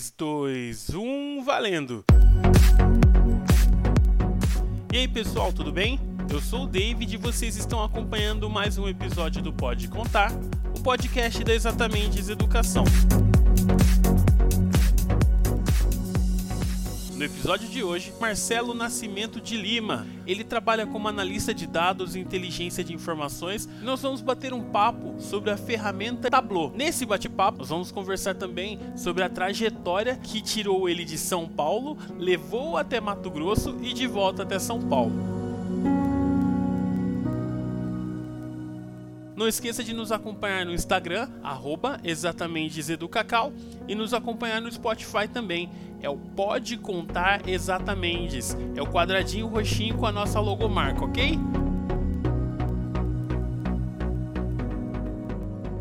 3, 0.00 0.14
2, 0.16 0.90
1, 0.94 1.44
valendo! 1.44 2.04
E 4.90 4.96
aí 4.96 5.06
pessoal, 5.06 5.52
tudo 5.52 5.70
bem? 5.70 6.00
Eu 6.32 6.40
sou 6.40 6.64
o 6.64 6.66
David 6.66 7.14
e 7.14 7.18
vocês 7.18 7.56
estão 7.56 7.84
acompanhando 7.84 8.48
mais 8.48 8.78
um 8.78 8.88
episódio 8.88 9.42
do 9.42 9.52
Pode 9.52 9.88
Contar, 9.88 10.32
o 10.74 10.82
podcast 10.82 11.44
da 11.44 11.52
Exatamente 11.52 12.18
Educação. 12.30 12.84
No 17.14 17.22
episódio 17.22 17.68
de 17.68 17.82
hoje, 17.82 18.14
Marcelo 18.18 18.72
Nascimento 18.72 19.38
de 19.38 19.58
Lima. 19.58 20.06
Ele 20.30 20.44
trabalha 20.44 20.86
como 20.86 21.08
analista 21.08 21.52
de 21.52 21.66
dados 21.66 22.14
e 22.14 22.20
inteligência 22.20 22.84
de 22.84 22.94
informações. 22.94 23.68
Nós 23.82 24.00
vamos 24.00 24.20
bater 24.20 24.52
um 24.52 24.62
papo 24.62 25.16
sobre 25.18 25.50
a 25.50 25.56
ferramenta 25.56 26.30
Tableau. 26.30 26.70
Nesse 26.72 27.04
bate-papo, 27.04 27.58
nós 27.58 27.68
vamos 27.68 27.90
conversar 27.90 28.36
também 28.36 28.78
sobre 28.94 29.24
a 29.24 29.28
trajetória 29.28 30.14
que 30.14 30.40
tirou 30.40 30.88
ele 30.88 31.04
de 31.04 31.18
São 31.18 31.48
Paulo, 31.48 31.98
levou 32.16 32.76
até 32.76 33.00
Mato 33.00 33.28
Grosso 33.28 33.76
e 33.82 33.92
de 33.92 34.06
volta 34.06 34.44
até 34.44 34.56
São 34.60 34.80
Paulo. 34.80 35.39
Não 39.40 39.48
esqueça 39.48 39.82
de 39.82 39.94
nos 39.94 40.12
acompanhar 40.12 40.66
no 40.66 40.74
Instagram, 40.74 41.26
arroba 41.42 41.98
exatamente 42.04 42.78
e 43.88 43.94
nos 43.94 44.12
acompanhar 44.12 44.60
no 44.60 44.70
Spotify 44.70 45.26
também. 45.26 45.70
É 46.02 46.10
o 46.10 46.18
Pode 46.18 46.76
Contar 46.76 47.48
Exatamente. 47.48 48.38
É 48.76 48.82
o 48.82 48.86
quadradinho 48.86 49.46
roxinho 49.46 49.96
com 49.96 50.04
a 50.04 50.12
nossa 50.12 50.38
logomarca, 50.38 51.06
ok? 51.06 51.38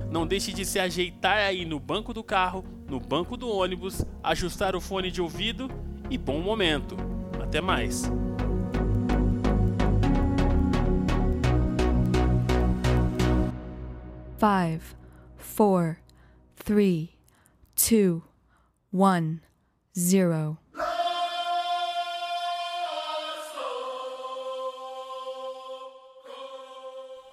Não 0.09 0.25
deixe 0.25 0.53
de 0.53 0.63
se 0.63 0.79
ajeitar 0.79 1.39
aí 1.39 1.65
no 1.65 1.81
banco 1.81 2.13
do 2.13 2.23
carro, 2.23 2.63
no 2.87 2.97
banco 2.97 3.35
do 3.35 3.49
ônibus, 3.49 4.05
ajustar 4.23 4.73
o 4.73 4.79
fone 4.79 5.11
de 5.11 5.21
ouvido 5.21 5.69
e 6.09 6.17
bom 6.17 6.39
momento. 6.39 6.95
Até 7.43 7.59
mais! 7.59 8.09
Five, 14.39 14.95
four, 15.35 15.97
three, 16.55 17.09
two, 17.75 18.23
one, 18.89 19.41
zero. 19.93 20.57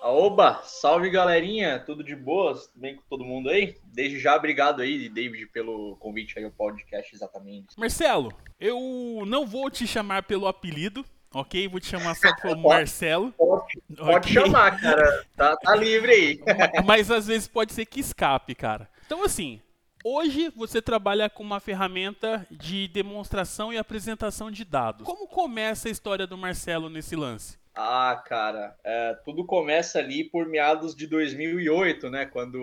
Oba, 0.02 0.62
salve 0.64 1.08
galerinha, 1.08 1.78
tudo 1.78 2.02
de 2.02 2.16
boas? 2.16 2.66
Tudo 2.66 2.80
bem 2.80 2.96
com 2.96 3.02
todo 3.08 3.24
mundo 3.24 3.50
aí? 3.50 3.76
Desde 3.84 4.18
já, 4.18 4.34
obrigado 4.34 4.82
aí, 4.82 5.08
David, 5.08 5.46
pelo 5.52 5.96
convite 5.98 6.36
aí 6.38 6.44
ao 6.44 6.50
podcast, 6.50 7.14
exatamente. 7.14 7.78
Marcelo, 7.78 8.32
eu 8.58 9.22
não 9.26 9.46
vou 9.46 9.70
te 9.70 9.86
chamar 9.86 10.24
pelo 10.24 10.48
apelido, 10.48 11.04
ok? 11.32 11.68
Vou 11.68 11.80
te 11.80 11.86
chamar 11.86 12.14
só 12.14 12.34
por 12.36 12.56
Marcelo. 12.56 13.32
Pode, 13.32 13.80
pode 13.96 14.16
okay. 14.16 14.32
chamar, 14.32 14.80
cara. 14.80 15.26
Tá, 15.36 15.56
tá 15.56 15.74
livre 15.74 16.12
aí. 16.12 16.40
Mas 16.84 17.10
às 17.10 17.26
vezes 17.26 17.48
pode 17.48 17.72
ser 17.72 17.86
que 17.86 18.00
escape, 18.00 18.54
cara. 18.54 18.88
Então, 19.04 19.22
assim, 19.22 19.60
hoje 20.04 20.52
você 20.56 20.80
trabalha 20.82 21.28
com 21.28 21.42
uma 21.42 21.60
ferramenta 21.60 22.46
de 22.50 22.88
demonstração 22.88 23.72
e 23.72 23.78
apresentação 23.78 24.50
de 24.50 24.64
dados. 24.64 25.06
Como 25.06 25.28
começa 25.28 25.88
a 25.88 25.90
história 25.90 26.26
do 26.26 26.36
Marcelo 26.36 26.88
nesse 26.88 27.14
lance? 27.14 27.58
Ah, 27.78 28.22
cara, 28.26 28.74
é, 28.82 29.14
tudo 29.22 29.44
começa 29.44 29.98
ali 29.98 30.24
por 30.24 30.46
meados 30.46 30.94
de 30.96 31.06
2008, 31.06 32.08
né? 32.08 32.24
Quando 32.24 32.56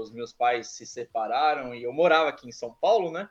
os 0.00 0.12
meus 0.12 0.32
pais 0.32 0.68
se 0.68 0.86
separaram 0.86 1.74
e 1.74 1.82
eu 1.82 1.92
morava 1.92 2.28
aqui 2.28 2.48
em 2.48 2.52
São 2.52 2.72
Paulo, 2.80 3.10
né? 3.10 3.28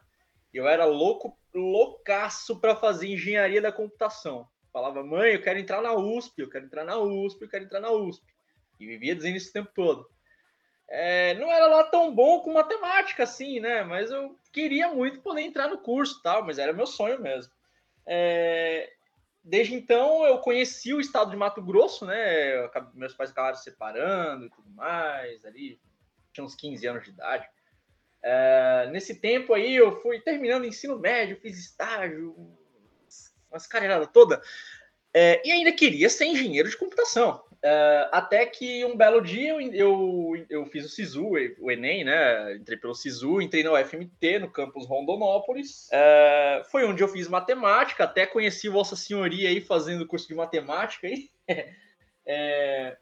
Eu 0.53 0.67
era 0.67 0.83
louco, 0.83 1.37
loucaço 1.53 2.59
para 2.59 2.75
fazer 2.75 3.08
engenharia 3.08 3.61
da 3.61 3.71
computação. 3.71 4.49
Falava, 4.71 5.03
mãe, 5.03 5.33
eu 5.33 5.41
quero 5.41 5.59
entrar 5.59 5.81
na 5.81 5.93
USP, 5.93 6.41
eu 6.41 6.49
quero 6.49 6.65
entrar 6.65 6.83
na 6.83 6.97
USP, 6.97 7.41
eu 7.41 7.49
quero 7.49 7.65
entrar 7.65 7.80
na 7.80 7.91
USP. 7.91 8.25
E 8.80 8.85
vivia 8.85 9.15
dizendo 9.15 9.37
isso 9.37 9.49
o 9.49 9.53
tempo 9.53 9.71
todo. 9.73 10.09
É, 10.87 11.35
não 11.35 11.52
era 11.52 11.67
lá 11.67 11.83
tão 11.83 12.13
bom 12.13 12.39
com 12.39 12.53
matemática 12.53 13.23
assim, 13.23 13.59
né? 13.59 13.83
Mas 13.83 14.09
eu 14.09 14.35
queria 14.52 14.89
muito 14.89 15.21
poder 15.21 15.41
entrar 15.41 15.67
no 15.67 15.77
curso 15.77 16.21
tal, 16.21 16.43
mas 16.43 16.58
era 16.58 16.73
meu 16.73 16.87
sonho 16.87 17.21
mesmo. 17.21 17.52
É, 18.08 18.91
desde 19.43 19.75
então 19.75 20.25
eu 20.25 20.39
conheci 20.39 20.93
o 20.93 20.99
estado 20.99 21.29
de 21.29 21.37
Mato 21.37 21.61
Grosso, 21.61 22.05
né? 22.05 22.55
Eu, 22.58 22.71
meus 22.93 23.13
pais 23.13 23.29
acabaram 23.29 23.55
se 23.55 23.63
separando 23.63 24.45
e 24.45 24.49
tudo 24.49 24.69
mais, 24.71 25.45
ali 25.45 25.79
tinha 26.33 26.43
uns 26.43 26.55
15 26.55 26.87
anos 26.87 27.03
de 27.03 27.11
idade. 27.11 27.47
É, 28.21 28.89
nesse 28.91 29.19
tempo 29.19 29.53
aí 29.53 29.75
eu 29.75 30.02
fui 30.02 30.19
terminando 30.19 30.65
ensino 30.65 30.97
médio, 30.97 31.39
fiz 31.39 31.58
estágio, 31.58 32.35
umas 33.52 33.67
carreiradas 33.67 34.10
toda, 34.14 34.42
é, 35.14 35.42
e 35.45 35.52
ainda 35.52 35.71
queria 35.71 36.10
ser 36.10 36.26
engenheiro 36.26 36.70
de 36.70 36.77
computação. 36.77 37.43
É, 37.61 38.10
até 38.14 38.45
que 38.45 38.86
um 38.86 38.95
belo 38.95 39.20
dia 39.20 39.49
eu, 39.49 39.61
eu, 39.73 40.45
eu, 40.49 40.65
fiz 40.67 40.86
o 40.86 40.89
SISU, 40.89 41.32
o 41.59 41.70
Enem, 41.70 42.05
né? 42.05 42.55
Entrei 42.55 42.77
pelo 42.77 42.95
SISU, 42.95 43.42
entrei 43.42 43.64
na 43.64 43.73
UFMT, 43.73 44.39
no 44.39 44.49
campus 44.49 44.86
Rondonópolis. 44.86 45.89
É, 45.92 46.64
foi 46.71 46.86
onde 46.86 47.04
eu 47.04 47.08
fiz 47.09 47.27
matemática, 47.27 48.05
até 48.05 48.26
conheci 48.26 48.70
Vossa 48.70 48.95
Senhoria 48.95 49.49
aí 49.49 49.59
fazendo 49.59 50.08
curso 50.08 50.27
de 50.27 50.36
matemática 50.36 51.08
aí. 51.08 51.30
É, 52.32 52.95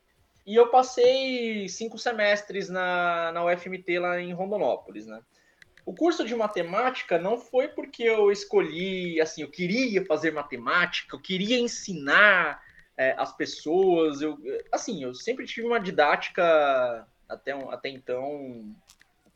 e 0.46 0.56
eu 0.56 0.70
passei 0.70 1.68
cinco 1.68 1.98
semestres 1.98 2.70
na, 2.70 3.34
na 3.34 3.44
UFMT 3.44 4.00
lá 4.00 4.22
em 4.22 4.32
Rondonópolis, 4.32 5.06
né? 5.06 5.20
O 5.88 5.94
curso 5.94 6.26
de 6.26 6.36
matemática 6.36 7.18
não 7.18 7.38
foi 7.38 7.70
porque 7.70 8.04
eu 8.04 8.30
escolhi, 8.30 9.22
assim, 9.22 9.42
eu 9.42 9.50
queria 9.50 10.06
fazer 10.06 10.32
matemática, 10.34 11.16
eu 11.16 11.22
queria 11.22 11.58
ensinar 11.58 12.62
é, 12.98 13.16
as 13.18 13.34
pessoas, 13.34 14.22
eu, 14.22 14.38
assim, 14.70 15.02
eu 15.02 15.14
sempre 15.14 15.46
tive 15.46 15.66
uma 15.66 15.80
didática 15.80 17.08
até, 17.30 17.54
até 17.72 17.88
então 17.88 18.76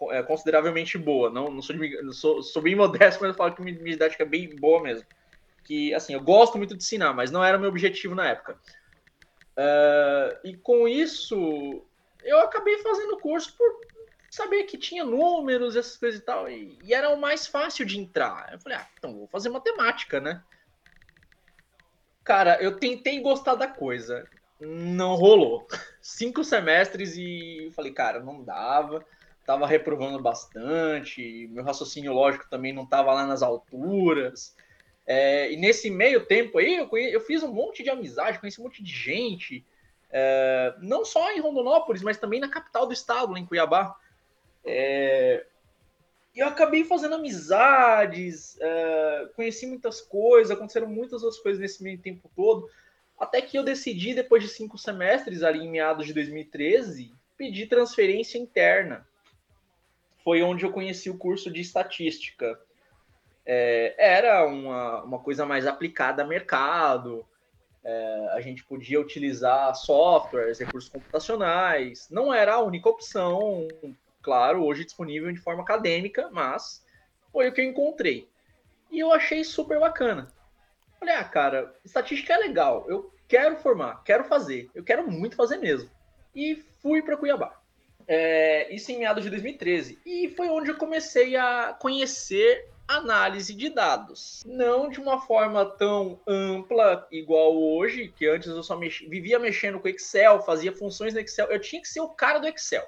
é, 0.09 0.21
consideravelmente 0.23 0.97
boa. 0.97 1.29
Não, 1.29 1.49
não 1.49 1.61
sou, 1.61 1.73
de, 1.73 2.01
não 2.01 2.11
sou, 2.11 2.43
sou 2.43 2.61
bem 2.61 2.75
modesto, 2.75 3.21
mas 3.21 3.29
eu 3.29 3.37
falo 3.37 3.55
que 3.55 3.61
minha, 3.61 3.79
minha 3.79 3.93
didática 3.93 4.23
é 4.23 4.27
bem 4.27 4.53
boa 4.53 4.83
mesmo. 4.83 5.07
Que, 5.63 5.93
assim, 5.93 6.15
eu 6.15 6.19
gosto 6.19 6.57
muito 6.57 6.75
de 6.75 6.83
ensinar, 6.83 7.13
mas 7.13 7.31
não 7.31 7.41
era 7.41 7.57
o 7.57 7.61
meu 7.61 7.69
objetivo 7.69 8.13
na 8.13 8.27
época. 8.27 8.59
Uh, 9.55 10.35
e 10.43 10.57
com 10.57 10.85
isso, 10.85 11.81
eu 12.21 12.39
acabei 12.41 12.77
fazendo 12.79 13.19
curso 13.19 13.55
por 13.55 13.89
saber 14.31 14.63
que 14.63 14.77
tinha 14.77 15.03
números, 15.03 15.75
essas 15.75 15.97
coisas 15.97 16.21
e 16.21 16.23
tal, 16.23 16.49
e, 16.49 16.79
e, 16.81 16.93
era 16.93 17.09
o 17.09 17.19
mais 17.19 17.45
fácil 17.45 17.85
de 17.85 17.99
entrar. 17.99 18.49
Eu 18.53 18.59
falei, 18.59 18.77
ah, 18.77 18.87
então 18.97 19.13
vou 19.13 19.27
fazer 19.27 19.49
matemática, 19.49 20.21
né? 20.21 20.41
Cara, 22.23 22.61
eu 22.61 22.79
tentei 22.79 23.19
gostar 23.19 23.55
da 23.55 23.67
coisa, 23.67 24.25
não 24.57 25.15
rolou. 25.15 25.67
Cinco 26.01 26.45
semestres 26.45 27.17
e 27.17 27.69
falei, 27.75 27.91
cara, 27.91 28.21
não 28.21 28.41
dava. 28.41 29.05
Tava 29.45 29.67
reprovando 29.67 30.21
bastante, 30.21 31.49
meu 31.51 31.63
raciocínio 31.63 32.13
lógico 32.13 32.49
também 32.49 32.71
não 32.71 32.85
tava 32.85 33.11
lá 33.11 33.25
nas 33.25 33.41
alturas. 33.41 34.55
É, 35.05 35.51
e 35.51 35.57
nesse 35.57 35.89
meio 35.89 36.25
tempo 36.25 36.57
aí, 36.57 36.75
eu, 36.75 36.87
conheci, 36.87 37.13
eu, 37.13 37.19
fiz 37.19 37.43
um 37.43 37.51
monte 37.51 37.83
de 37.83 37.89
amizade, 37.89 38.39
conheci 38.39 38.61
um 38.61 38.65
monte 38.65 38.81
de 38.81 38.91
gente, 38.91 39.65
é, 40.09 40.73
não 40.79 41.03
só 41.03 41.31
em 41.31 41.41
Rondonópolis, 41.41 42.01
mas 42.01 42.17
também 42.17 42.39
na 42.39 42.47
capital 42.47 42.85
do 42.85 42.93
estado, 42.93 43.35
em 43.35 43.45
Cuiabá. 43.45 43.97
É... 44.65 45.45
Eu 46.35 46.47
acabei 46.47 46.85
fazendo 46.85 47.15
amizades, 47.15 48.57
é... 48.59 49.29
conheci 49.35 49.65
muitas 49.65 50.01
coisas, 50.01 50.51
aconteceram 50.51 50.87
muitas 50.87 51.23
outras 51.23 51.41
coisas 51.41 51.59
nesse 51.59 51.83
meio 51.83 51.97
tempo 51.97 52.29
todo, 52.35 52.69
até 53.19 53.41
que 53.41 53.57
eu 53.57 53.63
decidi, 53.63 54.13
depois 54.13 54.43
de 54.43 54.49
cinco 54.49 54.77
semestres, 54.77 55.43
ali 55.43 55.59
em 55.59 55.69
meados 55.69 56.07
de 56.07 56.13
2013, 56.13 57.13
pedir 57.37 57.67
transferência 57.67 58.37
interna. 58.37 59.05
Foi 60.23 60.41
onde 60.41 60.65
eu 60.65 60.71
conheci 60.71 61.09
o 61.09 61.17
curso 61.17 61.51
de 61.51 61.61
estatística. 61.61 62.59
É... 63.45 63.95
era 63.97 64.45
uma, 64.45 65.03
uma 65.03 65.19
coisa 65.19 65.45
mais 65.45 65.67
aplicada 65.67 66.23
a 66.23 66.27
mercado, 66.27 67.25
é, 67.83 68.27
a 68.33 68.41
gente 68.41 68.63
podia 68.63 68.99
utilizar 68.99 69.73
softwares, 69.75 70.59
recursos 70.59 70.89
computacionais, 70.89 72.07
não 72.11 72.33
era 72.33 72.55
a 72.55 72.61
única 72.61 72.87
opção, 72.89 73.67
claro, 74.21 74.63
hoje 74.63 74.85
disponível 74.85 75.31
de 75.31 75.39
forma 75.39 75.63
acadêmica, 75.63 76.29
mas 76.31 76.83
foi 77.31 77.49
o 77.49 77.53
que 77.53 77.61
eu 77.61 77.65
encontrei. 77.65 78.27
E 78.89 78.99
eu 78.99 79.11
achei 79.11 79.43
super 79.43 79.79
bacana. 79.79 80.27
Falei, 80.99 81.15
ah, 81.15 81.23
cara, 81.23 81.73
estatística 81.83 82.33
é 82.33 82.37
legal, 82.37 82.85
eu 82.87 83.11
quero 83.27 83.55
formar, 83.57 84.03
quero 84.03 84.23
fazer, 84.25 84.69
eu 84.75 84.83
quero 84.83 85.09
muito 85.09 85.35
fazer 85.35 85.57
mesmo. 85.57 85.89
E 86.35 86.55
fui 86.81 87.01
para 87.01 87.17
Cuiabá. 87.17 87.59
É, 88.07 88.73
isso 88.73 88.91
em 88.91 88.99
meados 88.99 89.23
de 89.23 89.29
2013. 89.29 89.99
E 90.05 90.29
foi 90.35 90.49
onde 90.49 90.69
eu 90.69 90.77
comecei 90.77 91.35
a 91.35 91.75
conhecer 91.79 92.69
análise 92.87 93.53
de 93.53 93.69
dados. 93.69 94.43
Não 94.45 94.89
de 94.89 94.99
uma 94.99 95.21
forma 95.21 95.65
tão 95.65 96.19
ampla 96.27 97.07
igual 97.11 97.55
hoje, 97.55 98.13
que 98.15 98.27
antes 98.27 98.47
eu 98.49 98.63
só 98.63 98.75
mex... 98.75 98.99
vivia 98.99 99.39
mexendo 99.39 99.79
com 99.79 99.87
Excel, 99.87 100.41
fazia 100.41 100.75
funções 100.75 101.13
no 101.13 101.19
Excel. 101.19 101.47
Eu 101.47 101.59
tinha 101.59 101.81
que 101.81 101.87
ser 101.87 102.01
o 102.01 102.09
cara 102.09 102.39
do 102.39 102.47
Excel 102.47 102.87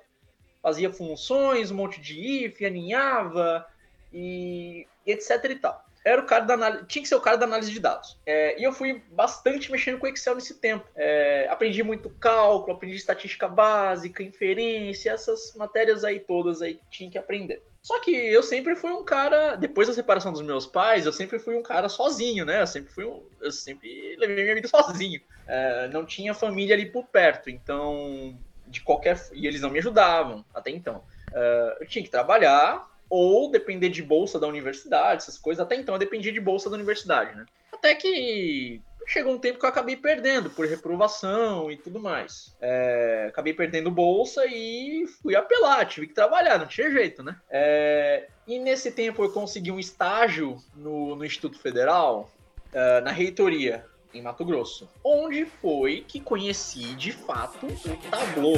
fazia 0.64 0.92
funções, 0.92 1.70
um 1.70 1.76
monte 1.76 2.00
de 2.00 2.46
if, 2.46 2.62
aninhava, 2.62 3.68
e 4.14 4.88
etc 5.06 5.44
e 5.50 5.56
tal. 5.56 5.86
Era 6.06 6.22
o 6.22 6.26
cara 6.26 6.44
da 6.44 6.54
análise, 6.56 6.86
tinha 6.86 7.02
que 7.02 7.08
ser 7.08 7.16
o 7.16 7.22
cara 7.22 7.38
da 7.38 7.46
análise 7.46 7.72
de 7.72 7.80
dados. 7.80 8.18
É, 8.26 8.60
e 8.60 8.64
eu 8.64 8.74
fui 8.74 9.02
bastante 9.12 9.72
mexendo 9.72 9.98
com 9.98 10.08
Excel 10.08 10.36
nesse 10.36 10.56
tempo. 10.56 10.86
É, 10.96 11.48
aprendi 11.50 11.82
muito 11.82 12.10
cálculo, 12.10 12.76
aprendi 12.76 12.96
estatística 12.96 13.48
básica, 13.48 14.22
inferência, 14.22 15.12
essas 15.12 15.54
matérias 15.56 16.04
aí 16.04 16.20
todas 16.20 16.62
aí 16.62 16.76
que 16.76 16.82
tinha 16.90 17.10
que 17.10 17.18
aprender. 17.18 17.64
Só 17.82 18.00
que 18.00 18.12
eu 18.12 18.44
sempre 18.44 18.76
fui 18.76 18.92
um 18.92 19.04
cara, 19.04 19.56
depois 19.56 19.88
da 19.88 19.94
separação 19.94 20.32
dos 20.32 20.42
meus 20.42 20.66
pais, 20.66 21.06
eu 21.06 21.12
sempre 21.12 21.40
fui 21.40 21.56
um 21.56 21.64
cara 21.64 21.90
sozinho, 21.90 22.46
né? 22.46 22.62
Eu 22.62 22.68
sempre 22.68 22.92
fui 22.92 23.06
um, 23.06 23.22
eu 23.42 23.52
sempre 23.52 24.16
levei 24.18 24.44
minha 24.44 24.56
vida 24.56 24.68
sozinho. 24.68 25.22
É, 25.48 25.88
não 25.90 26.06
tinha 26.06 26.34
família 26.34 26.76
ali 26.76 26.86
por 26.86 27.06
perto, 27.06 27.50
então 27.50 28.38
de 28.68 28.82
qualquer 28.82 29.20
e 29.34 29.48
eles 29.48 29.62
não 29.62 29.70
me 29.70 29.80
ajudavam 29.80 30.44
até 30.54 30.72
então. 30.72 31.04
É, 31.34 31.78
eu 31.82 31.88
tinha 31.88 32.04
que 32.04 32.10
trabalhar 32.10 32.88
ou 33.10 33.52
depender 33.52 33.90
de 33.90 34.02
bolsa 34.02 34.40
da 34.40 34.48
universidade, 34.48 35.24
essas 35.24 35.38
coisas. 35.38 35.64
Até 35.64 35.76
então 35.76 35.96
eu 35.96 36.00
dependia 36.00 36.32
de 36.32 36.40
bolsa 36.40 36.70
da 36.70 36.76
universidade, 36.76 37.36
né? 37.36 37.46
Até 37.72 37.96
que 37.96 38.82
chegou 39.06 39.34
um 39.34 39.40
tempo 39.40 39.60
que 39.60 39.66
eu 39.66 39.70
acabei 39.70 39.96
perdendo 39.96 40.50
por 40.50 40.66
reprovação 40.66 41.70
e 41.70 41.78
tudo 41.78 42.00
mais. 42.00 42.56
É, 42.62 43.26
acabei 43.30 43.54
perdendo 43.54 43.92
bolsa 43.92 44.46
e 44.46 45.06
fui 45.22 45.36
apelar, 45.36 45.86
tive 45.86 46.08
que 46.08 46.14
trabalhar, 46.14 46.58
não 46.58 46.68
tinha 46.68 46.90
jeito, 46.90 47.22
né? 47.22 47.36
É, 47.50 48.28
e 48.48 48.60
nesse 48.60 48.92
tempo 48.92 49.24
eu 49.24 49.32
consegui 49.32 49.72
um 49.72 49.80
estágio 49.80 50.58
no, 50.76 51.16
no 51.16 51.26
Instituto 51.26 51.60
Federal, 51.60 52.32
uh, 52.74 53.04
na 53.04 53.12
reitoria, 53.12 53.86
em 54.14 54.22
Mato 54.22 54.46
Grosso, 54.46 54.88
onde 55.04 55.46
foi 55.46 56.06
que 56.08 56.20
conheci 56.20 56.94
de 56.96 57.12
fato 57.12 57.66
o 57.66 58.10
Tableau. 58.10 58.56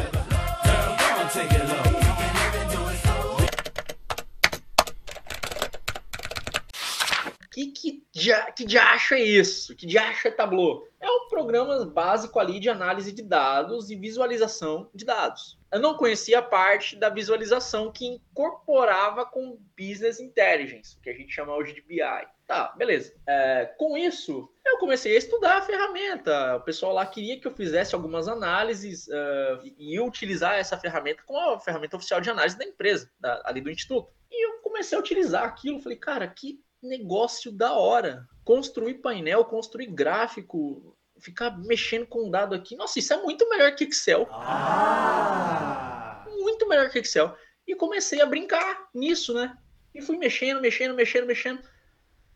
Que, 7.55 7.67
que, 7.67 8.03
dia, 8.11 8.51
que 8.51 8.65
diacho 8.65 9.13
é 9.13 9.21
isso? 9.21 9.73
Que 9.77 9.85
diacho 9.85 10.27
é 10.27 10.31
Tableau? 10.31 10.85
É 10.99 11.09
um 11.09 11.29
programa 11.29 11.85
básico 11.85 12.37
ali 12.37 12.59
de 12.59 12.69
análise 12.69 13.13
de 13.13 13.21
dados 13.23 13.89
e 13.89 13.95
visualização 13.95 14.89
de 14.93 15.05
dados. 15.05 15.57
Eu 15.71 15.79
não 15.79 15.95
conhecia 15.95 16.39
a 16.39 16.41
parte 16.41 16.97
da 16.97 17.07
visualização 17.07 17.93
que 17.93 18.05
incorporava 18.07 19.25
com 19.25 19.57
Business 19.79 20.19
Intelligence, 20.19 20.99
que 21.01 21.09
a 21.09 21.13
gente 21.13 21.31
chama 21.31 21.55
hoje 21.55 21.73
de 21.73 21.81
BI. 21.81 22.01
Tá, 22.45 22.73
beleza. 22.75 23.13
É, 23.25 23.73
com 23.77 23.97
isso, 23.97 24.51
eu 24.65 24.77
comecei 24.77 25.15
a 25.15 25.17
estudar 25.17 25.59
a 25.59 25.61
ferramenta. 25.61 26.57
O 26.57 26.61
pessoal 26.61 26.91
lá 26.91 27.05
queria 27.05 27.39
que 27.39 27.47
eu 27.47 27.55
fizesse 27.55 27.95
algumas 27.95 28.27
análises 28.27 29.07
uh, 29.07 29.61
e 29.77 29.97
utilizar 30.01 30.55
essa 30.55 30.77
ferramenta 30.77 31.23
como 31.25 31.39
a 31.39 31.59
ferramenta 31.59 31.95
oficial 31.95 32.19
de 32.19 32.29
análise 32.29 32.57
da 32.57 32.65
empresa, 32.65 33.09
da, 33.17 33.41
ali 33.45 33.61
do 33.61 33.71
Instituto. 33.71 34.11
E 34.29 34.45
eu 34.45 34.57
comecei 34.61 34.97
a 34.97 35.01
utilizar 35.01 35.45
aquilo. 35.45 35.79
Falei, 35.79 35.97
cara, 35.97 36.27
que 36.27 36.64
negócio 36.85 37.51
da 37.51 37.73
hora. 37.73 38.25
Construir 38.43 38.95
painel, 38.95 39.45
construir 39.45 39.87
gráfico, 39.87 40.95
ficar 41.19 41.57
mexendo 41.57 42.05
com 42.07 42.27
um 42.27 42.31
dado 42.31 42.53
aqui. 42.55 42.75
Nossa, 42.75 42.99
isso 42.99 43.13
é 43.13 43.21
muito 43.21 43.47
melhor 43.49 43.73
que 43.75 43.85
Excel. 43.85 44.27
Ah. 44.31 46.25
Muito 46.27 46.67
melhor 46.67 46.89
que 46.89 46.99
Excel. 46.99 47.35
E 47.67 47.75
comecei 47.75 48.21
a 48.21 48.25
brincar 48.25 48.87
nisso, 48.93 49.33
né? 49.33 49.57
E 49.93 50.01
fui 50.01 50.17
mexendo, 50.17 50.61
mexendo, 50.61 50.93
mexendo, 50.93 51.25
mexendo. 51.25 51.61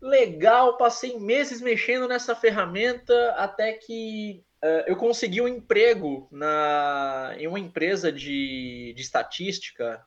Legal, 0.02 0.78
passei 0.78 1.20
meses 1.20 1.62
mexendo 1.62 2.08
nessa 2.08 2.34
ferramenta 2.34 3.32
até 3.32 3.74
que 3.74 4.44
uh, 4.64 4.84
eu 4.88 4.96
consegui 4.96 5.42
um 5.42 5.48
emprego 5.48 6.28
na, 6.32 7.36
em 7.38 7.48
uma 7.48 7.60
empresa 7.60 8.12
de, 8.12 8.94
de 8.96 9.02
estatística, 9.02 10.02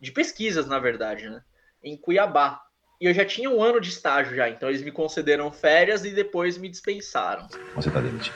de 0.00 0.10
pesquisas, 0.10 0.66
na 0.66 0.80
verdade, 0.80 1.30
né? 1.30 1.42
Em 1.82 1.96
Cuiabá. 1.96 2.60
E 3.00 3.06
eu 3.06 3.14
já 3.14 3.24
tinha 3.24 3.48
um 3.48 3.62
ano 3.62 3.80
de 3.80 3.88
estágio 3.88 4.36
já, 4.36 4.50
então 4.50 4.68
eles 4.68 4.82
me 4.82 4.92
concederam 4.92 5.50
férias 5.50 6.04
e 6.04 6.10
depois 6.10 6.58
me 6.58 6.68
dispensaram. 6.68 7.48
Você 7.74 7.90
tá 7.90 7.98
demitido. 7.98 8.34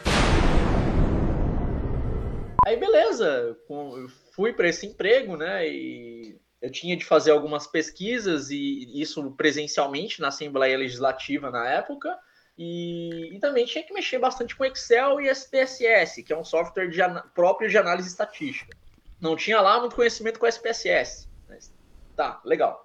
Aí 2.67 2.75
beleza, 2.75 3.59
eu 3.69 4.09
fui 4.33 4.55
para 4.55 4.67
esse 4.67 4.87
emprego, 4.87 5.37
né? 5.37 5.69
E 5.69 6.41
eu 6.63 6.71
tinha 6.71 6.97
de 6.97 7.05
fazer 7.05 7.33
algumas 7.33 7.67
pesquisas 7.67 8.51
e 8.51 8.99
isso 8.99 9.31
presencialmente 9.33 10.23
na 10.23 10.29
Assembleia 10.29 10.79
Legislativa 10.79 11.51
na 11.51 11.69
época. 11.69 12.19
E, 12.57 13.37
e, 13.37 13.39
também 13.41 13.67
tinha 13.67 13.85
que 13.85 13.93
mexer 13.93 14.19
bastante 14.19 14.57
com 14.57 14.65
Excel 14.65 15.21
e 15.21 15.29
SPSS, 15.29 16.23
que 16.23 16.33
é 16.33 16.39
um 16.39 16.45
software 16.45 16.89
de 16.89 17.01
próprio 17.35 17.69
de 17.69 17.77
análise 17.77 18.09
estatística. 18.09 18.75
Não 19.21 19.37
tinha 19.37 19.61
lá 19.61 19.79
muito 19.81 19.97
conhecimento 19.97 20.39
com 20.39 20.47
SPSS. 20.47 21.29
Mas, 21.49 21.71
tá, 22.17 22.41
legal. 22.45 22.85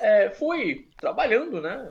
É, 0.00 0.30
fui 0.30 0.86
trabalhando, 0.98 1.60
né? 1.60 1.90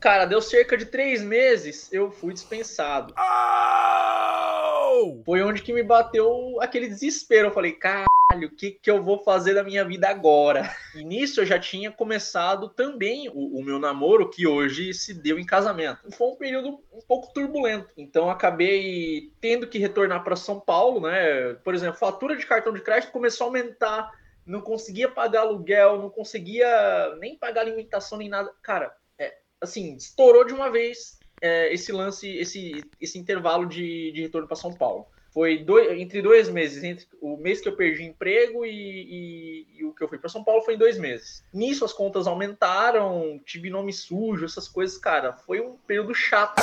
Cara, 0.00 0.24
deu 0.24 0.40
cerca 0.40 0.76
de 0.76 0.86
três 0.86 1.22
meses, 1.22 1.92
eu 1.92 2.10
fui 2.10 2.32
dispensado. 2.32 3.14
Oh! 3.18 5.22
Foi 5.24 5.42
onde 5.42 5.62
que 5.62 5.72
me 5.72 5.82
bateu 5.82 6.58
aquele 6.60 6.88
desespero. 6.88 7.48
Eu 7.48 7.52
falei, 7.52 7.72
caralho, 7.72 8.46
o 8.46 8.50
que, 8.50 8.70
que 8.70 8.90
eu 8.90 9.02
vou 9.02 9.22
fazer 9.22 9.54
da 9.54 9.62
minha 9.62 9.84
vida 9.84 10.08
agora? 10.08 10.74
E 10.94 11.04
nisso 11.04 11.40
eu 11.40 11.46
já 11.46 11.58
tinha 11.58 11.90
começado 11.90 12.68
também 12.68 13.28
o, 13.28 13.58
o 13.58 13.64
meu 13.64 13.78
namoro, 13.78 14.30
que 14.30 14.46
hoje 14.46 14.92
se 14.94 15.14
deu 15.14 15.38
em 15.38 15.44
casamento. 15.44 16.10
Foi 16.12 16.28
um 16.28 16.36
período 16.36 16.80
um 16.92 17.00
pouco 17.06 17.32
turbulento. 17.32 17.92
Então 17.96 18.30
acabei 18.30 19.30
tendo 19.40 19.66
que 19.66 19.78
retornar 19.78 20.24
para 20.24 20.36
São 20.36 20.58
Paulo, 20.58 21.00
né? 21.00 21.54
Por 21.62 21.74
exemplo, 21.74 21.98
fatura 21.98 22.36
de 22.36 22.46
cartão 22.46 22.72
de 22.72 22.80
crédito 22.80 23.12
começou 23.12 23.44
a 23.44 23.48
aumentar 23.48 24.10
não 24.50 24.60
conseguia 24.60 25.08
pagar 25.08 25.42
aluguel, 25.42 25.98
não 25.98 26.10
conseguia 26.10 27.16
nem 27.20 27.36
pagar 27.36 27.62
alimentação 27.62 28.18
nem 28.18 28.28
nada. 28.28 28.52
Cara, 28.62 28.92
é, 29.16 29.32
assim, 29.60 29.94
estourou 29.94 30.44
de 30.44 30.52
uma 30.52 30.68
vez 30.70 31.18
é, 31.40 31.72
esse 31.72 31.92
lance, 31.92 32.28
esse, 32.36 32.84
esse 33.00 33.16
intervalo 33.16 33.64
de, 33.64 34.10
de 34.10 34.22
retorno 34.22 34.48
para 34.48 34.56
São 34.56 34.72
Paulo. 34.72 35.06
Foi 35.32 35.58
dois, 35.58 35.96
entre 36.00 36.20
dois 36.20 36.48
meses, 36.48 36.82
entre 36.82 37.06
o 37.22 37.36
mês 37.36 37.60
que 37.60 37.68
eu 37.68 37.76
perdi 37.76 38.02
emprego 38.02 38.66
e, 38.66 38.70
e, 38.72 39.66
e 39.78 39.84
o 39.84 39.94
que 39.94 40.02
eu 40.02 40.08
fui 40.08 40.18
para 40.18 40.28
São 40.28 40.42
Paulo 40.42 40.62
foi 40.62 40.74
em 40.74 40.78
dois 40.78 40.98
meses. 40.98 41.44
Nisso 41.54 41.84
as 41.84 41.92
contas 41.92 42.26
aumentaram, 42.26 43.40
tive 43.46 43.70
nome 43.70 43.92
sujo, 43.92 44.44
essas 44.44 44.66
coisas, 44.66 44.98
cara. 44.98 45.32
Foi 45.32 45.60
um 45.60 45.76
período 45.86 46.12
chato. 46.12 46.60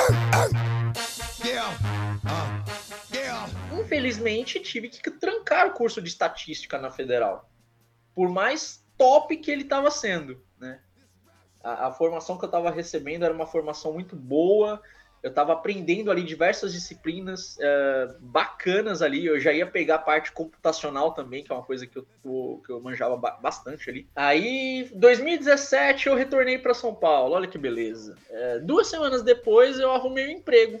Infelizmente, 3.72 4.60
tive 4.60 4.90
que 4.90 5.10
trancar 5.10 5.68
o 5.68 5.72
curso 5.72 6.02
de 6.02 6.10
estatística 6.10 6.76
na 6.76 6.90
federal 6.90 7.48
por 8.18 8.28
mais 8.28 8.84
top 8.96 9.36
que 9.36 9.48
ele 9.48 9.62
estava 9.62 9.92
sendo, 9.92 10.42
né? 10.58 10.80
A, 11.62 11.86
a, 11.86 11.92
formação 11.92 12.36
que 12.36 12.44
eu 12.44 12.48
estava 12.48 12.68
recebendo 12.68 13.22
era 13.22 13.32
uma 13.32 13.46
formação 13.46 13.92
muito 13.92 14.16
boa, 14.16 14.82
eu 15.22 15.30
estava 15.30 15.52
aprendendo 15.52 16.10
ali 16.10 16.24
diversas 16.24 16.72
disciplinas 16.72 17.56
uh, 17.58 18.18
bacanas 18.18 19.02
ali, 19.02 19.24
eu 19.24 19.38
já 19.38 19.52
ia 19.52 19.68
pegar 19.68 19.94
a 19.94 20.00
parte 20.00 20.32
computacional 20.32 21.12
também, 21.12 21.44
que 21.44 21.52
é 21.52 21.54
uma 21.54 21.62
coisa 21.62 21.86
que 21.86 21.96
eu, 21.96 22.08
tô, 22.20 22.60
que 22.66 22.72
eu 22.72 22.80
manjava 22.80 23.16
bastante 23.16 23.88
ali. 23.88 24.08
Aí, 24.16 24.90
2017, 24.96 26.08
eu 26.08 26.16
retornei 26.16 26.58
para 26.58 26.74
São 26.74 26.92
Paulo, 26.92 27.36
olha 27.36 27.46
que 27.46 27.56
beleza. 27.56 28.16
Uh, 28.28 28.66
duas 28.66 28.88
semanas 28.88 29.22
depois, 29.22 29.78
eu 29.78 29.92
arrumei 29.92 30.26
um 30.26 30.38
emprego 30.38 30.80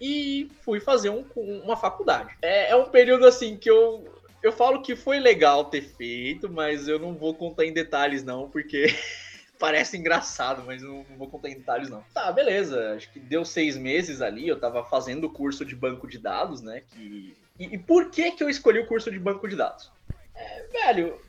e 0.00 0.50
fui 0.62 0.80
fazer 0.80 1.10
um, 1.10 1.26
uma 1.36 1.76
faculdade. 1.76 2.34
É, 2.40 2.70
é 2.70 2.76
um 2.76 2.88
período 2.88 3.26
assim 3.26 3.58
que 3.58 3.68
eu 3.68 4.21
eu 4.42 4.52
falo 4.52 4.82
que 4.82 4.96
foi 4.96 5.20
legal 5.20 5.66
ter 5.66 5.82
feito, 5.82 6.50
mas 6.50 6.88
eu 6.88 6.98
não 6.98 7.14
vou 7.14 7.34
contar 7.34 7.64
em 7.64 7.72
detalhes, 7.72 8.24
não, 8.24 8.50
porque 8.50 8.86
parece 9.58 9.96
engraçado, 9.96 10.64
mas 10.66 10.82
não, 10.82 11.06
não, 11.08 11.16
vou 11.16 11.28
contar 11.28 11.48
em 11.48 11.54
detalhes, 11.54 11.88
não. 11.88 12.02
Tá, 12.12 12.32
beleza. 12.32 12.94
Acho 12.96 13.10
que 13.12 13.20
deu 13.20 13.44
seis 13.44 13.76
meses 13.76 14.20
ali, 14.20 14.48
eu 14.48 14.58
tava 14.58 14.84
fazendo 14.84 15.24
o 15.24 15.30
curso 15.30 15.64
de 15.64 15.76
banco 15.76 16.08
de 16.08 16.18
dados, 16.18 16.60
né? 16.60 16.82
Que... 16.90 17.36
E, 17.58 17.74
e 17.74 17.78
por 17.78 18.10
que, 18.10 18.32
que 18.32 18.42
eu 18.42 18.50
escolhi 18.50 18.80
o 18.80 18.86
curso 18.86 19.10
de 19.10 19.18
banco 19.18 19.46
de 19.46 19.54
dados? 19.54 19.92
É, 20.34 20.66
velho, 20.72 21.20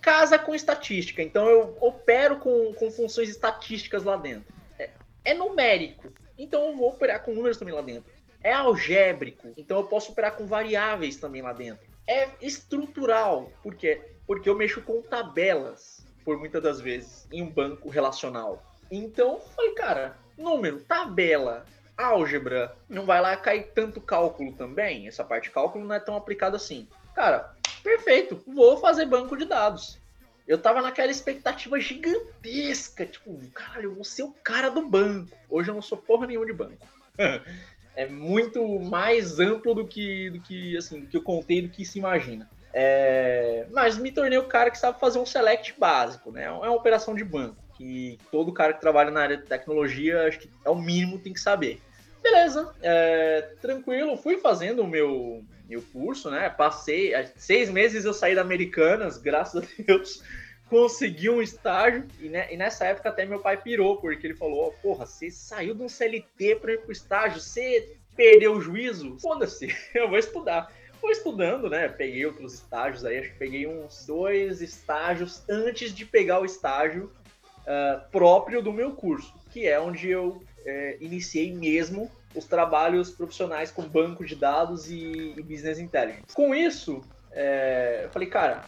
casa 0.00 0.38
com 0.38 0.54
estatística, 0.54 1.22
então 1.22 1.46
eu 1.46 1.76
opero 1.80 2.38
com, 2.38 2.72
com 2.72 2.90
funções 2.90 3.28
estatísticas 3.28 4.04
lá 4.04 4.16
dentro. 4.16 4.54
É, 4.78 4.90
é 5.24 5.34
numérico, 5.34 6.10
então 6.38 6.68
eu 6.68 6.76
vou 6.76 6.88
operar 6.88 7.22
com 7.22 7.34
números 7.34 7.58
também 7.58 7.74
lá 7.74 7.82
dentro. 7.82 8.10
É 8.42 8.52
algébrico, 8.52 9.52
então 9.56 9.78
eu 9.78 9.84
posso 9.84 10.12
operar 10.12 10.36
com 10.36 10.46
variáveis 10.46 11.16
também 11.16 11.42
lá 11.42 11.52
dentro 11.52 11.93
é 12.06 12.28
estrutural. 12.40 13.50
Por 13.62 13.74
quê? 13.74 14.00
Porque 14.26 14.48
eu 14.48 14.56
mexo 14.56 14.80
com 14.82 15.02
tabelas, 15.02 16.06
por 16.24 16.38
muitas 16.38 16.62
das 16.62 16.80
vezes, 16.80 17.26
em 17.32 17.42
um 17.42 17.50
banco 17.50 17.88
relacional. 17.88 18.62
Então, 18.90 19.40
falei, 19.54 19.72
cara, 19.72 20.16
número, 20.36 20.80
tabela, 20.80 21.66
álgebra, 21.96 22.76
não 22.88 23.04
vai 23.04 23.20
lá 23.20 23.36
cair 23.36 23.70
tanto 23.74 24.00
cálculo 24.00 24.52
também? 24.52 25.06
Essa 25.06 25.24
parte 25.24 25.44
de 25.44 25.50
cálculo 25.50 25.84
não 25.84 25.94
é 25.94 26.00
tão 26.00 26.16
aplicada 26.16 26.56
assim. 26.56 26.88
Cara, 27.14 27.54
perfeito, 27.82 28.42
vou 28.46 28.78
fazer 28.78 29.06
banco 29.06 29.36
de 29.36 29.44
dados. 29.44 29.98
Eu 30.46 30.58
tava 30.58 30.82
naquela 30.82 31.10
expectativa 31.10 31.80
gigantesca, 31.80 33.06
tipo, 33.06 33.40
caralho, 33.52 33.84
eu 33.90 33.94
vou 33.94 34.04
ser 34.04 34.24
o 34.24 34.34
cara 34.42 34.68
do 34.68 34.86
banco. 34.86 35.34
Hoje 35.48 35.70
eu 35.70 35.74
não 35.74 35.80
sou 35.80 35.96
porra 35.96 36.26
nenhuma 36.26 36.44
de 36.44 36.52
banco. 36.52 36.86
é 37.96 38.06
muito 38.06 38.80
mais 38.80 39.38
amplo 39.38 39.74
do 39.74 39.86
que, 39.86 40.30
do 40.30 40.40
que, 40.40 40.76
assim, 40.76 41.00
do 41.00 41.06
que 41.06 41.16
eu 41.16 41.22
contei, 41.22 41.62
do 41.62 41.68
que 41.68 41.84
se 41.84 41.98
imagina. 41.98 42.48
É, 42.72 43.66
mas 43.70 43.96
me 43.96 44.10
tornei 44.10 44.36
o 44.36 44.48
cara 44.48 44.70
que 44.70 44.78
sabe 44.78 44.98
fazer 44.98 45.18
um 45.18 45.26
select 45.26 45.74
básico, 45.78 46.32
né? 46.32 46.44
É 46.44 46.50
uma 46.50 46.72
operação 46.72 47.14
de 47.14 47.24
banco. 47.24 47.56
que 47.76 48.18
todo 48.30 48.52
cara 48.52 48.72
que 48.72 48.80
trabalha 48.80 49.10
na 49.10 49.20
área 49.20 49.36
de 49.36 49.44
tecnologia, 49.44 50.26
acho 50.26 50.40
que 50.40 50.50
é 50.64 50.70
o 50.70 50.74
mínimo 50.74 51.18
tem 51.18 51.32
que 51.32 51.40
saber. 51.40 51.80
Beleza, 52.22 52.72
é, 52.82 53.48
tranquilo, 53.60 54.16
fui 54.16 54.38
fazendo 54.38 54.82
o 54.82 54.88
meu, 54.88 55.44
meu 55.68 55.82
curso, 55.92 56.30
né? 56.30 56.48
Passei, 56.48 57.12
seis 57.36 57.70
meses 57.70 58.04
eu 58.04 58.14
saí 58.14 58.34
da 58.34 58.40
Americanas, 58.40 59.18
graças 59.18 59.62
a 59.62 59.82
Deus, 59.82 60.22
consegui 60.74 61.30
um 61.30 61.40
estágio. 61.40 62.04
E, 62.18 62.28
né, 62.28 62.52
e, 62.52 62.56
nessa 62.56 62.84
época 62.86 63.08
até 63.08 63.24
meu 63.24 63.38
pai 63.38 63.56
pirou, 63.56 63.98
porque 63.98 64.26
ele 64.26 64.34
falou: 64.34 64.74
Porra, 64.82 65.06
você 65.06 65.30
saiu 65.30 65.74
de 65.74 65.82
um 65.82 65.88
CLT 65.88 66.56
para 66.56 66.72
ir 66.72 66.80
pro 66.80 66.90
estágio, 66.90 67.40
você 67.40 67.96
perdeu 68.16 68.54
o 68.54 68.60
juízo? 68.60 69.16
Foda-se, 69.20 69.68
eu 69.94 70.08
vou 70.08 70.18
estudar. 70.18 70.72
Fui 71.00 71.12
estudando, 71.12 71.70
né? 71.70 71.88
Peguei 71.88 72.26
outros 72.26 72.54
estágios 72.54 73.04
aí, 73.04 73.18
acho 73.18 73.30
que 73.30 73.38
peguei 73.38 73.66
uns 73.66 74.06
dois 74.06 74.60
estágios 74.62 75.44
antes 75.48 75.94
de 75.94 76.04
pegar 76.04 76.40
o 76.40 76.44
estágio 76.44 77.12
uh, 77.60 78.10
próprio 78.10 78.62
do 78.62 78.72
meu 78.72 78.92
curso, 78.92 79.32
que 79.52 79.66
é 79.66 79.78
onde 79.78 80.08
eu 80.08 80.28
uh, 80.28 80.42
iniciei 81.00 81.52
mesmo 81.52 82.10
os 82.34 82.46
trabalhos 82.46 83.10
profissionais 83.10 83.70
com 83.70 83.82
banco 83.82 84.24
de 84.24 84.34
dados 84.34 84.90
e, 84.90 85.34
e 85.36 85.42
business 85.42 85.78
intelligence. 85.78 86.34
Com 86.34 86.52
isso, 86.54 87.02
é, 87.30 88.00
eu 88.04 88.10
falei, 88.10 88.28
cara, 88.28 88.64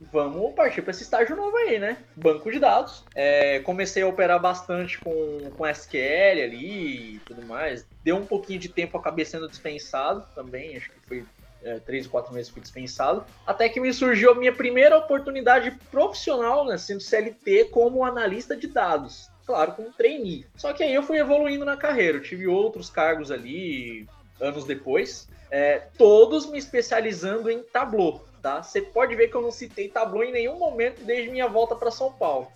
vamos 0.00 0.54
partir 0.54 0.82
para 0.82 0.92
esse 0.92 1.02
estágio 1.02 1.36
novo 1.36 1.56
aí, 1.56 1.78
né? 1.78 1.98
Banco 2.16 2.50
de 2.50 2.58
dados. 2.58 3.04
É, 3.14 3.60
comecei 3.60 4.02
a 4.02 4.06
operar 4.06 4.40
bastante 4.40 4.98
com, 4.98 5.50
com 5.56 5.66
SQL 5.66 6.42
ali 6.42 7.16
e 7.16 7.20
tudo 7.26 7.44
mais. 7.46 7.86
Deu 8.02 8.16
um 8.16 8.24
pouquinho 8.24 8.58
de 8.58 8.68
tempo, 8.68 8.96
acabei 8.96 9.24
sendo 9.24 9.48
dispensado 9.48 10.24
também, 10.34 10.76
acho 10.76 10.90
que 10.90 11.00
foi 11.06 11.24
é, 11.62 11.78
três 11.78 12.06
ou 12.06 12.12
quatro 12.12 12.32
meses 12.32 12.50
fui 12.50 12.62
dispensado. 12.62 13.24
Até 13.46 13.68
que 13.68 13.80
me 13.80 13.92
surgiu 13.92 14.32
a 14.32 14.34
minha 14.34 14.52
primeira 14.52 14.96
oportunidade 14.96 15.70
profissional, 15.90 16.64
né, 16.64 16.78
sendo 16.78 17.00
CLT 17.00 17.66
como 17.66 18.04
analista 18.04 18.56
de 18.56 18.66
dados. 18.66 19.28
Claro, 19.46 19.72
como 19.72 19.92
trainee. 19.92 20.46
Só 20.56 20.72
que 20.72 20.82
aí 20.82 20.94
eu 20.94 21.02
fui 21.02 21.18
evoluindo 21.18 21.64
na 21.64 21.76
carreira. 21.76 22.18
Eu 22.18 22.22
tive 22.22 22.46
outros 22.46 22.88
cargos 22.88 23.30
ali 23.30 24.08
anos 24.40 24.64
depois, 24.64 25.28
é, 25.50 25.82
todos 25.98 26.46
me 26.46 26.56
especializando 26.56 27.50
em 27.50 27.62
Tableau 27.62 28.24
tá? 28.40 28.62
Você 28.62 28.80
pode 28.80 29.14
ver 29.14 29.28
que 29.28 29.36
eu 29.36 29.42
não 29.42 29.50
citei 29.50 29.88
Tableau 29.88 30.24
em 30.24 30.32
nenhum 30.32 30.58
momento 30.58 31.04
desde 31.04 31.30
minha 31.30 31.46
volta 31.46 31.74
para 31.74 31.90
São 31.90 32.12
Paulo. 32.12 32.48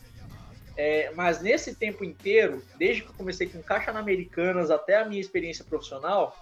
É, 0.77 1.13
mas 1.15 1.41
nesse 1.41 1.75
tempo 1.75 2.05
inteiro, 2.05 2.63
desde 2.77 3.03
que 3.03 3.09
eu 3.09 3.15
comecei 3.15 3.49
com 3.49 3.63
Caixa 3.63 3.93
na 3.93 4.01
Americanas 4.01 4.71
até 4.71 4.97
a 4.97 5.05
minha 5.05 5.21
experiência 5.21 5.65
profissional, 5.65 6.37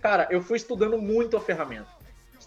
cara, 0.00 0.26
eu 0.30 0.40
fui 0.40 0.56
estudando 0.56 0.96
muito 0.96 1.36
a 1.36 1.40
ferramenta 1.40 1.99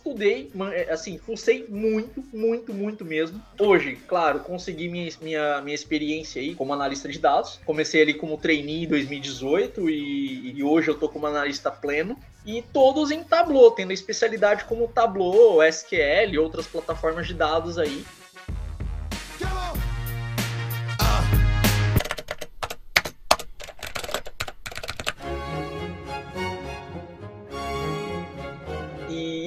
estudei, 0.04 0.52
é, 0.74 0.92
assim, 0.92 1.18
fucei 1.18 1.66
muito, 1.70 2.24
muito, 2.34 2.74
muito 2.74 3.06
mesmo. 3.06 3.42
Hoje, 3.58 3.98
claro, 4.08 4.42
consegui 4.42 4.90
minha, 4.90 5.10
minha, 5.22 5.62
minha 5.62 5.76
experiência 5.76 6.42
aí 6.42 6.54
como 6.54 6.74
analista 6.74 7.08
de 7.08 7.18
dados. 7.18 7.60
Comecei 7.66 8.02
ali 8.02 8.14
como 8.14 8.38
trainee 8.38 8.84
em 8.84 8.88
2018 8.88 9.90
e, 9.90 10.58
e 10.58 10.64
hoje 10.64 10.90
eu 10.90 10.96
tô 10.96 11.08
como 11.08 11.26
analista 11.26 11.72
pleno. 11.72 12.18
E 12.46 12.62
todos 12.62 13.10
em 13.10 13.24
Tableau, 13.24 13.72
tendo 13.72 13.94
especialidade 13.94 14.66
como 14.66 14.90
Tableau, 14.90 15.64
SQL 15.64 16.38
outras 16.40 16.68
plataformas 16.68 17.26
de 17.26 17.34
dados 17.34 17.78
aí. 17.78 18.04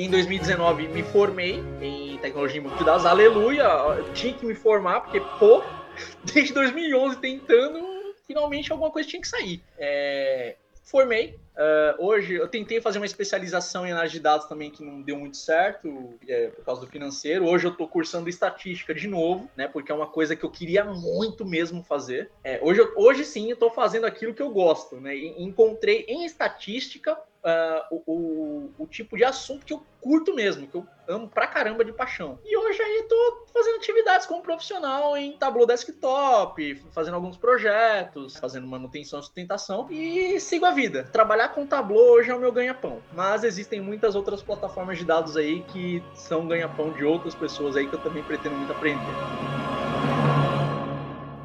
Em 0.07 0.11
2019 0.11 0.87
me 0.87 1.03
formei 1.03 1.61
em 1.83 2.17
tecnologia 2.19 2.63
de 2.63 2.85
dados, 2.85 3.05
aleluia, 3.05 3.67
tinha 4.15 4.33
que 4.33 4.47
me 4.47 4.55
formar, 4.55 5.01
porque, 5.01 5.21
pô, 5.39 5.65
desde 6.33 6.55
2011 6.55 7.19
tentando, 7.19 8.15
finalmente 8.25 8.71
alguma 8.71 8.91
coisa 8.91 9.09
tinha 9.09 9.21
que 9.21 9.27
sair. 9.27 9.61
É, 9.77 10.55
formei, 10.85 11.37
Uh, 11.57 12.05
hoje 12.05 12.35
eu 12.35 12.47
tentei 12.47 12.83
fazer 12.83 12.99
uma 12.99 13.07
especialização 13.07 13.87
em 13.87 13.91
análise 13.91 14.13
de 14.13 14.21
dados 14.21 14.47
também 14.47 14.71
que 14.71 14.85
não 14.85 15.01
deu 15.01 15.17
muito 15.17 15.39
certo 15.39 16.13
é, 16.29 16.49
por 16.49 16.63
causa 16.63 16.83
do 16.83 16.87
financeiro. 16.87 17.47
Hoje 17.47 17.67
eu 17.67 17.71
estou 17.71 17.89
cursando 17.89 18.29
estatística 18.29 18.95
de 18.95 19.09
novo, 19.09 19.49
né? 19.57 19.67
Porque 19.67 19.91
é 19.91 19.95
uma 19.95 20.07
coisa 20.07 20.37
que 20.37 20.45
eu 20.45 20.51
queria 20.51 20.85
muito 20.85 21.47
mesmo 21.47 21.83
fazer. 21.83 22.31
É, 22.45 22.61
hoje, 22.63 22.87
hoje 22.95 23.25
sim 23.25 23.49
eu 23.49 23.55
estou 23.55 23.71
fazendo 23.71 24.05
aquilo 24.05 24.35
que 24.35 24.43
eu 24.43 24.51
gosto, 24.51 25.01
né? 25.01 25.17
Encontrei 25.17 26.05
em 26.07 26.27
estatística 26.27 27.19
uh, 27.47 28.03
o, 28.07 28.71
o, 28.77 28.87
tipo 28.87 29.17
de 29.17 29.25
assunto 29.25 29.65
que 29.65 29.73
eu 29.73 29.83
curto 30.01 30.35
mesmo, 30.35 30.67
que 30.67 30.77
eu 30.77 30.87
amo 31.09 31.29
pra 31.29 31.47
caramba 31.47 31.85
de 31.85 31.93
paixão. 31.93 32.39
E 32.45 32.57
hoje 32.57 32.83
aí 32.83 33.07
tô 33.09 33.47
fazendo 33.53 33.77
atividades 33.77 34.27
como 34.27 34.43
profissional 34.43 35.17
em 35.17 35.37
Tableau 35.37 35.67
Desktop, 35.67 36.75
fazendo 36.93 37.15
alguns 37.15 37.37
projetos, 37.37 38.37
fazendo 38.37 38.67
manutenção 38.67 39.21
e 39.21 39.23
sustentação 39.23 39.87
e 39.91 40.39
sigo 40.41 40.67
a 40.67 40.73
vida. 40.73 41.05
Trabalhar 41.13 41.49
com 41.51 41.67
Tableau 41.67 42.15
hoje 42.15 42.31
é 42.31 42.35
o 42.35 42.41
meu 42.41 42.53
ganha-pão, 42.53 43.01
mas 43.13 43.45
existem 43.45 43.81
muitas 43.81 44.15
outras 44.15 44.43
plataformas 44.43 44.99
de 44.99 45.05
dados 45.05 45.37
aí 45.37 45.63
que 45.63 46.03
são 46.15 46.47
ganha-pão 46.47 46.93
de 46.93 47.05
outras 47.05 47.35
pessoas 47.35 47.77
aí 47.77 47.87
que 47.87 47.95
eu 47.95 48.01
também 48.01 48.23
pretendo 48.23 48.57
muito 48.57 48.73
aprender 48.73 49.66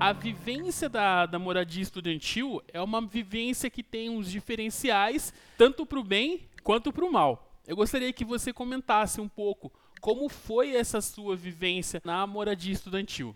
a 0.02 0.14
vivência 0.14 0.90
da, 0.90 1.28
da 1.28 1.38
moradia 1.38 1.84
estudantil 1.84 2.60
é 2.74 2.82
uma 2.82 3.00
vivência 3.06 3.70
que 3.70 3.84
tem 3.84 4.10
uns 4.10 4.32
diferenciais, 4.32 5.32
tanto 5.56 5.86
para 5.86 6.00
o 6.00 6.04
bem 6.04 6.50
quanto 6.64 6.92
para 6.92 7.06
o 7.06 7.12
mal. 7.12 7.56
Eu 7.68 7.76
gostaria 7.76 8.12
que 8.12 8.26
você 8.26 8.52
comentasse 8.52 9.22
um 9.22 9.30
pouco 9.30 9.72
como 10.00 10.28
foi 10.28 10.76
essa 10.76 11.02
sua 11.02 11.36
vivência 11.36 12.02
na 12.04 12.26
moradia 12.26 12.74
estudantil. 12.74 13.36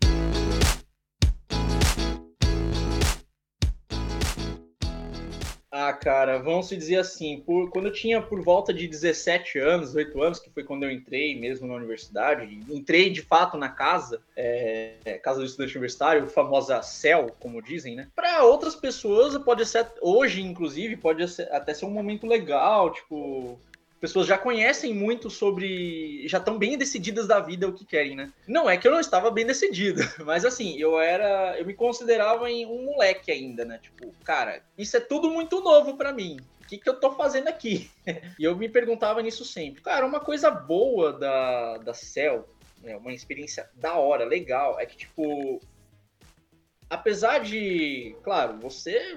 Ah, 5.77 5.91
cara, 5.91 6.37
vamos 6.37 6.69
se 6.69 6.77
dizer 6.77 6.99
assim, 6.99 7.41
por, 7.41 7.69
quando 7.69 7.87
eu 7.87 7.91
tinha 7.91 8.21
por 8.21 8.41
volta 8.41 8.73
de 8.73 8.87
17 8.87 9.59
anos, 9.59 9.89
18 9.89 10.23
anos, 10.23 10.39
que 10.39 10.49
foi 10.49 10.63
quando 10.63 10.83
eu 10.83 10.89
entrei 10.89 11.37
mesmo 11.37 11.67
na 11.67 11.73
universidade, 11.73 12.45
entrei 12.69 13.09
de 13.09 13.21
fato 13.21 13.57
na 13.57 13.67
casa, 13.67 14.21
é, 14.37 15.19
casa 15.21 15.41
do 15.41 15.45
estudante 15.45 15.75
universitário, 15.75 16.29
famosa 16.29 16.81
CEL, 16.81 17.35
como 17.41 17.61
dizem, 17.61 17.93
né? 17.93 18.07
Para 18.15 18.45
outras 18.45 18.73
pessoas 18.73 19.37
pode 19.39 19.65
ser, 19.65 19.85
hoje 20.01 20.41
inclusive, 20.41 20.95
pode 20.95 21.27
ser, 21.27 21.51
até 21.51 21.73
ser 21.73 21.83
um 21.83 21.91
momento 21.91 22.25
legal, 22.25 22.93
tipo, 22.93 23.59
pessoas 23.99 24.27
já 24.27 24.37
conhecem 24.37 24.93
muito 24.93 25.29
sobre. 25.29 26.27
já 26.27 26.37
estão 26.37 26.57
bem 26.57 26.77
decididas 26.77 27.27
da 27.27 27.39
vida 27.39 27.67
o 27.67 27.73
que 27.73 27.85
querem, 27.85 28.15
né? 28.15 28.31
Não 28.47 28.69
é 28.69 28.77
que 28.77 28.87
eu 28.87 28.91
não 28.91 28.99
estava 28.99 29.31
bem 29.31 29.45
decidido, 29.45 30.01
mas 30.25 30.45
assim, 30.45 30.77
eu 30.77 30.99
era. 30.99 31.57
eu 31.57 31.65
me 31.65 31.73
considerava 31.73 32.45
um 32.45 32.85
moleque 32.85 33.31
ainda, 33.31 33.65
né? 33.65 33.79
Tipo, 33.81 34.13
cara, 34.23 34.61
isso 34.77 34.95
é 34.97 34.99
tudo 34.99 35.29
muito 35.29 35.61
novo 35.61 35.95
para 35.95 36.13
mim. 36.13 36.37
O 36.61 36.67
que, 36.67 36.79
que 36.79 36.89
eu 36.89 36.99
tô 36.99 37.11
fazendo 37.11 37.47
aqui? 37.47 37.91
e 38.39 38.43
eu 38.43 38.55
me 38.55 38.67
perguntava 38.67 39.21
nisso 39.21 39.45
sempre. 39.45 39.81
Cara, 39.81 40.05
uma 40.05 40.19
coisa 40.19 40.49
boa 40.49 41.13
da, 41.13 41.77
da 41.77 41.93
Cell, 41.93 42.47
né, 42.81 42.97
uma 42.97 43.13
experiência 43.13 43.69
da 43.75 43.93
hora, 43.93 44.25
legal, 44.25 44.79
é 44.79 44.85
que, 44.85 44.97
tipo, 44.97 45.61
apesar 46.89 47.39
de, 47.39 48.15
claro, 48.23 48.57
você 48.59 49.15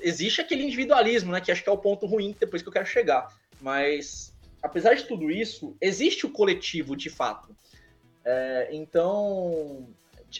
existe 0.00 0.40
aquele 0.40 0.64
individualismo, 0.64 1.32
né, 1.32 1.40
que 1.40 1.50
acho 1.50 1.62
que 1.62 1.68
é 1.68 1.72
o 1.72 1.78
ponto 1.78 2.06
ruim 2.06 2.36
depois 2.38 2.62
que 2.62 2.68
eu 2.68 2.72
quero 2.72 2.86
chegar. 2.86 3.32
Mas, 3.60 4.32
apesar 4.62 4.94
de 4.94 5.04
tudo 5.04 5.30
isso, 5.30 5.76
existe 5.80 6.26
o 6.26 6.30
coletivo 6.30 6.96
de 6.96 7.10
fato. 7.10 7.54
É, 8.24 8.68
então, 8.72 9.88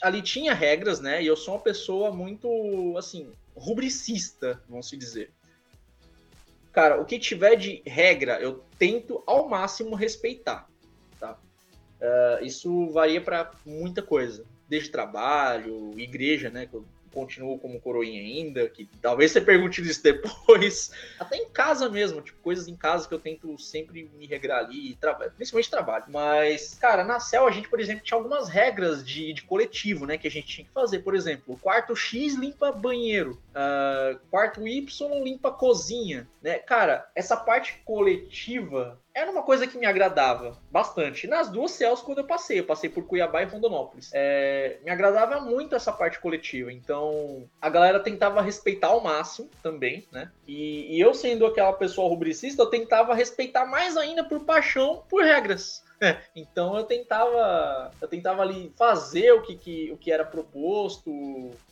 ali 0.03 0.23
tinha 0.23 0.53
regras, 0.53 1.01
né? 1.01 1.23
E 1.23 1.27
eu 1.27 1.37
sou 1.37 1.55
uma 1.55 1.61
pessoa 1.61 2.13
muito, 2.13 2.95
assim, 2.99 3.31
rubricista, 3.57 4.61
vamos 4.69 4.89
se 4.89 4.97
dizer. 4.97 5.31
Cara, 6.73 7.01
o 7.01 7.07
que 7.07 7.19
tiver 7.19 7.57
de 7.57 7.83
regra, 7.87 8.39
eu 8.39 8.63
tento 8.79 9.23
ao 9.27 9.49
máximo 9.49 9.95
respeitar, 9.95 10.69
tá? 11.19 11.39
Uh, 11.99 12.45
isso 12.45 12.91
varia 12.91 13.21
para 13.21 13.51
muita 13.65 14.03
coisa, 14.03 14.45
desde 14.69 14.91
trabalho, 14.91 15.99
igreja, 15.99 16.51
né? 16.51 16.67
Que 16.67 16.75
eu 16.75 16.85
continuo 17.17 17.59
como 17.59 17.81
coroinha 17.81 18.21
ainda, 18.21 18.69
que 18.69 18.87
talvez 19.01 19.33
você 19.33 19.41
pergunte 19.41 19.81
isso 19.81 20.03
depois. 20.03 20.93
Até 21.19 21.39
em 21.39 21.49
casa 21.49 21.89
mesmo, 21.89 22.21
tipo, 22.21 22.39
coisas 22.43 22.69
em 22.69 22.77
casa 22.77 23.09
que 23.09 23.15
eu 23.15 23.19
tento 23.19 23.59
sempre 23.59 24.11
me 24.19 24.27
regrar 24.27 24.59
ali, 24.59 24.95
tra 24.97 25.15
principalmente 25.15 25.71
trabalho. 25.71 26.05
Mas, 26.09 26.75
cara, 26.75 27.03
na 27.03 27.19
CEL 27.19 27.47
a 27.47 27.51
gente, 27.51 27.71
por 27.71 27.81
exemplo, 27.81 28.05
tinha 28.05 28.19
algumas 28.19 28.51
regras 28.51 29.03
de, 29.03 29.33
de 29.33 29.43
coletivo, 29.43 30.05
né, 30.05 30.19
que 30.19 30.29
a 30.29 30.31
gente 30.31 30.47
tinha 30.47 30.67
que 30.67 30.73
fazer. 30.73 30.99
Por 30.99 31.15
exemplo, 31.15 31.59
quarto 31.63 31.97
X 31.97 32.35
limpa 32.35 32.71
banheiro, 32.71 33.41
uh, 33.55 34.19
quarto 34.31 34.69
Y 34.69 34.87
limpa 35.23 35.51
cozinha, 35.51 36.29
né? 36.43 36.59
Cara, 36.59 37.11
essa 37.15 37.37
parte 37.37 37.81
coletiva 37.85 39.01
era 39.17 39.31
uma 39.31 39.43
coisa 39.43 39.67
que 39.67 39.79
me 39.79 39.87
agradava 39.87 40.59
bastante. 40.71 41.27
Nas 41.27 41.49
duas 41.49 41.71
céus, 41.71 42.03
quando 42.03 42.19
eu 42.19 42.27
passei, 42.27 42.61
eu 42.61 42.65
passei 42.65 42.91
por 42.91 43.07
Cuiabá 43.07 43.43
e 43.43 43.47
Rondonópolis. 43.47 44.11
É, 44.13 44.77
me 44.85 44.91
agradava 44.91 45.41
muito 45.41 45.75
essa 45.75 45.91
parte 45.91 46.21
coletiva. 46.21 46.71
Então, 46.71 47.49
a 47.59 47.71
galera 47.71 47.99
tentava 47.99 48.43
respeitar 48.43 48.89
ao 48.89 49.01
máximo 49.01 49.49
também, 49.63 50.07
né? 50.13 50.31
E, 50.47 50.95
e 50.95 51.01
eu, 51.01 51.15
sendo 51.15 51.47
aquela 51.47 51.73
pessoa 51.73 52.11
rubricista, 52.11 52.61
eu 52.61 52.67
tentava 52.67 53.15
respeitar 53.15 53.65
mais 53.65 53.97
ainda 53.97 54.23
por 54.23 54.41
paixão, 54.41 55.03
por 55.09 55.25
regras. 55.25 55.83
então 56.37 56.77
eu 56.77 56.85
tentava, 56.85 57.91
eu 58.03 58.07
tentava 58.07 58.43
ali 58.43 58.71
fazer 58.77 59.33
o 59.33 59.41
que, 59.41 59.57
que, 59.57 59.91
o 59.91 59.97
que 59.97 60.13
era 60.13 60.27
proposto 60.27 61.11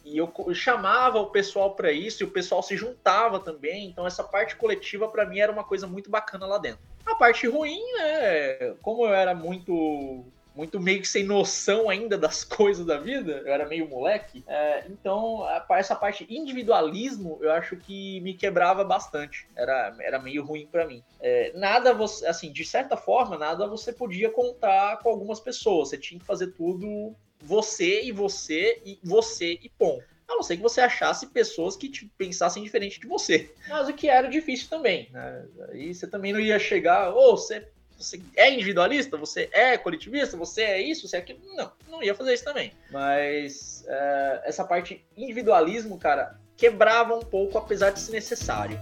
e 0.02 0.16
eu, 0.16 0.32
eu 0.46 0.54
chamava 0.54 1.18
o 1.18 1.26
pessoal 1.26 1.74
para 1.74 1.92
isso 1.92 2.22
e 2.22 2.26
o 2.26 2.30
pessoal 2.30 2.62
se 2.62 2.74
juntava 2.74 3.38
também. 3.38 3.86
Então 3.86 4.06
essa 4.06 4.24
parte 4.24 4.56
coletiva 4.56 5.06
para 5.08 5.26
mim 5.26 5.40
era 5.40 5.52
uma 5.52 5.62
coisa 5.62 5.86
muito 5.86 6.08
bacana 6.08 6.46
lá 6.46 6.56
dentro. 6.56 6.93
A 7.06 7.14
parte 7.14 7.46
ruim, 7.46 7.80
né? 7.98 8.74
Como 8.82 9.04
eu 9.04 9.14
era 9.14 9.34
muito 9.34 10.24
muito 10.54 10.78
meio 10.78 11.00
que 11.00 11.08
sem 11.08 11.24
noção 11.24 11.90
ainda 11.90 12.16
das 12.16 12.44
coisas 12.44 12.86
da 12.86 12.96
vida, 12.96 13.42
eu 13.44 13.52
era 13.52 13.66
meio 13.66 13.88
moleque. 13.88 14.44
É, 14.46 14.84
então, 14.88 15.44
essa 15.70 15.96
parte 15.96 16.24
individualismo, 16.30 17.38
eu 17.40 17.50
acho 17.50 17.76
que 17.76 18.20
me 18.20 18.34
quebrava 18.34 18.84
bastante. 18.84 19.48
Era, 19.56 19.96
era 20.00 20.18
meio 20.20 20.44
ruim 20.44 20.66
para 20.70 20.86
mim. 20.86 21.02
É, 21.20 21.52
nada 21.54 21.92
você, 21.92 22.26
assim, 22.26 22.52
de 22.52 22.64
certa 22.64 22.96
forma, 22.96 23.36
nada 23.36 23.66
você 23.66 23.92
podia 23.92 24.30
contar 24.30 24.98
com 24.98 25.08
algumas 25.08 25.40
pessoas. 25.40 25.88
Você 25.88 25.98
tinha 25.98 26.20
que 26.20 26.26
fazer 26.26 26.48
tudo 26.52 27.14
você 27.42 28.04
e 28.04 28.12
você 28.12 28.80
e 28.84 28.98
você 29.02 29.58
e 29.60 29.68
ponto. 29.68 30.13
A 30.26 30.34
não 30.34 30.42
ser 30.42 30.56
que 30.56 30.62
você 30.62 30.80
achasse 30.80 31.26
pessoas 31.26 31.76
que 31.76 31.88
te 31.88 32.06
pensassem 32.16 32.62
diferente 32.62 32.98
de 32.98 33.06
você. 33.06 33.52
Mas 33.68 33.88
o 33.88 33.92
que 33.92 34.08
era 34.08 34.28
difícil 34.28 34.68
também. 34.68 35.08
Né? 35.12 35.44
Aí 35.70 35.94
você 35.94 36.06
também 36.06 36.32
não 36.32 36.40
ia 36.40 36.58
chegar, 36.58 37.10
ou 37.10 37.32
oh, 37.32 37.36
você 37.36 37.68
você 37.96 38.20
é 38.36 38.52
individualista, 38.52 39.16
você 39.16 39.48
é 39.52 39.78
coletivista, 39.78 40.36
você 40.36 40.62
é 40.62 40.80
isso, 40.80 41.06
você 41.06 41.16
é 41.16 41.20
aquilo. 41.20 41.40
Não, 41.54 41.72
não 41.88 42.02
ia 42.02 42.14
fazer 42.14 42.34
isso 42.34 42.44
também. 42.44 42.72
Mas 42.90 43.84
é, 43.86 44.42
essa 44.44 44.64
parte 44.64 45.04
individualismo, 45.16 45.98
cara, 45.98 46.38
quebrava 46.56 47.14
um 47.14 47.22
pouco, 47.22 47.56
apesar 47.56 47.90
de 47.90 48.00
ser 48.00 48.12
necessário. 48.12 48.78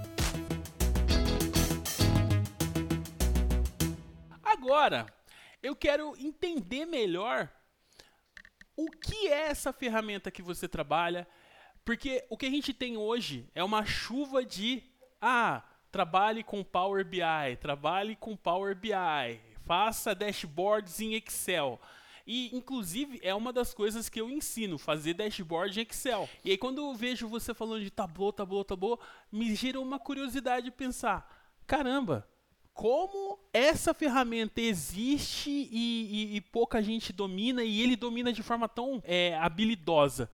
Agora, 4.42 5.06
eu 5.62 5.76
quero 5.76 6.14
entender 6.18 6.86
melhor 6.86 7.48
o 8.76 8.90
que 8.90 9.28
é 9.28 9.48
essa 9.48 9.72
ferramenta 9.72 10.30
que 10.30 10.42
você 10.42 10.68
trabalha, 10.68 11.26
porque 11.84 12.24
o 12.30 12.36
que 12.36 12.46
a 12.46 12.50
gente 12.50 12.72
tem 12.72 12.96
hoje 12.96 13.48
é 13.54 13.62
uma 13.62 13.84
chuva 13.84 14.44
de 14.44 14.82
ah, 15.20 15.62
trabalhe 15.90 16.42
com 16.42 16.64
Power 16.64 17.04
BI, 17.04 17.56
trabalhe 17.60 18.16
com 18.16 18.36
Power 18.36 18.74
BI, 18.74 19.40
faça 19.66 20.14
dashboards 20.14 21.00
em 21.00 21.14
Excel. 21.14 21.80
E, 22.26 22.56
inclusive, 22.56 23.20
é 23.22 23.34
uma 23.34 23.52
das 23.52 23.74
coisas 23.74 24.08
que 24.08 24.20
eu 24.20 24.30
ensino, 24.30 24.78
fazer 24.78 25.14
dashboard 25.14 25.78
em 25.78 25.82
Excel. 25.82 26.28
E 26.44 26.50
aí, 26.50 26.58
quando 26.58 26.78
eu 26.78 26.94
vejo 26.94 27.28
você 27.28 27.52
falando 27.52 27.82
de 27.82 27.90
Tableau, 27.90 28.32
Tableau, 28.32 28.64
Tableau, 28.64 29.00
me 29.30 29.54
gera 29.54 29.80
uma 29.80 29.98
curiosidade 29.98 30.66
de 30.66 30.70
pensar, 30.70 31.28
caramba, 31.66 32.26
como 32.74 33.38
essa 33.52 33.92
ferramenta 33.92 34.60
existe 34.60 35.50
e, 35.50 36.32
e, 36.32 36.36
e 36.36 36.40
pouca 36.40 36.82
gente 36.82 37.12
domina, 37.12 37.62
e 37.62 37.82
ele 37.82 37.96
domina 37.96 38.32
de 38.32 38.42
forma 38.42 38.68
tão 38.68 39.02
é, 39.04 39.36
habilidosa. 39.36 40.30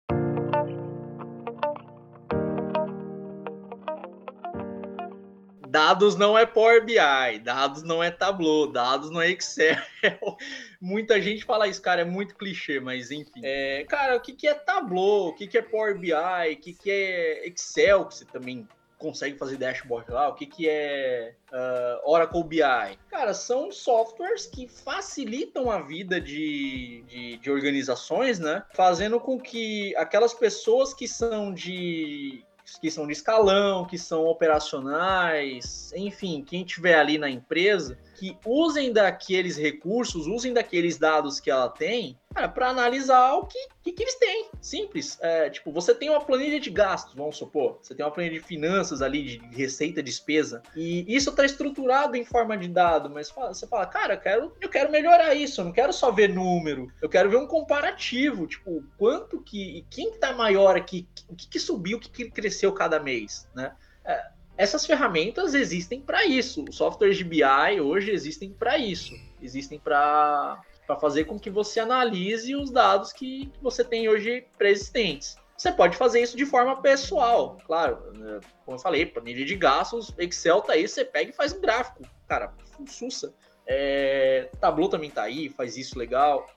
Dados 5.68 6.16
não 6.16 6.38
é 6.38 6.46
Power 6.46 6.82
BI, 6.82 7.38
dados 7.42 7.82
não 7.82 8.02
é 8.02 8.10
Tableau, 8.10 8.72
dados 8.72 9.10
não 9.10 9.20
é 9.20 9.30
Excel. 9.30 9.76
Muita 10.80 11.20
gente 11.20 11.44
fala 11.44 11.68
isso, 11.68 11.82
cara, 11.82 12.00
é 12.00 12.04
muito 12.06 12.34
clichê, 12.36 12.80
mas 12.80 13.10
enfim. 13.10 13.40
É, 13.42 13.84
cara, 13.84 14.16
o 14.16 14.20
que, 14.20 14.32
que 14.32 14.48
é 14.48 14.54
Tableau? 14.54 15.28
O 15.28 15.34
que, 15.34 15.46
que 15.46 15.58
é 15.58 15.62
Power 15.62 15.98
BI? 15.98 16.12
O 16.14 16.56
que, 16.56 16.72
que 16.72 16.90
é 16.90 17.46
Excel, 17.46 18.06
que 18.06 18.14
você 18.14 18.24
também 18.24 18.66
consegue 18.98 19.38
fazer 19.38 19.56
dashboard 19.56 20.10
lá? 20.10 20.28
O 20.28 20.34
que, 20.34 20.44
que 20.44 20.68
é 20.68 21.34
uh, 21.52 22.10
Oracle 22.10 22.42
BI? 22.42 22.98
Cara, 23.08 23.32
são 23.32 23.70
softwares 23.70 24.46
que 24.46 24.66
facilitam 24.66 25.70
a 25.70 25.80
vida 25.80 26.20
de, 26.20 27.04
de, 27.08 27.36
de 27.38 27.50
organizações, 27.50 28.38
né? 28.38 28.64
Fazendo 28.74 29.20
com 29.20 29.38
que 29.38 29.94
aquelas 29.96 30.34
pessoas 30.34 30.92
que 30.92 31.06
são 31.06 31.54
de 31.54 32.44
que 32.82 32.90
são 32.90 33.06
de 33.06 33.14
escalão, 33.14 33.86
que 33.86 33.96
são 33.96 34.26
operacionais, 34.26 35.90
enfim, 35.96 36.44
quem 36.46 36.64
tiver 36.64 36.98
ali 36.98 37.16
na 37.16 37.30
empresa, 37.30 37.98
que 38.18 38.36
usem 38.44 38.92
daqueles 38.92 39.56
recursos, 39.56 40.26
usem 40.26 40.52
daqueles 40.52 40.98
dados 40.98 41.38
que 41.38 41.48
ela 41.50 41.68
tem, 41.68 42.18
para 42.52 42.68
analisar 42.68 43.34
o 43.34 43.46
que, 43.46 43.58
que, 43.82 43.92
que, 43.92 44.02
eles 44.02 44.14
têm. 44.16 44.48
Simples. 44.60 45.18
É, 45.20 45.48
tipo, 45.48 45.70
você 45.72 45.94
tem 45.94 46.10
uma 46.10 46.20
planilha 46.20 46.58
de 46.58 46.68
gastos, 46.70 47.14
vamos 47.14 47.36
supor. 47.36 47.78
Você 47.80 47.94
tem 47.94 48.04
uma 48.04 48.10
planilha 48.10 48.38
de 48.38 48.44
finanças 48.44 49.02
ali, 49.02 49.22
de 49.22 49.38
receita, 49.56 50.02
despesa. 50.02 50.62
E 50.76 51.04
isso 51.08 51.30
está 51.30 51.44
estruturado 51.44 52.16
em 52.16 52.24
forma 52.24 52.56
de 52.56 52.68
dado, 52.68 53.08
mas 53.08 53.30
você 53.30 53.66
fala, 53.66 53.86
cara, 53.86 54.14
eu 54.14 54.20
quero, 54.20 54.52
eu 54.60 54.68
quero 54.68 54.90
melhorar 54.90 55.34
isso. 55.34 55.60
Eu 55.60 55.66
não 55.66 55.72
quero 55.72 55.92
só 55.92 56.10
ver 56.10 56.28
número. 56.28 56.92
Eu 57.00 57.08
quero 57.08 57.30
ver 57.30 57.36
um 57.36 57.46
comparativo. 57.46 58.46
Tipo, 58.46 58.84
quanto 58.98 59.40
que. 59.40 59.84
Quem 59.90 60.10
está 60.10 60.32
maior 60.32 60.76
aqui? 60.76 61.08
O 61.28 61.34
que, 61.34 61.48
que 61.48 61.58
subiu? 61.58 61.98
O 61.98 62.00
que, 62.00 62.10
que 62.10 62.30
cresceu 62.30 62.72
cada 62.72 63.00
mês, 63.00 63.48
né? 63.54 63.72
É, 64.04 64.37
essas 64.58 64.84
ferramentas 64.84 65.54
existem 65.54 66.00
para 66.00 66.26
isso. 66.26 66.64
Os 66.68 66.76
softwares 66.76 67.16
de 67.16 67.22
BI 67.22 67.80
hoje 67.80 68.10
existem 68.10 68.50
para 68.50 68.76
isso. 68.76 69.14
Existem 69.40 69.78
para 69.78 70.60
fazer 71.00 71.24
com 71.24 71.38
que 71.38 71.48
você 71.48 71.78
analise 71.78 72.56
os 72.56 72.68
dados 72.68 73.12
que, 73.12 73.52
você 73.62 73.84
tem 73.84 74.08
hoje 74.08 74.44
pré-existentes. 74.58 75.36
Você 75.56 75.70
pode 75.70 75.96
fazer 75.96 76.20
isso 76.20 76.36
de 76.36 76.44
forma 76.44 76.82
pessoal, 76.82 77.56
claro. 77.66 78.12
Né? 78.12 78.40
Como 78.64 78.76
eu 78.76 78.80
falei, 78.80 79.06
planilha 79.06 79.44
de 79.44 79.54
gastos, 79.54 80.12
Excel 80.18 80.60
tá 80.60 80.72
aí, 80.72 80.88
você 80.88 81.04
pega 81.04 81.30
e 81.30 81.32
faz 81.32 81.52
um 81.52 81.60
gráfico. 81.60 82.02
Cara, 82.26 82.52
sussa. 82.88 83.32
É, 83.64 84.50
Tableau 84.60 84.88
também 84.88 85.10
tá 85.10 85.22
aí, 85.22 85.48
faz 85.48 85.76
isso 85.76 85.96
legal. 85.96 86.48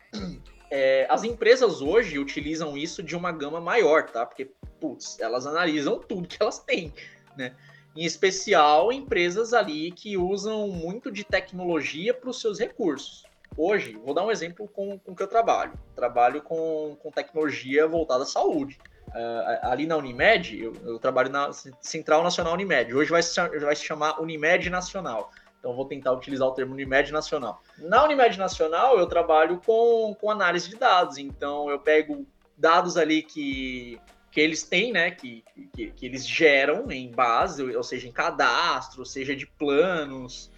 É, 0.73 1.05
as 1.09 1.25
empresas 1.25 1.81
hoje 1.81 2.17
utilizam 2.17 2.77
isso 2.77 3.03
de 3.03 3.13
uma 3.13 3.29
gama 3.33 3.59
maior, 3.59 4.09
tá? 4.09 4.25
Porque, 4.25 4.49
putz, 4.79 5.19
elas 5.19 5.45
analisam 5.45 5.99
tudo 5.99 6.29
que 6.29 6.37
elas 6.39 6.59
têm, 6.59 6.93
né? 7.35 7.53
Em 7.95 8.05
especial 8.05 8.91
empresas 8.91 9.53
ali 9.53 9.91
que 9.91 10.17
usam 10.17 10.67
muito 10.69 11.11
de 11.11 11.23
tecnologia 11.23 12.13
para 12.13 12.29
os 12.29 12.39
seus 12.39 12.59
recursos. 12.59 13.23
Hoje, 13.57 13.99
vou 14.03 14.13
dar 14.13 14.25
um 14.25 14.31
exemplo 14.31 14.67
com, 14.67 14.97
com 14.97 15.13
que 15.13 15.21
eu 15.21 15.27
trabalho. 15.27 15.73
Trabalho 15.93 16.41
com, 16.41 16.95
com 17.01 17.11
tecnologia 17.11 17.85
voltada 17.85 18.23
à 18.23 18.25
saúde. 18.25 18.79
Uh, 19.09 19.67
ali 19.67 19.85
na 19.85 19.97
Unimed, 19.97 20.57
eu, 20.57 20.73
eu, 20.85 20.97
trabalho 20.97 21.29
na 21.29 21.51
Central 21.81 22.23
Nacional 22.23 22.53
Unimed. 22.53 22.93
Hoje 22.93 23.11
vai 23.11 23.21
se, 23.21 23.35
vai 23.59 23.75
se 23.75 23.83
chamar 23.83 24.21
Unimed 24.21 24.69
Nacional. 24.69 25.31
Então, 25.59 25.75
vou 25.75 25.85
tentar 25.85 26.13
utilizar 26.13 26.47
o 26.47 26.51
termo 26.51 26.73
Unimed 26.73 27.11
Nacional. 27.11 27.61
Na 27.77 28.03
Unimed 28.05 28.39
Nacional, 28.39 28.97
eu 28.97 29.05
trabalho 29.05 29.61
com, 29.65 30.15
com 30.19 30.31
análise 30.31 30.69
de 30.69 30.77
dados. 30.77 31.17
Então, 31.17 31.69
eu 31.69 31.77
pego 31.77 32.25
dados 32.57 32.95
ali 32.95 33.21
que 33.21 33.99
que 34.31 34.39
eles 34.39 34.63
têm, 34.63 34.93
né, 34.93 35.11
que, 35.11 35.43
que, 35.75 35.91
que, 35.91 36.05
eles 36.05 36.25
geram 36.25 36.89
em 36.89 37.11
base, 37.11 37.63
ou 37.75 37.83
seja, 37.83 38.07
em 38.07 38.11
cadastro, 38.11 39.05
seja 39.05 39.35
de 39.35 39.45
planos, 39.45 40.49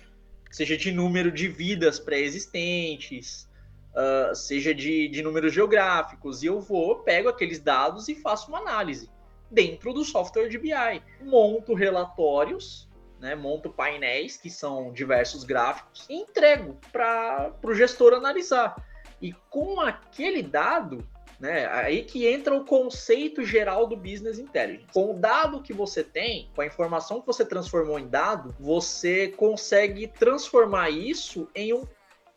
seja 0.52 0.78
de 0.78 0.92
número 0.92 1.32
de 1.32 1.48
vidas 1.48 2.00
pré-existentes, 2.00 3.50
uh, 3.94 4.36
seja 4.36 4.76
de, 4.76 5.08
de 5.08 5.24
números 5.24 5.52
geográficos, 5.52 6.44
e 6.44 6.46
eu 6.46 6.62
vou, 6.62 7.00
pego 7.00 7.30
aqueles 7.30 7.60
dados 7.60 8.08
e 8.08 8.14
faço 8.14 8.50
uma 8.50 8.60
análise 8.60 9.10
dentro 9.50 9.92
do 9.92 10.06
software 10.06 10.50
de 10.50 10.60
BI. 10.60 11.02
Monto 11.22 11.74
relatórios, 11.74 12.88
né, 13.20 13.34
monto 13.34 13.72
painéis, 13.72 14.38
que 14.38 14.52
são 14.52 14.94
diversos 14.94 15.44
gráficos, 15.44 16.06
e 16.08 16.14
entrego 16.14 16.78
para 16.92 17.52
o 17.64 17.74
gestor 17.74 18.14
analisar. 18.14 18.76
E 19.20 19.34
com 19.50 19.80
aquele 19.80 20.44
dado, 20.44 21.08
né? 21.44 21.68
Aí 21.74 22.04
que 22.04 22.26
entra 22.26 22.56
o 22.56 22.64
conceito 22.64 23.44
geral 23.44 23.86
do 23.86 23.98
business 23.98 24.40
intelligence. 24.40 24.88
Com 24.94 25.12
o 25.12 25.14
dado 25.14 25.62
que 25.62 25.74
você 25.74 26.02
tem, 26.02 26.50
com 26.56 26.62
a 26.62 26.66
informação 26.66 27.20
que 27.20 27.28
você 27.28 27.44
transformou 27.44 28.00
em 28.00 28.08
dado, 28.08 28.56
você 28.58 29.28
consegue 29.28 30.08
transformar 30.08 30.90
isso 30.90 31.50
em, 31.54 31.74
um, 31.74 31.86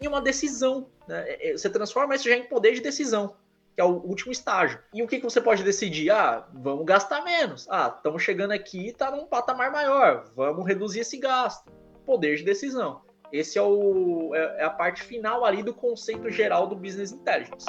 em 0.00 0.08
uma 0.08 0.20
decisão. 0.20 0.88
Né? 1.06 1.22
É, 1.24 1.50
é, 1.50 1.52
você 1.52 1.70
transforma 1.70 2.16
isso 2.16 2.28
já 2.28 2.34
em 2.34 2.48
poder 2.48 2.74
de 2.74 2.80
decisão 2.80 3.36
que 3.76 3.80
é 3.82 3.84
o 3.84 3.90
último 3.90 4.32
estágio. 4.32 4.78
E 4.94 5.02
o 5.02 5.06
que, 5.06 5.18
que 5.18 5.24
você 5.24 5.38
pode 5.38 5.62
decidir? 5.62 6.10
Ah, 6.10 6.48
vamos 6.54 6.86
gastar 6.86 7.22
menos. 7.22 7.68
Ah, 7.68 7.92
estamos 7.94 8.22
chegando 8.22 8.52
aqui 8.52 8.88
está 8.88 9.10
num 9.10 9.26
patamar 9.26 9.70
maior. 9.70 10.24
Vamos 10.34 10.66
reduzir 10.66 11.00
esse 11.00 11.18
gasto. 11.18 11.70
Poder 12.06 12.36
de 12.36 12.42
decisão. 12.42 13.02
Esse 13.30 13.58
é, 13.58 13.62
o, 13.62 14.34
é, 14.34 14.62
é 14.62 14.64
a 14.64 14.70
parte 14.70 15.02
final 15.02 15.44
ali 15.44 15.62
do 15.62 15.74
conceito 15.74 16.30
geral 16.30 16.66
do 16.66 16.74
Business 16.74 17.12
Intelligence. 17.12 17.66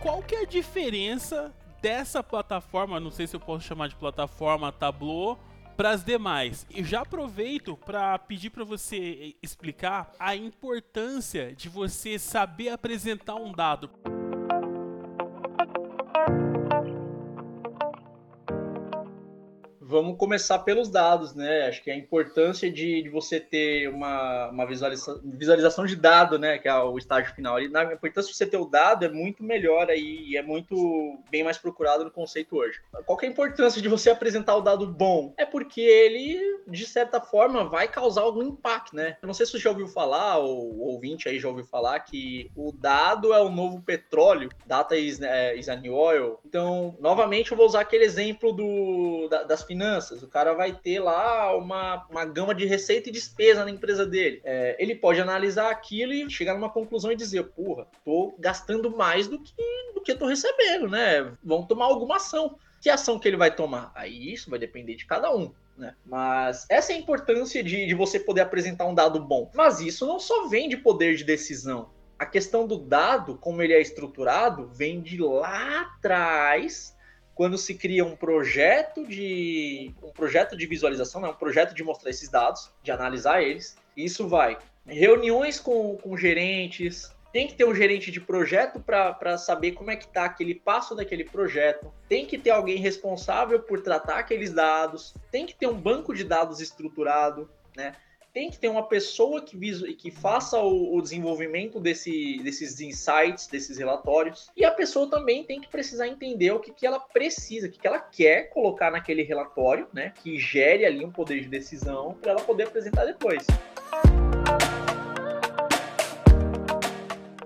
Qual 0.00 0.22
que 0.22 0.34
é 0.34 0.42
a 0.42 0.46
diferença 0.46 1.52
dessa 1.80 2.22
plataforma, 2.22 3.00
não 3.00 3.10
sei 3.10 3.26
se 3.26 3.36
eu 3.36 3.40
posso 3.40 3.64
chamar 3.64 3.88
de 3.88 3.96
plataforma 3.96 4.72
Tableau, 4.72 5.38
para 5.76 5.90
as 5.90 6.02
demais. 6.02 6.66
E 6.70 6.82
já 6.82 7.02
aproveito 7.02 7.76
para 7.76 8.18
pedir 8.18 8.50
para 8.50 8.64
você 8.64 9.36
explicar 9.42 10.12
a 10.18 10.34
importância 10.34 11.54
de 11.54 11.68
você 11.68 12.18
saber 12.18 12.70
apresentar 12.70 13.36
um 13.36 13.52
dado. 13.52 13.90
Vamos 20.02 20.18
começar 20.18 20.60
pelos 20.60 20.88
dados, 20.88 21.34
né? 21.34 21.66
Acho 21.66 21.82
que 21.82 21.90
a 21.90 21.96
importância 21.96 22.70
de, 22.70 23.02
de 23.02 23.08
você 23.08 23.38
ter 23.40 23.88
uma, 23.88 24.48
uma 24.48 24.66
visualização, 24.66 25.20
visualização 25.24 25.86
de 25.86 25.96
dado, 25.96 26.38
né? 26.38 26.58
Que 26.58 26.68
é 26.68 26.74
o 26.74 26.98
estágio 26.98 27.34
final. 27.34 27.56
A 27.56 27.62
importância 27.92 28.30
de 28.30 28.36
você 28.36 28.46
ter 28.46 28.56
o 28.56 28.64
dado 28.64 29.04
é 29.04 29.08
muito 29.08 29.42
melhor 29.42 29.90
aí 29.90 30.24
e 30.28 30.36
é 30.36 30.42
muito 30.42 31.18
bem 31.30 31.44
mais 31.44 31.58
procurado 31.58 32.04
no 32.04 32.10
conceito 32.10 32.56
hoje. 32.56 32.80
Qual 33.06 33.18
é 33.22 33.26
a 33.26 33.28
importância 33.28 33.80
de 33.80 33.88
você 33.88 34.10
apresentar 34.10 34.56
o 34.56 34.60
dado 34.60 34.86
bom? 34.86 35.34
É 35.36 35.44
porque 35.44 35.80
ele, 35.80 36.60
de 36.66 36.86
certa 36.86 37.20
forma, 37.20 37.64
vai 37.64 37.88
causar 37.88 38.22
algum 38.22 38.42
impacto, 38.42 38.94
né? 38.94 39.16
Eu 39.22 39.26
não 39.26 39.34
sei 39.34 39.46
se 39.46 39.52
você 39.52 39.58
já 39.58 39.70
ouviu 39.70 39.88
falar, 39.88 40.38
ou 40.38 40.72
o 40.74 40.80
ouvinte 40.92 41.28
aí 41.28 41.38
já 41.38 41.48
ouviu 41.48 41.64
falar, 41.64 42.00
que 42.00 42.50
o 42.56 42.72
dado 42.72 43.32
é 43.32 43.40
o 43.40 43.48
novo 43.48 43.80
petróleo, 43.82 44.48
data 44.66 44.96
is, 44.96 45.20
é, 45.20 45.56
is 45.56 45.68
a 45.68 45.76
new 45.76 45.94
oil. 45.94 46.38
Então, 46.44 46.96
novamente, 47.00 47.50
eu 47.50 47.56
vou 47.56 47.66
usar 47.66 47.80
aquele 47.80 48.04
exemplo 48.04 48.52
do, 48.52 49.28
da, 49.28 49.42
das 49.42 49.62
finanças. 49.62 49.87
O 50.22 50.28
cara 50.28 50.54
vai 50.54 50.72
ter 50.72 51.00
lá 51.00 51.56
uma, 51.56 52.06
uma 52.10 52.24
gama 52.24 52.54
de 52.54 52.66
receita 52.66 53.08
e 53.08 53.12
despesa 53.12 53.64
na 53.64 53.70
empresa 53.70 54.04
dele. 54.04 54.40
É, 54.44 54.76
ele 54.78 54.94
pode 54.94 55.20
analisar 55.20 55.70
aquilo 55.70 56.12
e 56.12 56.28
chegar 56.30 56.54
numa 56.54 56.70
conclusão 56.70 57.10
e 57.10 57.16
dizer, 57.16 57.44
porra, 57.44 57.86
tô 58.04 58.34
gastando 58.38 58.94
mais 58.96 59.26
do 59.28 59.40
que, 59.40 59.54
do 59.94 60.00
que 60.00 60.14
tô 60.14 60.26
recebendo, 60.26 60.88
né? 60.88 61.32
Vamos 61.42 61.66
tomar 61.66 61.86
alguma 61.86 62.16
ação. 62.16 62.58
Que 62.80 62.90
ação 62.90 63.18
que 63.18 63.26
ele 63.26 63.36
vai 63.36 63.54
tomar? 63.54 63.90
Aí 63.94 64.32
isso 64.32 64.50
vai 64.50 64.58
depender 64.58 64.94
de 64.94 65.06
cada 65.06 65.34
um. 65.34 65.52
Né? 65.76 65.94
Mas 66.04 66.66
essa 66.68 66.92
é 66.92 66.96
a 66.96 66.98
importância 66.98 67.62
de, 67.62 67.86
de 67.86 67.94
você 67.94 68.18
poder 68.18 68.40
apresentar 68.40 68.86
um 68.86 68.94
dado 68.94 69.20
bom. 69.20 69.50
Mas 69.54 69.80
isso 69.80 70.06
não 70.06 70.18
só 70.18 70.48
vem 70.48 70.68
de 70.68 70.76
poder 70.76 71.16
de 71.16 71.24
decisão. 71.24 71.90
A 72.18 72.26
questão 72.26 72.66
do 72.66 72.78
dado, 72.78 73.36
como 73.36 73.62
ele 73.62 73.72
é 73.72 73.80
estruturado, 73.80 74.68
vem 74.74 75.00
de 75.00 75.18
lá 75.18 75.82
atrás, 75.82 76.96
quando 77.38 77.56
se 77.56 77.72
cria 77.72 78.04
um 78.04 78.16
projeto 78.16 79.06
de 79.06 79.94
um 80.02 80.10
projeto 80.10 80.56
de 80.56 80.66
visualização, 80.66 81.20
né? 81.20 81.28
um 81.28 81.34
projeto 81.34 81.72
de 81.72 81.84
mostrar 81.84 82.10
esses 82.10 82.28
dados, 82.28 82.68
de 82.82 82.90
analisar 82.90 83.40
eles. 83.40 83.76
Isso 83.96 84.26
vai 84.26 84.58
reuniões 84.84 85.60
com, 85.60 85.96
com 85.98 86.16
gerentes, 86.16 87.14
tem 87.32 87.46
que 87.46 87.54
ter 87.54 87.64
um 87.64 87.72
gerente 87.72 88.10
de 88.10 88.20
projeto 88.20 88.80
para 88.80 89.38
saber 89.38 89.72
como 89.72 89.92
é 89.92 89.94
que 89.94 90.06
está 90.06 90.24
aquele 90.24 90.52
passo 90.52 90.96
daquele 90.96 91.22
projeto. 91.22 91.94
Tem 92.08 92.26
que 92.26 92.36
ter 92.36 92.50
alguém 92.50 92.78
responsável 92.78 93.60
por 93.60 93.82
tratar 93.82 94.18
aqueles 94.18 94.52
dados. 94.52 95.14
Tem 95.30 95.46
que 95.46 95.54
ter 95.54 95.68
um 95.68 95.80
banco 95.80 96.12
de 96.12 96.24
dados 96.24 96.60
estruturado, 96.60 97.48
né? 97.76 97.94
Tem 98.32 98.50
que 98.50 98.58
ter 98.58 98.68
uma 98.68 98.86
pessoa 98.86 99.40
que, 99.40 99.56
que 99.94 100.10
faça 100.10 100.58
o, 100.58 100.96
o 100.96 101.02
desenvolvimento 101.02 101.80
desse, 101.80 102.38
desses 102.42 102.78
insights, 102.78 103.46
desses 103.46 103.78
relatórios. 103.78 104.50
E 104.54 104.64
a 104.64 104.70
pessoa 104.70 105.08
também 105.08 105.44
tem 105.44 105.60
que 105.60 105.68
precisar 105.68 106.06
entender 106.06 106.50
o 106.52 106.60
que, 106.60 106.72
que 106.72 106.86
ela 106.86 107.00
precisa, 107.00 107.66
o 107.66 107.70
que, 107.70 107.78
que 107.78 107.86
ela 107.86 107.98
quer 107.98 108.50
colocar 108.50 108.90
naquele 108.90 109.22
relatório, 109.22 109.88
né? 109.94 110.12
Que 110.22 110.38
gere 110.38 110.84
ali 110.84 111.04
um 111.04 111.10
poder 111.10 111.40
de 111.40 111.48
decisão 111.48 112.18
para 112.20 112.32
ela 112.32 112.42
poder 112.42 112.64
apresentar 112.64 113.06
depois. 113.06 113.46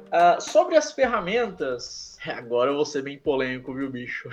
Uh, 0.09 0.41
sobre 0.41 0.77
as 0.77 0.93
ferramentas, 0.93 2.19
agora 2.27 2.71
eu 2.71 2.75
vou 2.75 2.85
ser 2.85 3.03
bem 3.03 3.19
polêmico, 3.19 3.73
viu, 3.73 3.89
bicho? 3.89 4.29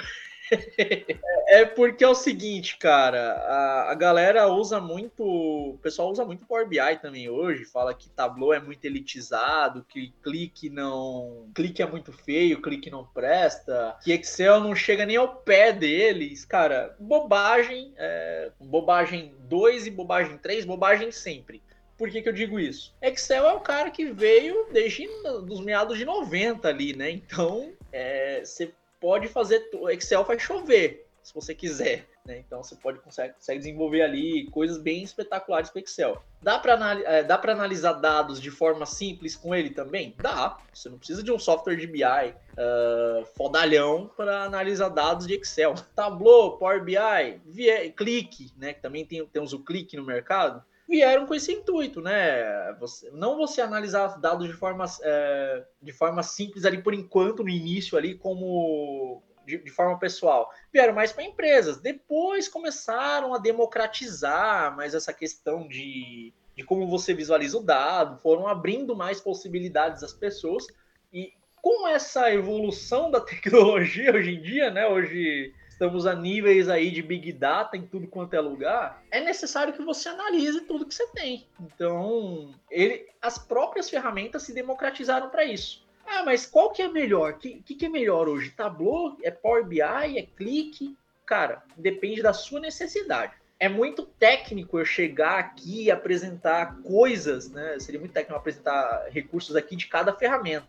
É 1.47 1.65
porque 1.65 2.03
é 2.03 2.07
o 2.07 2.15
seguinte, 2.15 2.77
cara, 2.77 3.33
a, 3.33 3.91
a, 3.91 3.95
galera 3.95 4.47
usa 4.47 4.79
muito, 4.79 5.23
o 5.23 5.77
pessoal 5.81 6.12
usa 6.12 6.25
muito 6.25 6.45
Power 6.45 6.67
BI 6.67 6.97
também 7.01 7.29
hoje, 7.29 7.65
fala 7.65 7.93
que 7.93 8.09
Tableau 8.09 8.53
é 8.53 8.59
muito 8.59 8.83
elitizado, 8.85 9.85
que 9.88 10.13
clique 10.23 10.69
não, 10.69 11.49
clique 11.53 11.81
é 11.81 11.85
muito 11.85 12.12
feio, 12.12 12.62
clique 12.62 12.89
não 12.89 13.05
presta, 13.05 13.95
que 14.03 14.12
Excel 14.12 14.59
não 14.59 14.75
chega 14.75 15.05
nem 15.05 15.17
ao 15.17 15.35
pé 15.35 15.71
deles, 15.71 16.45
cara, 16.45 16.95
bobagem, 16.99 17.93
é, 17.97 18.51
bobagem 18.59 19.33
2 19.41 19.88
e 19.88 19.91
bobagem 19.91 20.38
3, 20.38 20.65
bobagem 20.65 21.12
sempre. 21.12 21.62
Por 21.97 22.09
que, 22.09 22.21
que 22.21 22.29
eu 22.29 22.33
digo 22.33 22.57
isso? 22.57 22.95
Excel 23.01 23.45
é 23.45 23.53
o 23.53 23.59
cara 23.59 23.91
que 23.91 24.05
veio 24.05 24.67
desde 24.71 25.05
os 25.25 25.59
meados 25.59 25.97
de 25.97 26.05
90 26.05 26.65
ali, 26.65 26.95
né? 26.95 27.12
Então, 27.12 27.73
é, 27.91 28.39
você 28.39 28.71
pode 28.99 29.27
fazer. 29.27 29.69
Excel 29.89 30.25
faz 30.25 30.41
chover, 30.41 31.07
se 31.23 31.33
você 31.33 31.53
quiser. 31.55 32.07
Né? 32.25 32.39
Então, 32.39 32.62
você 32.63 32.75
pode 32.75 32.99
consegue, 32.99 33.33
consegue 33.33 33.59
desenvolver 33.59 34.01
ali 34.01 34.47
coisas 34.51 34.77
bem 34.77 35.01
espetaculares 35.01 35.69
com 35.69 35.79
Excel. 35.79 36.21
Dá 36.41 36.59
para 36.59 37.01
é, 37.01 37.23
dá 37.23 37.41
analisar 37.47 37.93
dados 37.93 38.39
de 38.39 38.51
forma 38.51 38.85
simples 38.85 39.35
com 39.35 39.55
ele 39.55 39.71
também? 39.71 40.15
Dá. 40.17 40.57
Você 40.73 40.89
não 40.89 40.97
precisa 40.97 41.23
de 41.23 41.31
um 41.31 41.39
software 41.39 41.75
de 41.75 41.88
BI 41.88 42.03
uh, 42.03 43.25
fodalhão 43.35 44.12
para 44.15 44.43
analisar 44.43 44.89
dados 44.89 45.25
de 45.25 45.33
Excel. 45.33 45.73
Tableau, 45.95 46.57
Power 46.57 46.83
BI, 46.83 47.91
Clique, 47.95 48.51
né? 48.57 48.73
Que 48.73 48.81
também 48.81 49.05
tem, 49.05 49.25
temos 49.25 49.53
o 49.53 49.59
Clique 49.59 49.97
no 49.97 50.05
mercado 50.05 50.63
vieram 50.89 51.28
com 51.28 51.36
esse 51.36 51.54
intuito, 51.54 52.02
né? 52.02 52.73
Você, 52.80 53.12
não 53.12 53.38
você 53.38 53.62
analisar 53.62 54.19
dados 54.19 54.47
de 54.47 54.54
forma, 54.54 54.86
é, 55.04 55.63
de 55.80 55.93
forma 55.93 56.23
simples 56.23 56.65
ali 56.65 56.82
por 56.82 56.95
enquanto, 56.95 57.43
no 57.43 57.49
início 57.49 57.95
ali, 57.95 58.15
como 58.15 59.21
de, 59.45 59.60
de 59.60 59.69
forma 59.69 59.99
pessoal. 59.99 60.52
Vieram 60.73 60.93
mais 60.95 61.12
para 61.12 61.23
empresas. 61.23 61.78
Depois 61.78 62.47
começaram 62.47 63.36
a 63.36 63.38
democratizar 63.38 64.75
mais 64.75 64.95
essa 64.95 65.13
questão 65.13 65.67
de, 65.67 66.34
de 66.58 66.63
como 66.63 66.88
você 66.88 67.13
visualiza 67.13 67.60
o 67.60 67.63
dado, 67.63 68.17
foram 68.17 68.47
abrindo 68.47 68.95
mais 68.95 69.21
possibilidades 69.21 70.02
às 70.02 70.12
pessoas. 70.12 70.65
E 71.13 71.34
com 71.62 71.88
essa 71.88 72.34
evolução 72.34 73.12
da 73.12 73.21
tecnologia 73.21 74.12
hoje 74.12 74.32
em 74.32 74.41
dia, 74.41 74.71
né? 74.71 74.88
Hoje 74.88 75.54
estamos 75.80 76.06
a 76.06 76.13
níveis 76.13 76.68
aí 76.68 76.92
de 76.92 77.02
big 77.02 77.32
data 77.32 77.78
em 77.78 77.84
tudo 77.84 78.06
quanto 78.06 78.34
é 78.34 78.42
lugar, 78.42 79.02
é 79.10 79.22
necessário 79.22 79.72
que 79.72 79.82
você 79.82 80.10
analise 80.10 80.60
tudo 80.62 80.86
que 80.86 80.94
você 80.94 81.08
tem. 81.08 81.48
Então, 81.58 82.54
ele, 82.70 83.08
as 83.22 83.38
próprias 83.38 83.89
ferramentas 83.89 84.44
se 84.44 84.54
democratizaram 84.54 85.30
para 85.30 85.46
isso. 85.46 85.88
Ah, 86.06 86.24
mas 86.26 86.46
qual 86.46 86.72
que 86.72 86.82
é 86.82 86.89
melhor? 86.89 87.32
O 87.32 87.38
que, 87.38 87.62
que, 87.62 87.86
é 87.86 87.89
melhor 87.89 88.28
hoje? 88.28 88.52
Tableau? 88.52 89.15
É 89.24 89.32
Power 89.32 89.63
BI? 89.63 89.80
É 89.82 90.24
Click? 90.24 90.98
Cara, 91.26 91.63
depende 91.78 92.22
da 92.22 92.34
sua 92.34 92.60
necessidade. 92.60 93.32
É 93.58 93.70
muito 93.70 94.04
técnico 94.04 94.80
eu 94.80 94.86
chegar 94.86 95.39
aqui 95.39 95.84
e 95.84 95.92
apresentar 95.92 96.82
coisas, 96.82 97.50
né? 97.50 97.80
Seria 97.80 98.00
muito 98.00 98.13
técnico 98.13 98.38
apresentar 98.38 99.08
recursos 99.12 99.56
aqui 99.56 99.78
de 99.78 99.88
cada 99.88 100.13
ferramenta. 100.13 100.68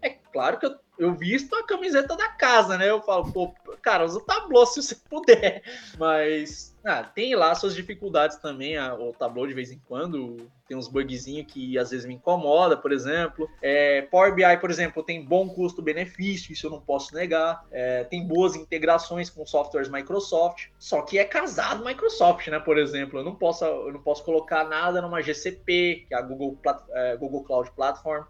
É 0.00 0.10
claro 0.10 0.58
que 0.58 0.66
eu 0.66 0.78
eu 0.98 1.14
visto 1.14 1.54
a 1.54 1.62
camiseta 1.62 2.16
da 2.16 2.28
casa, 2.28 2.76
né? 2.76 2.90
Eu 2.90 3.00
falo, 3.00 3.32
pô, 3.32 3.54
cara, 3.80 4.04
usa 4.04 4.18
o 4.18 4.24
Tableau 4.24 4.66
se 4.66 4.82
você 4.82 4.96
puder. 4.96 5.62
Mas 5.96 6.76
ah, 6.84 7.04
tem 7.04 7.34
lá 7.36 7.54
suas 7.54 7.74
dificuldades 7.74 8.38
também, 8.38 8.76
a, 8.76 8.94
o 8.94 9.12
Tableau 9.12 9.46
de 9.46 9.54
vez 9.54 9.70
em 9.70 9.78
quando. 9.86 10.50
Tem 10.66 10.76
uns 10.76 10.88
bugzinhos 10.88 11.50
que 11.50 11.78
às 11.78 11.90
vezes 11.90 12.04
me 12.04 12.14
incomoda, 12.14 12.76
por 12.76 12.90
exemplo. 12.90 13.48
É, 13.62 14.02
Power 14.02 14.34
BI, 14.34 14.56
por 14.60 14.70
exemplo, 14.70 15.02
tem 15.02 15.24
bom 15.24 15.48
custo-benefício, 15.48 16.52
isso 16.52 16.66
eu 16.66 16.70
não 16.70 16.80
posso 16.80 17.14
negar. 17.14 17.64
É, 17.70 18.04
tem 18.04 18.26
boas 18.26 18.56
integrações 18.56 19.30
com 19.30 19.46
softwares 19.46 19.88
Microsoft, 19.88 20.68
só 20.78 21.02
que 21.02 21.18
é 21.18 21.24
casado 21.24 21.84
Microsoft, 21.84 22.48
né? 22.48 22.58
Por 22.58 22.76
exemplo, 22.76 23.20
eu 23.20 23.24
não 23.24 23.36
posso, 23.36 23.64
eu 23.64 23.92
não 23.92 24.02
posso 24.02 24.24
colocar 24.24 24.64
nada 24.64 25.00
numa 25.00 25.22
GCP, 25.22 26.06
que 26.08 26.14
é 26.14 26.16
a 26.16 26.22
Google, 26.22 26.58
é, 26.90 27.16
Google 27.16 27.44
Cloud 27.44 27.70
Platform 27.70 28.24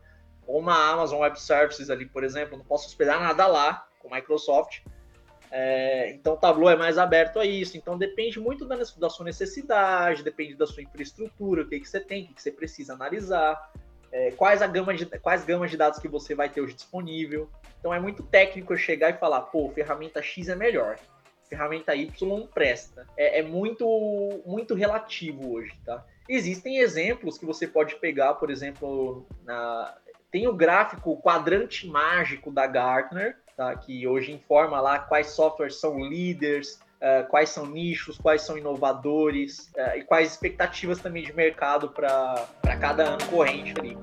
ou 0.49 0.59
uma 0.59 0.91
Amazon 0.91 1.21
Web 1.21 1.39
Services 1.39 1.91
ali, 1.91 2.07
por 2.07 2.25
exemplo, 2.25 2.57
não 2.57 2.65
posso 2.65 2.87
hospedar 2.87 3.21
nada 3.21 3.47
lá 3.47 3.87
com 4.01 4.13
Microsoft. 4.13 4.81
É, 5.51 6.11
então 6.13 6.35
o 6.35 6.37
Tableau 6.37 6.71
é 6.71 6.77
mais 6.77 6.97
aberto 6.97 7.39
a 7.39 7.45
isso. 7.45 7.77
Então 7.77 7.99
depende 7.99 8.41
muito 8.41 8.65
da, 8.65 8.77
da 8.77 9.11
sua 9.11 9.27
necessidade, 9.27 10.25
depende 10.25 10.55
da 10.55 10.67
sua 10.67 10.83
infraestrutura, 10.83 11.63
o 11.63 11.69
que, 11.69 11.79
que 11.79 11.89
você 11.89 12.01
tem, 12.01 12.25
o 12.25 12.27
que, 12.29 12.35
que 12.35 12.43
você 12.43 12.51
precisa 12.51 12.95
analisar, 12.95 13.73
é, 14.11 14.31
quais, 14.31 14.63
a 14.63 14.67
gama 14.67 14.95
de, 14.95 15.05
quais 15.05 15.45
gamas 15.45 15.71
de 15.71 15.77
dados 15.77 15.99
que 15.99 16.09
você 16.09 16.35
vai 16.35 16.49
ter 16.49 16.63
hoje 16.63 16.75
disponível. 16.75 17.51
Então 17.79 17.93
é 17.93 18.01
muito 18.01 18.23
técnico 18.23 18.73
eu 18.73 18.79
chegar 18.79 19.11
e 19.11 19.19
falar, 19.19 19.43
pô, 19.43 19.69
ferramenta 19.69 20.23
X 20.23 20.49
é 20.49 20.57
melhor, 20.57 20.99
ferramenta 21.47 21.95
Y 21.95 22.47
presta. 22.47 23.07
É, 23.19 23.41
é 23.41 23.43
muito, 23.43 23.87
muito 24.47 24.75
relativo 24.75 25.53
hoje, 25.53 25.79
tá? 25.85 26.05
Existem 26.27 26.79
exemplos 26.79 27.39
que 27.39 27.47
você 27.47 27.67
pode 27.67 27.97
pegar, 27.97 28.35
por 28.35 28.51
exemplo, 28.51 29.27
na, 29.45 29.97
tem 30.31 30.47
o 30.47 30.55
gráfico 30.55 31.17
quadrante 31.21 31.87
mágico 31.87 32.51
da 32.51 32.67
Gartner, 32.67 33.37
tá? 33.57 33.75
que 33.77 34.07
hoje 34.07 34.33
informa 34.33 34.81
lá 34.81 34.99
quais 34.99 35.29
softwares 35.29 35.81
são 35.81 35.99
líderes, 35.99 36.81
uh, 37.01 37.27
quais 37.29 37.51
são 37.51 37.67
nichos, 37.67 38.19
quais 38.19 38.43
são 38.43 38.59
inovadores 38.59 39.71
uh, 39.77 39.97
e 39.97 40.03
quais 40.03 40.31
expectativas 40.31 41.01
também 41.01 41.23
de 41.23 41.33
mercado 41.33 41.89
para 41.89 42.47
cada 42.81 43.05
ano 43.05 43.25
corrente 43.31 43.75
ali. 43.79 43.97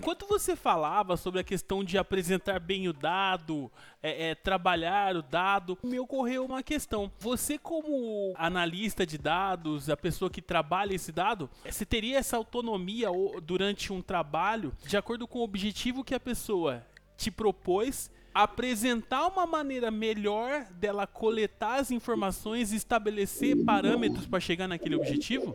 Enquanto 0.00 0.26
você 0.26 0.56
falava 0.56 1.14
sobre 1.14 1.40
a 1.40 1.44
questão 1.44 1.84
de 1.84 1.98
apresentar 1.98 2.58
bem 2.58 2.88
o 2.88 2.92
dado, 2.94 3.70
é, 4.02 4.30
é, 4.30 4.34
trabalhar 4.34 5.14
o 5.14 5.20
dado, 5.20 5.76
me 5.82 6.00
ocorreu 6.00 6.42
uma 6.42 6.62
questão. 6.62 7.12
Você, 7.18 7.58
como 7.58 8.32
analista 8.34 9.04
de 9.04 9.18
dados, 9.18 9.90
a 9.90 9.96
pessoa 9.98 10.30
que 10.30 10.40
trabalha 10.40 10.94
esse 10.94 11.12
dado, 11.12 11.50
você 11.68 11.84
teria 11.84 12.16
essa 12.16 12.38
autonomia 12.38 13.08
durante 13.42 13.92
um 13.92 14.00
trabalho 14.00 14.72
de 14.86 14.96
acordo 14.96 15.28
com 15.28 15.40
o 15.40 15.44
objetivo 15.44 16.02
que 16.02 16.14
a 16.14 16.20
pessoa 16.20 16.82
te 17.18 17.30
propôs 17.30 18.10
apresentar 18.34 19.26
uma 19.26 19.44
maneira 19.46 19.90
melhor 19.90 20.64
dela 20.72 21.06
coletar 21.06 21.78
as 21.78 21.90
informações 21.90 22.72
e 22.72 22.76
estabelecer 22.76 23.64
parâmetros 23.66 24.26
para 24.26 24.40
chegar 24.40 24.66
naquele 24.66 24.94
objetivo? 24.94 25.54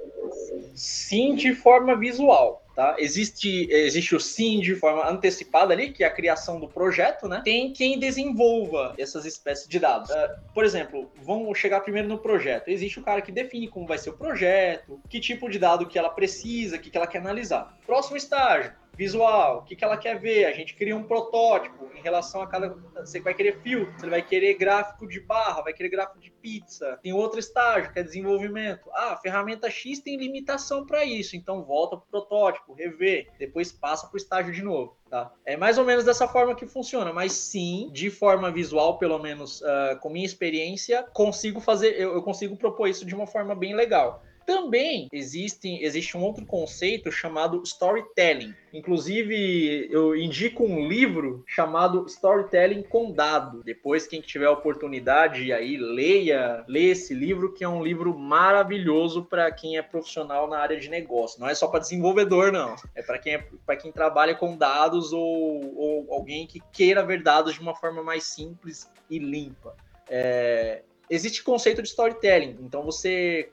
Sim, 0.74 1.36
de 1.36 1.54
forma 1.54 1.96
visual. 1.96 2.66
Tá? 2.76 2.98
Existe, 3.00 3.72
existe 3.72 4.14
o 4.14 4.20
sim 4.20 4.60
de 4.60 4.76
forma 4.76 5.10
antecipada 5.10 5.74
ali, 5.74 5.94
que 5.94 6.04
é 6.04 6.08
a 6.08 6.12
criação 6.12 6.60
do 6.60 6.68
projeto, 6.68 7.26
né? 7.26 7.42
Tem 7.42 7.72
quem 7.72 7.98
desenvolva 7.98 8.94
essas 8.98 9.26
espécies 9.26 9.66
de 9.66 9.80
dados. 9.80 10.10
Uh, 10.10 10.54
por 10.54 10.66
exemplo, 10.66 11.10
vamos 11.24 11.58
chegar 11.58 11.80
primeiro 11.80 12.10
no 12.10 12.18
projeto. 12.18 12.68
Existe 12.68 13.00
o 13.00 13.02
cara 13.02 13.22
que 13.22 13.32
define 13.32 13.70
como 13.70 13.88
vai 13.88 13.98
ser 13.98 14.10
o 14.10 14.18
projeto, 14.18 15.00
que 15.08 15.22
tipo 15.22 15.50
de 15.50 15.58
dado 15.58 15.88
que 15.88 15.98
ela 15.98 16.10
precisa, 16.10 16.78
que, 16.78 16.90
que 16.90 16.98
ela 16.98 17.08
quer 17.08 17.20
analisar. 17.20 17.78
Próximo 17.86 18.18
estágio, 18.18 18.74
visual, 18.96 19.60
o 19.60 19.62
que, 19.64 19.76
que 19.76 19.84
ela 19.84 19.98
quer 19.98 20.20
ver. 20.20 20.46
A 20.46 20.54
gente 20.54 20.76
cria 20.76 20.96
um 20.96 21.04
protótipo 21.04 21.90
em 21.96 22.02
relação 22.02 22.42
a 22.42 22.48
cada. 22.48 22.70
Você 22.96 23.20
vai 23.20 23.34
querer 23.34 23.62
filtro, 23.62 23.94
você 24.00 24.10
vai 24.10 24.22
querer 24.22 24.56
gráfico 24.56 25.08
de 25.08 25.20
barra, 25.20 25.62
vai 25.62 25.74
querer 25.74 25.90
gráfico 25.90 26.20
de 26.20 26.32
pizza. 26.32 27.00
Tem 27.02 27.14
outro 27.14 27.40
estágio 27.40 27.92
que 27.92 28.00
é 28.00 28.04
desenvolvimento. 28.04 28.90
Ah, 28.94 29.14
a 29.14 29.18
ferramenta 29.18 29.70
X 29.70 30.00
tem 30.00 30.18
limitação 30.18 30.86
para 30.86 31.04
isso, 31.04 31.36
então 31.36 31.64
volta 31.64 31.98
para 31.98 32.06
o 32.06 32.10
protótipo, 32.10 32.74
rever, 32.74 33.28
depois 33.38 33.72
passa 33.72 34.08
para 34.08 34.16
o 34.16 34.18
estágio 34.18 34.54
de 34.54 34.62
novo. 34.62 34.98
Tá? 35.10 35.32
É 35.46 35.56
mais 35.56 35.78
ou 35.78 35.86
menos 35.86 36.04
dessa 36.04 36.28
forma 36.28 36.56
que 36.56 36.66
funciona, 36.66 37.14
mas 37.14 37.32
sim, 37.34 37.90
de 37.92 38.10
forma 38.10 38.52
visual, 38.52 38.98
pelo 38.98 39.20
menos 39.20 39.62
uh, 39.62 40.00
com 40.02 40.10
minha 40.10 40.26
experiência, 40.26 41.04
consigo 41.14 41.60
fazer, 41.60 42.00
eu, 42.00 42.14
eu 42.14 42.24
consigo 42.24 42.58
propor 42.58 42.88
isso 42.88 43.06
de 43.06 43.14
uma 43.14 43.28
forma 43.28 43.56
bem 43.56 43.76
legal. 43.76 44.24
Também 44.46 45.08
existe, 45.12 45.84
existe 45.84 46.16
um 46.16 46.24
outro 46.24 46.46
conceito 46.46 47.12
chamado 47.12 47.64
storytelling. 47.64 48.54
Inclusive, 48.72 49.88
eu 49.90 50.16
indico 50.16 50.64
um 50.64 50.88
livro 50.88 51.44
chamado 51.48 52.06
Storytelling 52.06 52.84
com 52.84 53.12
Dado. 53.12 53.64
Depois, 53.64 54.06
quem 54.06 54.22
tiver 54.22 54.50
oportunidade 54.50 55.52
aí, 55.52 55.78
leia, 55.78 56.64
leia 56.68 56.92
esse 56.92 57.14
livro, 57.14 57.54
que 57.54 57.64
é 57.64 57.70
um 57.70 57.84
livro 57.84 58.16
maravilhoso 58.18 59.24
para 59.24 59.52
quem 59.52 59.78
é 59.78 59.82
profissional 59.82 60.48
na 60.48 60.60
área 60.60 60.80
de 60.80 60.90
negócio. 60.90 61.40
Não 61.40 61.50
é 61.50 61.56
só 61.56 61.68
para 61.68 61.80
desenvolvedor, 61.80 62.52
não. 62.52 62.76
É 62.94 63.02
para 63.02 63.18
quem, 63.18 63.34
é, 63.34 63.76
quem 63.76 63.92
trabalha 63.92 64.36
com 64.36 64.56
dados 64.56 65.12
ou, 65.12 65.76
ou 65.76 66.14
alguém 66.14 66.46
que 66.46 66.62
queira 66.72 67.04
ver 67.04 67.24
dados 67.24 67.56
de 67.56 67.62
uma 67.62 67.74
forma 67.74 68.04
mais 68.04 68.26
simples 68.26 68.92
e 69.10 69.18
limpa. 69.18 69.76
É, 70.10 70.84
existe 71.10 71.44
conceito 71.44 71.82
de 71.82 71.88
storytelling. 71.88 72.58
Então, 72.62 72.84
você 72.84 73.50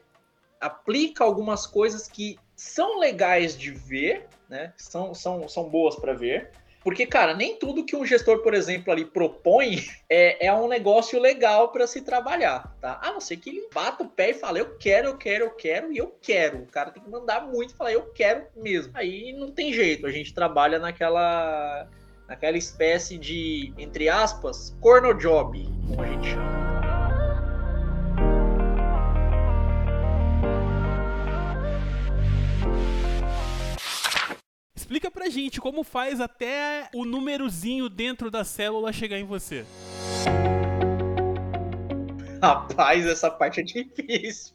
aplica 0.63 1.25
algumas 1.25 1.67
coisas 1.67 2.09
que 2.09 2.39
são 2.55 2.99
legais 2.99 3.59
de 3.59 3.73
ver, 3.73 4.27
né? 4.49 4.73
São, 4.77 5.13
são, 5.13 5.49
são 5.49 5.69
boas 5.69 5.97
para 5.97 6.15
ver. 6.15 6.51
Porque, 6.85 7.07
cara, 7.07 7.35
nem 7.35 7.57
tudo 7.57 7.85
que 7.85 7.95
um 7.95 8.05
gestor, 8.05 8.43
por 8.43 8.55
exemplo, 8.55 8.93
ali 8.93 9.05
propõe 9.05 9.85
é, 10.09 10.47
é 10.47 10.53
um 10.53 10.69
negócio 10.69 11.21
legal 11.21 11.71
para 11.71 11.87
se 11.87 12.01
trabalhar, 12.01 12.75
tá? 12.81 13.01
A 13.03 13.13
não 13.13 13.21
ser 13.21 13.37
que 13.37 13.51
ele 13.51 13.69
bata 13.73 14.03
o 14.03 14.09
pé 14.09 14.31
e 14.31 14.35
fale, 14.35 14.61
eu 14.61 14.77
quero, 14.79 15.09
eu 15.09 15.17
quero, 15.17 15.45
eu 15.45 15.51
quero 15.51 15.93
e 15.93 15.99
eu 15.99 16.17
quero. 16.21 16.59
O 16.59 16.67
cara 16.67 16.91
tem 16.91 17.03
que 17.03 17.11
mandar 17.11 17.47
muito 17.47 17.73
e 17.73 17.77
falar, 17.77 17.93
eu 17.93 18.11
quero 18.13 18.47
mesmo. 18.57 18.93
Aí 18.95 19.33
não 19.33 19.51
tem 19.51 19.73
jeito, 19.73 20.07
a 20.07 20.11
gente 20.11 20.35
trabalha 20.35 20.79
naquela, 20.79 21.89
naquela 22.29 22.57
espécie 22.57 23.17
de, 23.17 23.73
entre 23.79 24.09
aspas, 24.09 24.77
corno 24.81 25.15
job, 25.15 25.65
como 25.89 26.03
a 26.03 26.07
gente 26.07 26.31
chama. 26.31 26.72
Explica 34.93 35.11
pra 35.11 35.31
gente 35.31 35.59
como 35.59 35.83
faz 35.83 36.21
até 36.21 36.91
o 36.95 37.07
númerozinho 37.07 37.89
dentro 37.89 38.31
da 38.31 38.45
célula 38.45 38.93
chegar 38.93 39.19
em 39.19 39.25
você. 39.25 39.65
Rapaz, 42.43 43.07
essa 43.07 43.31
parte 43.31 43.61
é 43.61 43.63
difícil. 43.63 44.53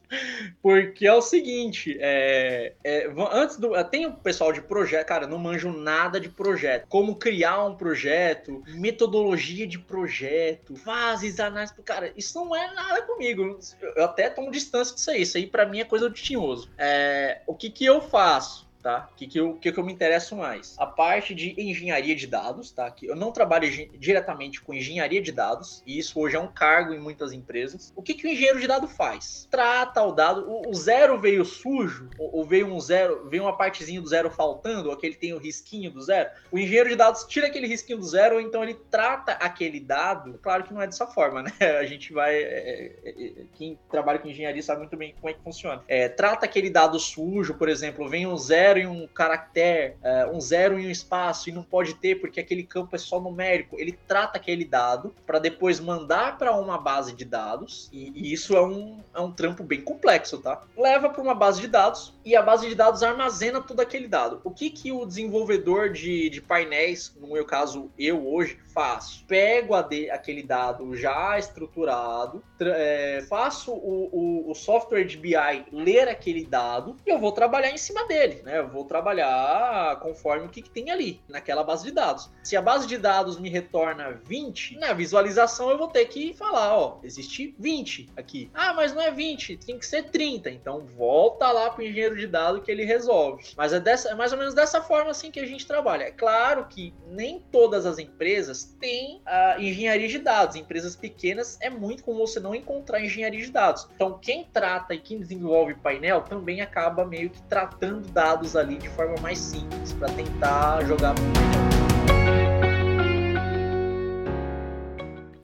Porque 0.62 1.08
é 1.08 1.14
o 1.14 1.24
seguinte, 1.24 1.98
é, 2.00 2.74
é, 2.84 3.12
antes 3.32 3.58
do. 3.58 3.72
Tem 3.86 4.06
o 4.06 4.14
pessoal 4.14 4.54
de 4.54 4.62
projeto, 4.62 5.08
cara, 5.08 5.26
não 5.26 5.40
manjo 5.40 5.72
nada 5.72 6.20
de 6.20 6.30
projeto. 6.30 6.86
Como 6.88 7.16
criar 7.16 7.66
um 7.66 7.76
projeto, 7.76 8.62
metodologia 8.68 9.66
de 9.66 9.80
projeto, 9.80 10.76
fases, 10.76 11.40
análise. 11.40 11.74
Cara, 11.84 12.14
isso 12.16 12.38
não 12.38 12.56
é 12.56 12.72
nada 12.76 13.02
comigo. 13.02 13.58
Eu 13.96 14.04
até 14.06 14.30
tomo 14.30 14.52
distância 14.52 14.94
disso 14.94 15.10
aí. 15.10 15.22
Isso 15.24 15.38
aí, 15.38 15.48
pra 15.48 15.66
mim, 15.66 15.80
é 15.80 15.84
coisa 15.84 16.08
do 16.08 16.14
tinhoso. 16.14 16.70
É, 16.78 17.42
o 17.48 17.56
que, 17.56 17.72
que 17.72 17.86
eu 17.86 18.02
faço? 18.02 18.67
Tá? 18.82 19.10
Que 19.16 19.28
que 19.28 19.40
eu, 19.40 19.54
que 19.56 19.72
que 19.72 19.80
eu 19.80 19.84
me 19.84 19.94
interesso 19.94 20.36
mais? 20.36 20.76
A 20.78 20.86
parte 20.86 21.34
de 21.34 21.54
engenharia 21.58 22.16
de 22.16 22.28
dados, 22.28 22.72
tá? 22.72 22.90
Que 22.90 23.08
eu 23.08 23.16
não 23.16 23.32
trabalho 23.32 23.68
diretamente 23.98 24.62
com 24.62 24.74
engenharia 24.74 25.22
de 25.22 25.32
dados, 25.32 25.84
e 25.86 25.98
isso 25.98 26.20
hoje 26.20 26.36
é 26.36 26.40
um 26.40 26.48
cargo 26.48 26.94
em 26.94 27.00
muitas 27.00 27.34
empresas. 27.34 27.92
O 27.96 28.02
que 28.02 28.14
que 28.14 28.28
o 28.28 28.30
engenheiro 28.30 28.60
de 28.60 28.68
dado 28.68 28.88
faz? 28.88 29.48
Trata 29.50 30.02
o 30.04 30.12
dado, 30.12 30.50
o, 30.50 30.70
o 30.70 30.74
zero 30.74 31.20
veio 31.20 31.44
sujo, 31.44 32.10
ou, 32.18 32.38
ou, 32.38 32.46
veio 32.46 32.68
um 32.68 32.80
zero, 32.80 33.28
veio 33.30 33.44
uma 33.44 33.58
partezinha 33.58 34.02
do 34.02 34.08
zero 34.08 34.30
faltando, 34.30 34.90
ou 34.90 34.94
aquele 34.94 35.16
tem 35.16 35.34
o 35.34 35.38
risquinho 35.38 35.92
do 35.92 36.02
zero. 36.02 36.30
O 36.52 36.58
engenheiro 36.58 36.90
de 36.90 36.96
dados 36.96 37.26
tira 37.26 37.48
aquele 37.48 37.68
risquinho 37.68 38.00
do 38.00 38.06
zero, 38.06 38.36
ou 38.36 38.42
então 38.42 38.64
ele 38.64 38.76
trata 38.90 39.34
aquele 39.34 39.80
dado. 39.80 40.40
Claro 40.42 40.64
que 40.64 40.74
não 40.74 40.82
é 40.82 40.86
dessa 40.86 41.08
forma, 41.08 41.44
né? 41.60 41.78
A 41.80 41.86
gente 41.86 42.14
vai, 42.14 42.36
é, 42.36 42.96
é, 43.04 43.12
é, 43.12 43.32
quem 43.58 43.78
trabalha 43.90 44.20
com 44.20 44.28
engenharia 44.28 44.64
sabe 44.64 44.80
muito 44.80 44.96
bem 44.96 45.14
como 45.20 45.30
é 45.30 45.34
que 45.34 45.44
funciona. 45.44 45.84
É, 45.88 46.08
trata 46.08 46.46
aquele 46.46 46.70
dado 46.70 47.00
sujo, 47.00 47.56
por 47.56 47.70
exemplo, 47.70 48.08
vem 48.08 48.26
um 48.26 48.38
zero 48.38 48.67
zero 48.68 48.80
e 48.80 48.88
um 48.88 49.08
caractere, 49.08 49.96
uh, 50.04 50.36
um 50.36 50.42
zero 50.42 50.80
e 50.80 50.88
um 50.88 50.90
espaço, 50.90 51.50
e 51.50 51.52
não 51.52 51.64
pode 51.64 51.94
ter 51.96 52.20
porque 52.20 52.40
aquele 52.40 52.64
campo 52.64 52.96
é 52.96 53.00
só 53.00 53.20
numérico. 53.20 53.80
Ele 53.80 53.98
trata 54.08 54.38
aquele 54.38 54.66
dado 54.66 55.16
para 55.26 55.40
depois 55.40 55.80
mandar 55.80 56.38
para 56.38 56.54
uma 56.56 56.78
base 56.78 57.14
de 57.14 57.24
dados, 57.24 57.90
e, 57.92 58.12
e, 58.16 58.34
isso 58.34 58.56
é 58.56 58.62
um, 58.62 59.00
é 59.14 59.22
um 59.22 59.32
trampo 59.32 59.64
bem 59.64 59.82
complexo, 59.82 60.40
tá? 60.40 60.62
Leva 60.78 61.10
para 61.10 61.22
uma 61.22 61.36
base 61.36 61.62
de 61.62 61.68
dados 61.68 62.14
e 62.26 62.36
a 62.36 62.42
base 62.42 62.68
de 62.68 62.76
dados 62.76 63.04
armazena 63.04 63.62
todo 63.62 63.80
aquele 63.80 64.08
dado. 64.08 64.42
O 64.44 64.52
que, 64.52 64.70
que 64.70 64.92
o 64.92 65.06
desenvolvedor 65.06 65.92
de, 65.92 66.30
de 66.30 66.42
painéis, 66.42 67.16
no 67.20 67.34
meu 67.34 67.46
caso 67.46 67.90
eu 67.98 68.28
hoje, 68.28 68.60
faço? 68.74 69.26
Pego 69.26 69.82
de, 69.84 70.10
aquele 70.10 70.44
dado 70.44 70.96
já 70.96 71.38
estruturado, 71.40 72.44
é, 72.60 73.24
faço 73.30 73.72
o, 73.72 74.10
o, 74.12 74.52
o 74.52 74.56
software 74.56 75.06
de 75.06 75.18
BI 75.18 75.36
ler 75.72 76.08
aquele 76.08 76.46
dado 76.46 76.96
e 77.06 77.10
eu 77.10 77.20
vou 77.20 77.32
trabalhar 77.32 77.72
em 77.72 77.78
cima 77.78 78.06
dele, 78.08 78.42
né? 78.44 78.57
Eu 78.58 78.68
vou 78.68 78.86
trabalhar 78.86 80.00
conforme 80.00 80.46
o 80.46 80.50
que, 80.50 80.62
que, 80.62 80.70
tem 80.70 80.92
ali, 80.92 81.22
naquela 81.28 81.64
base 81.64 81.84
de 81.84 81.92
dados. 81.92 82.30
Se 82.44 82.56
a 82.56 82.62
base 82.62 82.88
de 82.88 82.98
dados 82.98 83.40
me 83.40 83.50
retorna 83.50 84.20
20, 84.26 84.78
na 84.78 84.94
visualização 84.94 85.70
eu 85.70 85.78
vou 85.78 85.88
ter 85.88 86.06
que 86.06 86.34
falar, 86.34 86.78
ó, 86.78 87.00
existe 87.04 87.56
20 87.58 88.10
aqui. 88.16 88.50
Ah, 88.54 88.74
mas 88.74 88.94
não 88.94 89.02
é 89.02 89.12
20, 89.12 89.58
tem 89.58 89.78
que 89.80 89.86
ser 89.86 90.10
30. 90.10 90.50
Então 90.52 90.86
volta 90.98 91.52
lá 91.52 91.70
para 91.70 91.82
o 91.82 91.86
engenheiro 91.86 92.16
de 92.16 92.28
dados 92.28 92.64
que 92.64 92.72
ele 92.72 92.84
resolve. 92.84 93.44
Mas 93.56 93.74
é, 93.74 93.80
dessa, 93.80 94.10
é 94.10 94.16
mais 94.16 94.32
ou 94.32 94.38
menos 94.38 94.54
dessa 94.54 94.82
forma 94.82 95.12
assim 95.12 95.32
que 95.32 95.40
a 95.40 95.46
gente 95.46 95.66
trabalha. 95.66 96.04
É 96.04 96.12
claro 96.12 96.66
que 96.66 96.94
nem 97.08 97.40
todas 97.52 97.86
as 97.86 97.98
empresas 98.00 98.76
têm 98.80 99.22
a 99.26 99.58
engenharia 99.60 100.08
de 100.08 100.20
dados. 100.20 100.56
Empresas 100.56 100.96
pequenas 100.96 101.58
é 101.62 101.70
muito 101.70 102.04
comum 102.04 102.26
você 102.26 102.40
não 102.40 102.56
encontrar 102.56 103.02
engenharia 103.02 103.42
de 103.42 103.52
dados. 103.52 103.88
Então 103.96 104.18
quem 104.20 104.46
trata 104.46 104.94
e 104.94 105.00
quem 105.00 105.20
desenvolve 105.20 105.76
painel 105.76 106.22
também 106.22 106.62
acaba 106.62 107.06
meio 107.06 107.30
que 107.30 107.42
tratando 107.44 108.08
dados 108.10 108.47
ali 108.56 108.78
de 108.78 108.90
forma 108.90 109.16
mais 109.22 109.38
simples 109.38 109.94
para 109.94 110.10
tentar 110.10 110.84
jogar. 110.86 111.16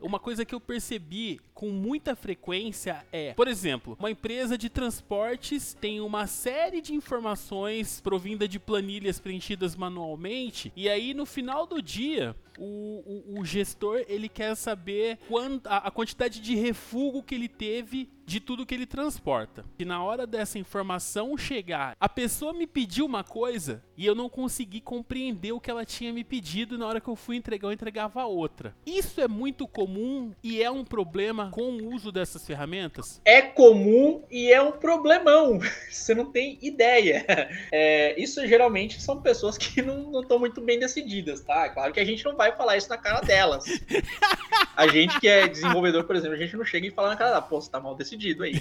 Uma 0.01 0.19
coisa 0.19 0.45
que 0.45 0.53
eu 0.53 0.59
percebi 0.59 1.39
com 1.55 1.69
muita 1.69 2.15
frequência 2.15 3.03
é, 3.11 3.33
por 3.33 3.47
exemplo, 3.47 3.97
uma 3.99 4.11
empresa 4.11 4.55
de 4.55 4.69
transportes 4.69 5.73
tem 5.73 6.01
uma 6.01 6.27
série 6.27 6.81
de 6.81 6.93
informações 6.93 7.99
provinda 7.99 8.47
de 8.47 8.59
planilhas 8.59 9.19
preenchidas 9.19 9.75
manualmente, 9.75 10.71
e 10.75 10.87
aí 10.87 11.15
no 11.15 11.25
final 11.25 11.65
do 11.65 11.81
dia 11.81 12.35
o, 12.57 13.33
o, 13.35 13.39
o 13.39 13.45
gestor 13.45 14.03
ele 14.07 14.29
quer 14.29 14.55
saber 14.55 15.17
quant, 15.27 15.61
a, 15.65 15.87
a 15.87 15.91
quantidade 15.91 16.39
de 16.39 16.55
refúgio 16.55 17.23
que 17.23 17.35
ele 17.35 17.47
teve 17.47 18.09
de 18.25 18.39
tudo 18.39 18.65
que 18.65 18.73
ele 18.73 18.85
transporta. 18.85 19.65
E 19.77 19.85
na 19.85 20.03
hora 20.03 20.25
dessa 20.25 20.57
informação 20.57 21.37
chegar, 21.37 21.95
a 21.99 22.09
pessoa 22.09 22.53
me 22.53 22.65
pediu 22.65 23.05
uma 23.05 23.23
coisa 23.23 23.83
e 23.97 24.05
eu 24.05 24.15
não 24.15 24.29
consegui 24.29 24.81
compreender 24.81 25.51
o 25.51 25.59
que 25.59 25.69
ela 25.69 25.85
tinha 25.85 26.13
me 26.13 26.23
pedido 26.23 26.77
na 26.77 26.87
hora 26.87 27.01
que 27.01 27.07
eu 27.07 27.15
fui 27.15 27.35
entregar, 27.35 27.67
eu 27.67 27.73
entregava 27.73 28.23
outra. 28.25 28.75
Isso 28.85 29.19
é 29.21 29.27
muito 29.27 29.67
comum 29.67 30.31
e 30.43 30.61
é 30.61 30.71
um 30.71 30.83
problema 30.83 31.49
com 31.51 31.71
o 31.71 31.93
uso 31.93 32.11
dessas 32.11 32.45
ferramentas? 32.45 33.21
É 33.25 33.41
comum 33.41 34.23
e 34.31 34.51
é 34.51 34.61
um 34.61 34.71
problemão. 34.71 35.59
Você 35.91 36.15
não 36.15 36.31
tem 36.31 36.57
ideia. 36.61 37.25
É, 37.71 38.19
isso 38.21 38.45
geralmente 38.45 39.01
são 39.01 39.21
pessoas 39.21 39.57
que 39.57 39.81
não 39.81 40.21
estão 40.21 40.37
muito 40.37 40.61
bem 40.61 40.79
decididas, 40.79 41.41
tá? 41.41 41.69
Claro 41.69 41.91
que 41.91 41.99
a 41.99 42.05
gente 42.05 42.23
não 42.23 42.35
vai 42.35 42.42
vai 42.43 42.51
falar 42.51 42.77
isso 42.77 42.89
na 42.89 42.97
cara 42.97 43.21
delas. 43.21 43.65
A 44.75 44.87
gente 44.87 45.19
que 45.19 45.27
é 45.27 45.47
desenvolvedor, 45.47 46.03
por 46.03 46.15
exemplo, 46.15 46.35
a 46.35 46.39
gente 46.39 46.57
não 46.57 46.65
chega 46.65 46.87
e 46.87 46.91
fala 46.91 47.09
na 47.09 47.15
cara 47.15 47.29
dela, 47.29 47.41
pô, 47.43 47.61
você 47.61 47.69
tá 47.69 47.79
mal 47.79 47.93
decidido 47.93 48.43
aí. 48.43 48.55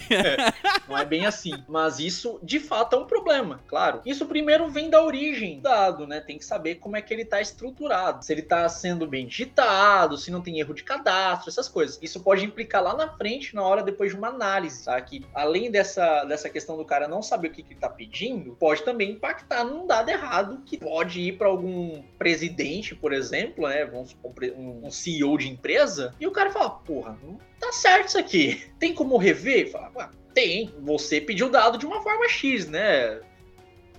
não 0.86 0.98
é 0.98 1.06
bem 1.06 1.24
assim. 1.24 1.64
Mas 1.66 1.98
isso, 1.98 2.38
de 2.42 2.60
fato, 2.60 2.96
é 2.96 2.98
um 2.98 3.06
problema, 3.06 3.60
claro. 3.66 4.02
Isso 4.04 4.26
primeiro 4.26 4.68
vem 4.68 4.90
da 4.90 5.02
origem 5.02 5.56
do 5.56 5.62
dado, 5.62 6.06
né? 6.06 6.20
Tem 6.20 6.36
que 6.36 6.44
saber 6.44 6.74
como 6.76 6.96
é 6.96 7.02
que 7.02 7.14
ele 7.14 7.24
tá 7.24 7.40
estruturado. 7.40 8.22
Se 8.22 8.32
ele 8.32 8.42
tá 8.42 8.68
sendo 8.68 9.06
bem 9.06 9.26
digitado, 9.26 10.18
se 10.18 10.30
não 10.30 10.42
tem 10.42 10.60
erro 10.60 10.74
de 10.74 10.84
cadastro, 10.84 11.48
essas 11.48 11.68
coisas. 11.68 11.98
Isso 12.02 12.20
pode 12.20 12.44
implicar 12.44 12.82
lá 12.82 12.94
na 12.94 13.08
frente, 13.08 13.54
na 13.54 13.62
hora 13.62 13.82
depois 13.82 14.10
de 14.10 14.16
uma 14.16 14.28
análise, 14.28 14.84
tá? 14.84 15.00
Que 15.00 15.24
além 15.34 15.70
dessa, 15.70 16.24
dessa 16.24 16.50
questão 16.50 16.76
do 16.76 16.84
cara 16.84 17.08
não 17.08 17.22
saber 17.22 17.48
o 17.48 17.52
que, 17.52 17.62
que 17.62 17.72
ele 17.72 17.80
tá 17.80 17.88
pedindo, 17.88 18.54
pode 18.60 18.82
também 18.82 19.12
impactar 19.12 19.64
num 19.64 19.86
dado 19.86 20.10
errado 20.10 20.62
que 20.66 20.76
pode 20.76 21.20
ir 21.20 21.38
para 21.38 21.48
algum 21.48 22.02
presidente, 22.18 22.94
por 22.94 23.14
exemplo, 23.14 23.66
né? 23.72 23.84
Vamos 23.86 24.16
um 24.56 24.90
CEO 24.90 25.38
de 25.38 25.48
empresa, 25.48 26.14
e 26.20 26.26
o 26.26 26.30
cara 26.30 26.50
fala, 26.50 26.70
porra, 26.70 27.18
não 27.22 27.38
tá 27.58 27.72
certo 27.72 28.08
isso 28.08 28.18
aqui. 28.18 28.70
Tem 28.78 28.94
como 28.94 29.16
rever? 29.16 29.70
Fala, 29.70 30.10
tem. 30.34 30.72
Você 30.80 31.20
pediu 31.20 31.50
dado 31.50 31.78
de 31.78 31.86
uma 31.86 32.02
forma 32.02 32.28
X, 32.28 32.68
né? 32.68 33.20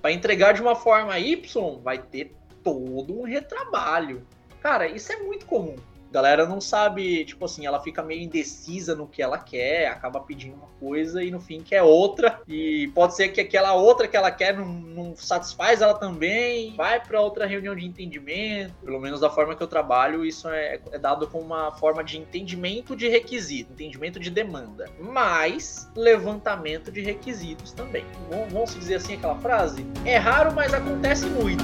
Para 0.02 0.12
entregar 0.12 0.54
de 0.54 0.62
uma 0.62 0.76
forma 0.76 1.18
Y, 1.20 1.80
vai 1.82 1.98
ter 1.98 2.36
todo 2.64 3.20
um 3.20 3.24
retrabalho. 3.24 4.26
Cara, 4.62 4.88
isso 4.88 5.12
é 5.12 5.18
muito 5.18 5.46
comum 5.46 5.76
galera 6.14 6.46
não 6.46 6.62
sabe, 6.62 7.26
tipo 7.26 7.44
assim, 7.44 7.66
ela 7.66 7.82
fica 7.82 8.04
meio 8.04 8.22
indecisa 8.22 8.94
no 8.96 9.08
que 9.08 9.20
ela 9.20 9.40
quer, 9.40 9.88
acaba 9.88 10.20
pedindo 10.20 10.56
uma 10.56 10.68
coisa 10.80 11.24
e 11.24 11.32
no 11.32 11.42
fim 11.42 11.62
quer 11.62 11.82
outra. 11.82 12.40
E 12.48 12.92
pode 12.94 13.16
ser 13.16 13.30
que 13.30 13.42
aquela 13.42 13.74
outra 13.74 14.08
que 14.08 14.16
ela 14.16 14.30
quer 14.30 14.56
não, 14.56 14.66
não 14.66 15.16
satisfaz 15.16 15.82
ela 15.82 15.96
também, 15.96 16.76
vai 16.76 17.04
para 17.04 17.20
outra 17.20 17.48
reunião 17.48 17.76
de 17.76 17.84
entendimento. 17.84 18.76
Pelo 18.86 19.00
menos 19.00 19.22
da 19.22 19.30
forma 19.30 19.56
que 19.56 19.64
eu 19.64 19.68
trabalho, 19.68 20.24
isso 20.24 20.48
é, 20.50 20.80
é 20.92 21.00
dado 21.00 21.28
como 21.28 21.46
uma 21.46 21.72
forma 21.72 22.04
de 22.04 22.20
entendimento 22.20 22.96
de 22.96 23.10
requisito, 23.10 23.74
entendimento 23.74 24.20
de 24.20 24.30
demanda, 24.30 24.86
mas 25.00 25.90
levantamento 25.96 26.92
de 26.92 27.02
requisitos 27.02 27.72
também. 27.72 28.06
Vamos 28.52 28.76
dizer 28.76 28.96
assim 28.96 29.16
aquela 29.16 29.36
frase? 29.40 29.84
É 30.06 30.18
raro, 30.18 30.54
mas 30.54 30.76
acontece 30.76 31.26
muito. 31.26 31.64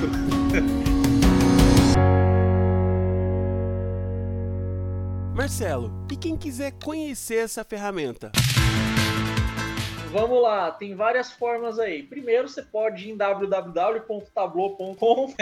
Marcelo, 5.50 5.92
e 6.12 6.16
quem 6.16 6.38
quiser 6.38 6.74
conhecer 6.74 7.38
essa 7.38 7.64
ferramenta? 7.64 8.32
Vamos 10.12 10.44
lá, 10.44 10.70
tem 10.70 10.94
várias 10.94 11.32
formas 11.32 11.80
aí. 11.80 12.04
Primeiro, 12.04 12.48
você 12.48 12.62
pode 12.62 13.08
ir 13.08 13.14
em 13.14 13.18
www.tableau.com. 13.18 15.34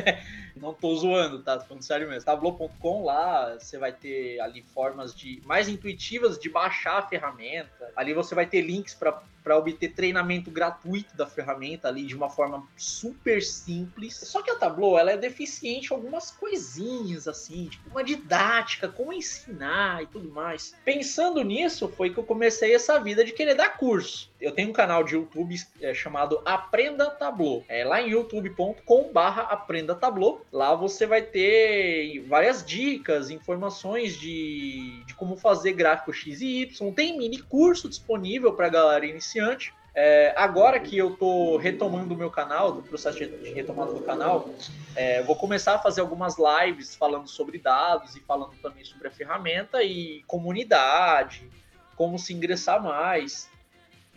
Não 0.61 0.73
tô 0.73 0.95
zoando, 0.95 1.41
tá? 1.41 1.57
Tô 1.57 1.65
falando 1.65 1.83
sério 1.83 2.09
mesmo. 2.09 2.25
Tableau.com 2.25 3.03
lá, 3.03 3.57
você 3.59 3.77
vai 3.77 3.91
ter 3.91 4.39
ali 4.39 4.61
formas 4.61 5.13
de 5.13 5.41
mais 5.45 5.67
intuitivas 5.67 6.37
de 6.37 6.49
baixar 6.49 6.97
a 6.97 7.01
ferramenta. 7.01 7.91
Ali 7.95 8.13
você 8.13 8.35
vai 8.35 8.45
ter 8.45 8.61
links 8.61 8.93
para 8.93 9.21
para 9.47 9.57
obter 9.57 9.93
treinamento 9.93 10.51
gratuito 10.51 11.15
da 11.15 11.25
ferramenta 11.25 11.87
ali 11.87 12.03
de 12.03 12.13
uma 12.13 12.29
forma 12.29 12.67
super 12.75 13.41
simples. 13.41 14.13
Só 14.17 14.41
que 14.41 14.51
a 14.51 14.55
Tableau 14.55 14.99
ela 14.99 15.11
é 15.11 15.15
deficiente 15.15 15.89
em 15.89 15.95
algumas 15.95 16.31
coisinhas 16.31 17.29
assim, 17.29 17.67
tipo 17.67 17.89
uma 17.89 18.03
didática, 18.03 18.89
como 18.89 19.13
ensinar 19.13 20.03
e 20.03 20.07
tudo 20.07 20.29
mais. 20.29 20.75
Pensando 20.83 21.41
nisso, 21.45 21.87
foi 21.87 22.09
que 22.09 22.17
eu 22.17 22.25
comecei 22.25 22.75
essa 22.75 22.99
vida 22.99 23.23
de 23.23 23.31
querer 23.31 23.55
dar 23.55 23.77
curso. 23.77 24.29
Eu 24.39 24.51
tenho 24.51 24.69
um 24.69 24.73
canal 24.73 25.01
de 25.01 25.15
YouTube 25.15 25.55
é, 25.81 25.93
chamado 25.93 26.41
Aprenda 26.43 27.09
Tableau. 27.09 27.63
É 27.69 27.85
lá 27.85 28.01
em 28.01 28.09
youtube.com/barra 28.09 29.43
Aprenda 29.43 29.95
Tableau. 29.95 30.45
Lá 30.51 30.73
você 30.73 31.05
vai 31.05 31.21
ter 31.21 32.19
várias 32.27 32.65
dicas, 32.65 33.29
informações 33.29 34.17
de, 34.17 35.03
de 35.05 35.13
como 35.13 35.35
fazer 35.35 35.73
gráfico 35.73 36.13
X 36.13 36.41
e 36.41 36.61
Y. 36.61 36.93
Tem 36.93 37.17
mini 37.17 37.39
curso 37.39 37.89
disponível 37.89 38.53
para 38.53 38.69
galera 38.69 39.05
iniciante. 39.05 39.73
É, 39.99 40.31
agora 40.37 40.79
que 40.79 40.95
eu 40.95 41.17
tô 41.17 41.57
retomando 41.57 42.13
o 42.13 42.17
meu 42.17 42.29
canal, 42.29 42.71
do 42.71 42.83
processo 42.83 43.17
de 43.17 43.49
retomada 43.49 43.91
do 43.93 44.01
canal, 44.01 44.47
é, 44.95 45.23
vou 45.23 45.35
começar 45.35 45.73
a 45.73 45.79
fazer 45.79 46.01
algumas 46.01 46.35
lives 46.37 46.95
falando 46.95 47.27
sobre 47.27 47.57
dados 47.57 48.15
e 48.15 48.19
falando 48.19 48.53
também 48.61 48.85
sobre 48.85 49.07
a 49.07 49.11
ferramenta 49.11 49.81
e 49.81 50.23
comunidade, 50.27 51.49
como 51.95 52.19
se 52.19 52.31
ingressar 52.31 52.81
mais. 52.81 53.49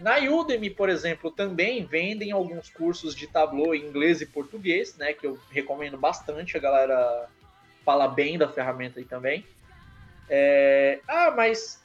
Na 0.01 0.17
Udemy, 0.17 0.71
por 0.71 0.89
exemplo, 0.89 1.31
também 1.31 1.85
vendem 1.85 2.33
alguns 2.33 2.71
cursos 2.71 3.15
de 3.15 3.27
Tableau 3.27 3.75
em 3.75 3.85
inglês 3.85 4.21
e 4.23 4.27
português, 4.27 4.97
né? 4.97 5.13
Que 5.13 5.27
eu 5.27 5.39
recomendo 5.51 5.99
bastante, 5.99 6.57
a 6.57 6.61
galera 6.61 7.29
fala 7.85 8.09
bem 8.09 8.39
da 8.39 8.49
ferramenta 8.49 8.99
aí 8.99 9.05
também. 9.05 9.45
É... 10.29 11.01
Ah, 11.07 11.31
mas 11.37 11.83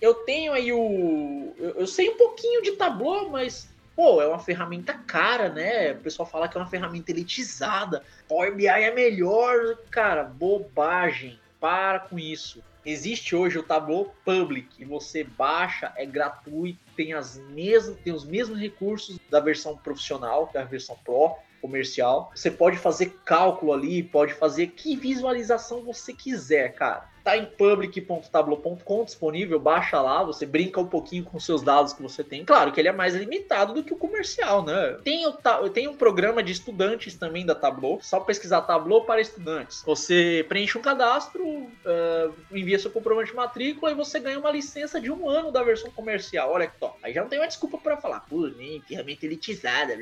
eu 0.00 0.14
tenho 0.14 0.52
aí 0.52 0.72
o. 0.72 1.54
Eu 1.58 1.86
sei 1.86 2.10
um 2.10 2.16
pouquinho 2.18 2.60
de 2.60 2.72
Tableau, 2.72 3.30
mas 3.30 3.68
pô, 3.96 4.20
é 4.20 4.26
uma 4.26 4.38
ferramenta 4.38 4.92
cara, 4.92 5.48
né? 5.48 5.92
O 5.92 5.98
pessoal 5.98 6.28
fala 6.28 6.48
que 6.48 6.56
é 6.58 6.60
uma 6.60 6.68
ferramenta 6.68 7.10
elitizada. 7.10 8.02
Power 8.28 8.54
BI 8.54 8.66
é 8.66 8.92
melhor, 8.92 9.76
cara, 9.90 10.24
bobagem. 10.24 11.38
Para 11.60 12.00
com 12.00 12.18
isso. 12.18 12.62
Existe 12.84 13.36
hoje 13.36 13.58
o 13.58 13.62
Tableau 13.62 14.12
Public, 14.24 14.84
você 14.84 15.22
baixa, 15.22 15.92
é 15.96 16.04
gratuito, 16.04 16.80
tem, 16.96 17.12
as 17.12 17.38
mesmas, 17.50 17.96
tem 17.98 18.12
os 18.12 18.24
mesmos 18.24 18.58
recursos 18.58 19.18
da 19.30 19.38
versão 19.38 19.76
profissional, 19.76 20.48
que 20.48 20.58
é 20.58 20.64
versão 20.64 20.96
Pro 21.04 21.36
comercial. 21.60 22.32
Você 22.34 22.50
pode 22.50 22.76
fazer 22.76 23.16
cálculo 23.24 23.72
ali, 23.72 24.02
pode 24.02 24.34
fazer 24.34 24.66
que 24.68 24.96
visualização 24.96 25.84
você 25.84 26.12
quiser, 26.12 26.74
cara. 26.74 27.08
Tá 27.22 27.36
em 27.36 27.46
public.tableau.com 27.46 29.04
disponível, 29.04 29.58
baixa 29.60 30.00
lá, 30.00 30.22
você 30.22 30.44
brinca 30.44 30.80
um 30.80 30.86
pouquinho 30.86 31.24
com 31.24 31.38
seus 31.38 31.62
dados 31.62 31.92
que 31.92 32.02
você 32.02 32.24
tem. 32.24 32.44
Claro 32.44 32.72
que 32.72 32.80
ele 32.80 32.88
é 32.88 32.92
mais 32.92 33.14
limitado 33.14 33.72
do 33.72 33.82
que 33.82 33.92
o 33.92 33.96
comercial, 33.96 34.64
né? 34.64 34.98
Tem, 35.04 35.26
o, 35.26 35.32
tem 35.70 35.88
um 35.88 35.94
programa 35.94 36.42
de 36.42 36.52
estudantes 36.52 37.14
também 37.14 37.46
da 37.46 37.54
Tableau, 37.54 37.98
só 38.02 38.20
pesquisar 38.20 38.62
Tableau 38.62 39.04
para 39.04 39.20
estudantes. 39.20 39.82
Você 39.84 40.44
preenche 40.48 40.76
um 40.76 40.82
cadastro, 40.82 41.44
uh, 41.44 42.34
envia 42.50 42.78
seu 42.78 42.90
comprovante 42.90 43.30
de 43.30 43.36
matrícula 43.36 43.92
e 43.92 43.94
você 43.94 44.18
ganha 44.18 44.38
uma 44.38 44.50
licença 44.50 45.00
de 45.00 45.10
um 45.10 45.28
ano 45.28 45.52
da 45.52 45.62
versão 45.62 45.90
comercial. 45.90 46.50
Olha 46.50 46.66
que 46.66 46.78
top. 46.78 46.98
Aí 47.02 47.12
já 47.12 47.22
não 47.22 47.28
tem 47.28 47.38
uma 47.38 47.48
desculpa 47.48 47.78
para 47.78 47.96
falar, 47.96 48.20
pô, 48.20 48.48
nem 48.48 48.80
ferramenta 48.80 49.26
elitizada. 49.26 49.96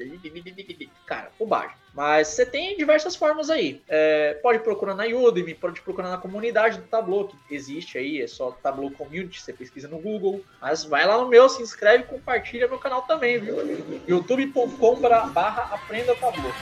Cara, 1.06 1.30
bobagem. 1.38 1.76
Mas 1.92 2.28
você 2.28 2.46
tem 2.46 2.76
diversas 2.76 3.16
formas 3.16 3.50
aí. 3.50 3.82
É, 3.88 4.34
pode 4.42 4.60
procurar 4.60 4.94
na 4.94 5.04
Udemy, 5.04 5.54
pode 5.54 5.80
procurar 5.80 6.08
na 6.08 6.18
comunidade 6.18 6.78
do 6.78 6.84
Tableau, 6.84 7.28
que 7.28 7.54
existe 7.54 7.98
aí, 7.98 8.22
é 8.22 8.26
só 8.26 8.52
Tableau 8.52 8.90
Community, 8.92 9.40
você 9.40 9.52
pesquisa 9.52 9.88
no 9.88 9.98
Google. 9.98 10.44
Mas 10.60 10.84
vai 10.84 11.04
lá 11.04 11.18
no 11.18 11.28
meu, 11.28 11.48
se 11.48 11.62
inscreve 11.62 12.04
e 12.04 12.06
compartilha 12.06 12.68
meu 12.68 12.78
canal 12.78 13.02
também, 13.02 13.38
viu? 13.38 13.56
youtube.com 14.06 15.00
barra 15.00 15.74
aprenda 15.74 16.14
Tableau. 16.14 16.52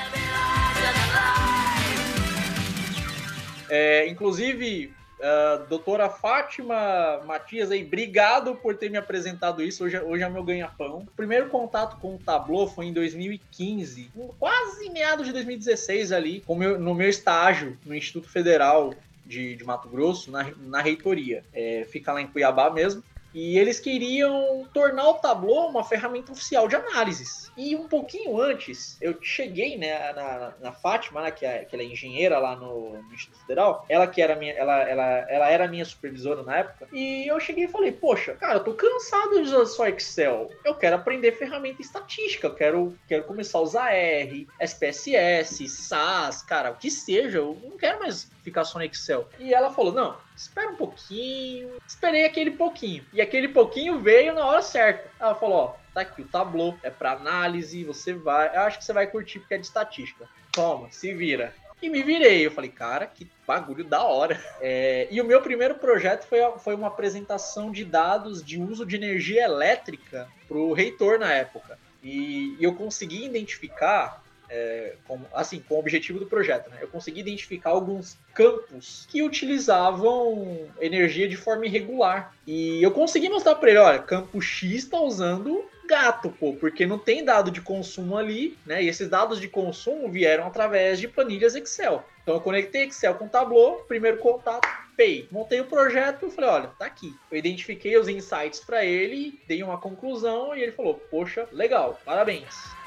É, 3.69 4.07
inclusive, 4.09 4.95
Uh, 5.19 5.67
doutora 5.69 6.09
Fátima 6.09 7.21
Matias 7.27 7.73
aí, 7.73 7.85
obrigado 7.85 8.55
por 8.55 8.77
ter 8.77 8.89
me 8.89 8.97
apresentado 8.97 9.63
isso. 9.63 9.85
Hoje, 9.85 9.99
hoje 9.99 10.23
é 10.23 10.29
meu 10.29 10.45
ganha-pão. 10.45 10.99
O 10.99 11.17
primeiro 11.17 11.49
contato 11.49 11.99
com 12.01 12.15
o 12.15 12.19
Tableau 12.19 12.69
foi 12.69 12.87
em 12.87 12.93
2015, 12.93 14.13
quase 14.39 14.91
meados 14.91 15.27
de 15.27 15.33
2016 15.33 16.13
ali, 16.13 16.45
meu, 16.49 16.79
no 16.79 16.95
meu 16.95 17.09
estágio 17.09 17.77
no 17.85 17.95
Instituto 17.95 18.29
Federal 18.29 18.95
de, 19.29 19.57
de 19.57 19.65
Mato 19.65 19.89
Grosso, 19.89 20.31
na, 20.31 20.51
na 20.57 20.81
reitoria. 20.81 21.45
É, 21.53 21.87
fica 21.91 22.13
lá 22.13 22.23
em 22.23 22.27
Cuiabá 22.27 22.71
mesmo. 22.71 23.03
E 23.35 23.59
eles 23.59 23.79
queriam 23.79 24.67
tornar 24.73 25.09
o 25.09 25.15
Tableau 25.15 25.69
uma 25.69 25.85
ferramenta 25.85 26.33
oficial 26.33 26.67
de 26.67 26.77
análises. 26.77 27.51
E 27.57 27.75
um 27.77 27.89
pouquinho 27.89 28.41
antes, 28.41 28.97
eu 29.01 29.17
cheguei 29.21 29.77
né, 29.77 30.13
na, 30.13 30.53
na 30.61 30.73
Fátima, 30.73 31.23
né, 31.23 31.31
que, 31.31 31.45
é, 31.45 31.65
que 31.65 31.75
ela 31.75 31.83
é 31.83 31.87
engenheira 31.87 32.39
lá 32.39 32.57
no, 32.57 33.03
no, 33.03 33.15
Instituto 33.15 33.41
Federal, 33.41 33.85
ela 33.89 34.07
que 34.07 34.23
era 34.23 34.37
minha, 34.37 34.53
ela, 34.53 34.83
ela, 34.83 35.05
ela 35.29 35.49
era 35.51 35.69
minha 35.69 35.85
supervisora 35.85 36.43
na 36.43 36.59
época, 36.59 36.89
e 36.93 37.27
eu 37.27 37.39
cheguei 37.41 37.65
e 37.65 37.69
falei, 37.69 37.93
poxa, 37.93 38.35
cara, 38.35 38.55
eu 38.55 38.65
tô 38.65 38.75
cansado 38.75 39.43
de 39.43 39.49
usar 39.49 39.67
só 39.67 39.89
Excel. 39.89 40.51
Eu 40.65 40.75
quero 40.75 40.97
aprender 40.97 41.33
ferramenta 41.33 41.83
estatística, 41.83 42.47
eu 42.47 42.55
quero, 42.55 42.99
quero 43.09 43.25
começar 43.25 43.59
a 43.59 43.63
usar 43.63 43.93
R, 43.93 44.47
SPSS, 44.61 45.69
SAS, 45.69 46.43
cara, 46.43 46.71
o 46.71 46.77
que 46.77 46.91
seja, 46.91 47.39
eu 47.39 47.59
não 47.63 47.77
quero 47.77 47.99
mais 47.99 48.31
só 48.65 48.79
no 48.79 48.85
Excel. 48.85 49.29
E 49.39 49.53
ela 49.53 49.71
falou: 49.71 49.93
não, 49.93 50.17
espera 50.37 50.71
um 50.71 50.77
pouquinho. 50.77 51.77
Esperei 51.87 52.25
aquele 52.25 52.53
pouquinho. 52.53 53.05
E 53.13 53.21
aquele 53.21 53.49
pouquinho 53.49 53.99
veio 53.99 54.35
na 54.35 54.45
hora 54.45 54.63
certa. 54.63 55.11
Ela 55.19 55.35
falou: 55.35 55.57
ó, 55.57 55.75
tá 55.95 56.03
aqui 56.03 56.23
o 56.23 56.29
Tableau, 56.29 56.77
é 56.83 56.91
para 56.91 57.13
análise, 57.13 57.85
você 57.85 58.13
vai. 58.13 58.55
Eu 58.55 58.63
acho 58.63 58.79
que 58.79 58.85
você 58.85 58.93
vai 58.93 59.07
curtir 59.07 59.41
porque 59.41 59.55
é 59.55 59.59
de 59.59 59.67
estatística. 59.67 60.29
Toma, 60.53 60.91
se 60.91 61.13
vira. 61.13 61.55
E 61.81 61.89
me 61.89 62.03
virei. 62.03 62.45
Eu 62.45 62.51
falei, 62.51 62.71
cara, 62.71 63.07
que 63.07 63.29
bagulho 63.47 63.85
da 63.85 64.03
hora. 64.03 64.39
É, 64.61 65.07
e 65.09 65.21
o 65.21 65.25
meu 65.25 65.41
primeiro 65.41 65.77
projeto 65.77 66.27
foi, 66.27 66.41
foi 66.59 66.75
uma 66.75 66.89
apresentação 66.89 67.71
de 67.71 67.85
dados 67.85 68.43
de 68.43 68.61
uso 68.61 68.85
de 68.85 68.97
energia 68.97 69.45
elétrica 69.45 70.29
para 70.49 70.59
o 70.59 70.73
reitor 70.73 71.17
na 71.17 71.33
época. 71.33 71.79
E 72.03 72.57
eu 72.61 72.75
consegui 72.75 73.25
identificar 73.25 74.21
é, 74.49 74.95
com, 75.07 75.21
assim, 75.33 75.61
com 75.61 75.75
o 75.75 75.79
objetivo 75.79 76.19
do 76.19 76.27
projeto, 76.27 76.71
né? 76.71 76.79
Eu 76.81 76.89
consegui 76.89 77.21
identificar 77.21 77.71
alguns 77.71 78.17
campos 78.35 79.07
que 79.11 79.23
utilizavam 79.23 80.69
energia 80.81 81.29
de 81.29 81.37
forma 81.37 81.67
irregular. 81.67 82.35
E 82.47 82.83
eu 82.83 82.91
consegui 82.91 83.29
mostrar 83.29 83.55
para 83.57 83.71
ele, 83.71 83.79
olha, 83.79 83.99
campo 83.99 84.41
X 84.41 84.85
está 84.85 85.01
usando 85.01 85.65
gato, 85.89 86.29
pô, 86.29 86.53
porque 86.53 86.85
não 86.85 86.99
tem 86.99 87.25
dado 87.25 87.51
de 87.51 87.63
consumo 87.63 88.17
ali, 88.17 88.57
né? 88.67 88.83
E 88.83 88.89
esses 88.89 89.09
dados 89.09 89.41
de 89.41 89.49
consumo 89.49 90.11
vieram 90.11 90.47
através 90.47 91.01
de 91.01 91.09
planilhas 91.09 91.55
Excel. 91.55 92.05
Então 92.23 92.35
eu 92.35 92.41
conectei 92.43 92.85
Excel 92.85 93.15
com 93.15 93.27
Tableau, 93.27 93.85
primeiro 93.89 94.19
contato, 94.19 94.69
pay. 94.99 95.27
Montei 95.31 95.61
o 95.61 95.65
projeto 95.65 96.27
e 96.27 96.31
falei, 96.31 96.51
olha, 96.51 96.71
tá 96.79 96.85
aqui. 96.85 97.15
Eu 97.31 97.39
identifiquei 97.39 97.97
os 97.97 98.07
insights 98.07 98.61
para 98.61 98.85
ele, 98.85 99.41
dei 99.49 99.63
uma 99.63 99.79
conclusão 99.79 100.55
e 100.55 100.61
ele 100.61 100.73
falou, 100.73 100.95
poxa, 101.11 101.49
legal, 101.53 101.99
parabéns. 102.05 102.78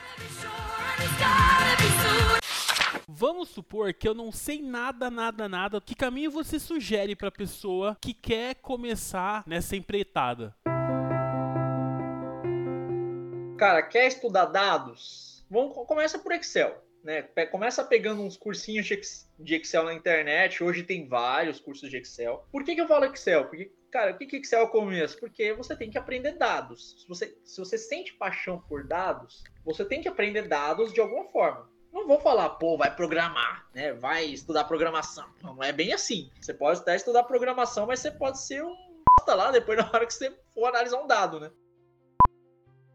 Vamos 3.07 3.49
supor 3.49 3.93
que 3.93 4.07
eu 4.07 4.15
não 4.15 4.31
sei 4.31 4.61
nada, 4.63 5.11
nada, 5.11 5.47
nada. 5.47 5.79
Que 5.79 5.93
caminho 5.93 6.31
você 6.31 6.59
sugere 6.59 7.15
para 7.15 7.29
pessoa 7.29 7.95
que 8.01 8.15
quer 8.15 8.55
começar 8.55 9.43
nessa 9.45 9.75
empreitada? 9.75 10.55
Cara, 13.59 13.83
quer 13.83 14.07
estudar 14.07 14.45
dados? 14.45 15.45
Vamos, 15.47 15.85
começa 15.85 16.17
por 16.17 16.31
Excel. 16.31 16.83
Né? 17.03 17.21
Começa 17.51 17.83
pegando 17.83 18.23
uns 18.23 18.37
cursinhos 18.37 18.87
de 18.87 19.55
Excel 19.55 19.83
na 19.83 19.93
internet. 19.93 20.63
Hoje 20.63 20.81
tem 20.81 21.07
vários 21.07 21.59
cursos 21.59 21.89
de 21.89 21.97
Excel. 21.97 22.43
Por 22.51 22.63
que, 22.63 22.73
que 22.73 22.81
eu 22.81 22.87
falo 22.87 23.05
Excel? 23.05 23.45
Porque, 23.45 23.71
cara, 23.91 24.11
o 24.11 24.17
que, 24.17 24.25
que 24.25 24.37
Excel 24.37 24.61
é 24.61 24.63
o 24.63 24.69
começo? 24.69 25.19
Porque 25.19 25.53
você 25.53 25.75
tem 25.75 25.91
que 25.91 25.97
aprender 25.97 26.33
dados. 26.33 26.95
Se 27.01 27.07
você, 27.07 27.37
se 27.43 27.59
você 27.59 27.77
sente 27.77 28.13
paixão 28.13 28.59
por 28.67 28.85
dados, 28.85 29.43
você 29.63 29.85
tem 29.85 30.01
que 30.01 30.07
aprender 30.07 30.47
dados 30.47 30.93
de 30.93 31.01
alguma 31.01 31.25
forma. 31.25 31.69
Não 31.91 32.07
vou 32.07 32.19
falar, 32.19 32.51
pô, 32.51 32.77
vai 32.77 32.95
programar, 32.95 33.67
né? 33.73 33.91
Vai 33.93 34.25
estudar 34.25 34.63
programação. 34.63 35.27
Não, 35.43 35.61
é 35.61 35.73
bem 35.73 35.91
assim. 35.91 36.31
Você 36.39 36.53
pode 36.53 36.79
até 36.79 36.95
estudar 36.95 37.23
programação, 37.23 37.85
mas 37.85 37.99
você 37.99 38.09
pode 38.09 38.39
ser 38.39 38.63
um 38.63 38.73
lá 39.27 39.51
depois 39.51 39.77
na 39.77 39.89
hora 39.93 40.05
que 40.05 40.13
você 40.13 40.33
for 40.53 40.67
analisar 40.67 41.01
um 41.01 41.07
dado, 41.07 41.39
né? 41.39 41.51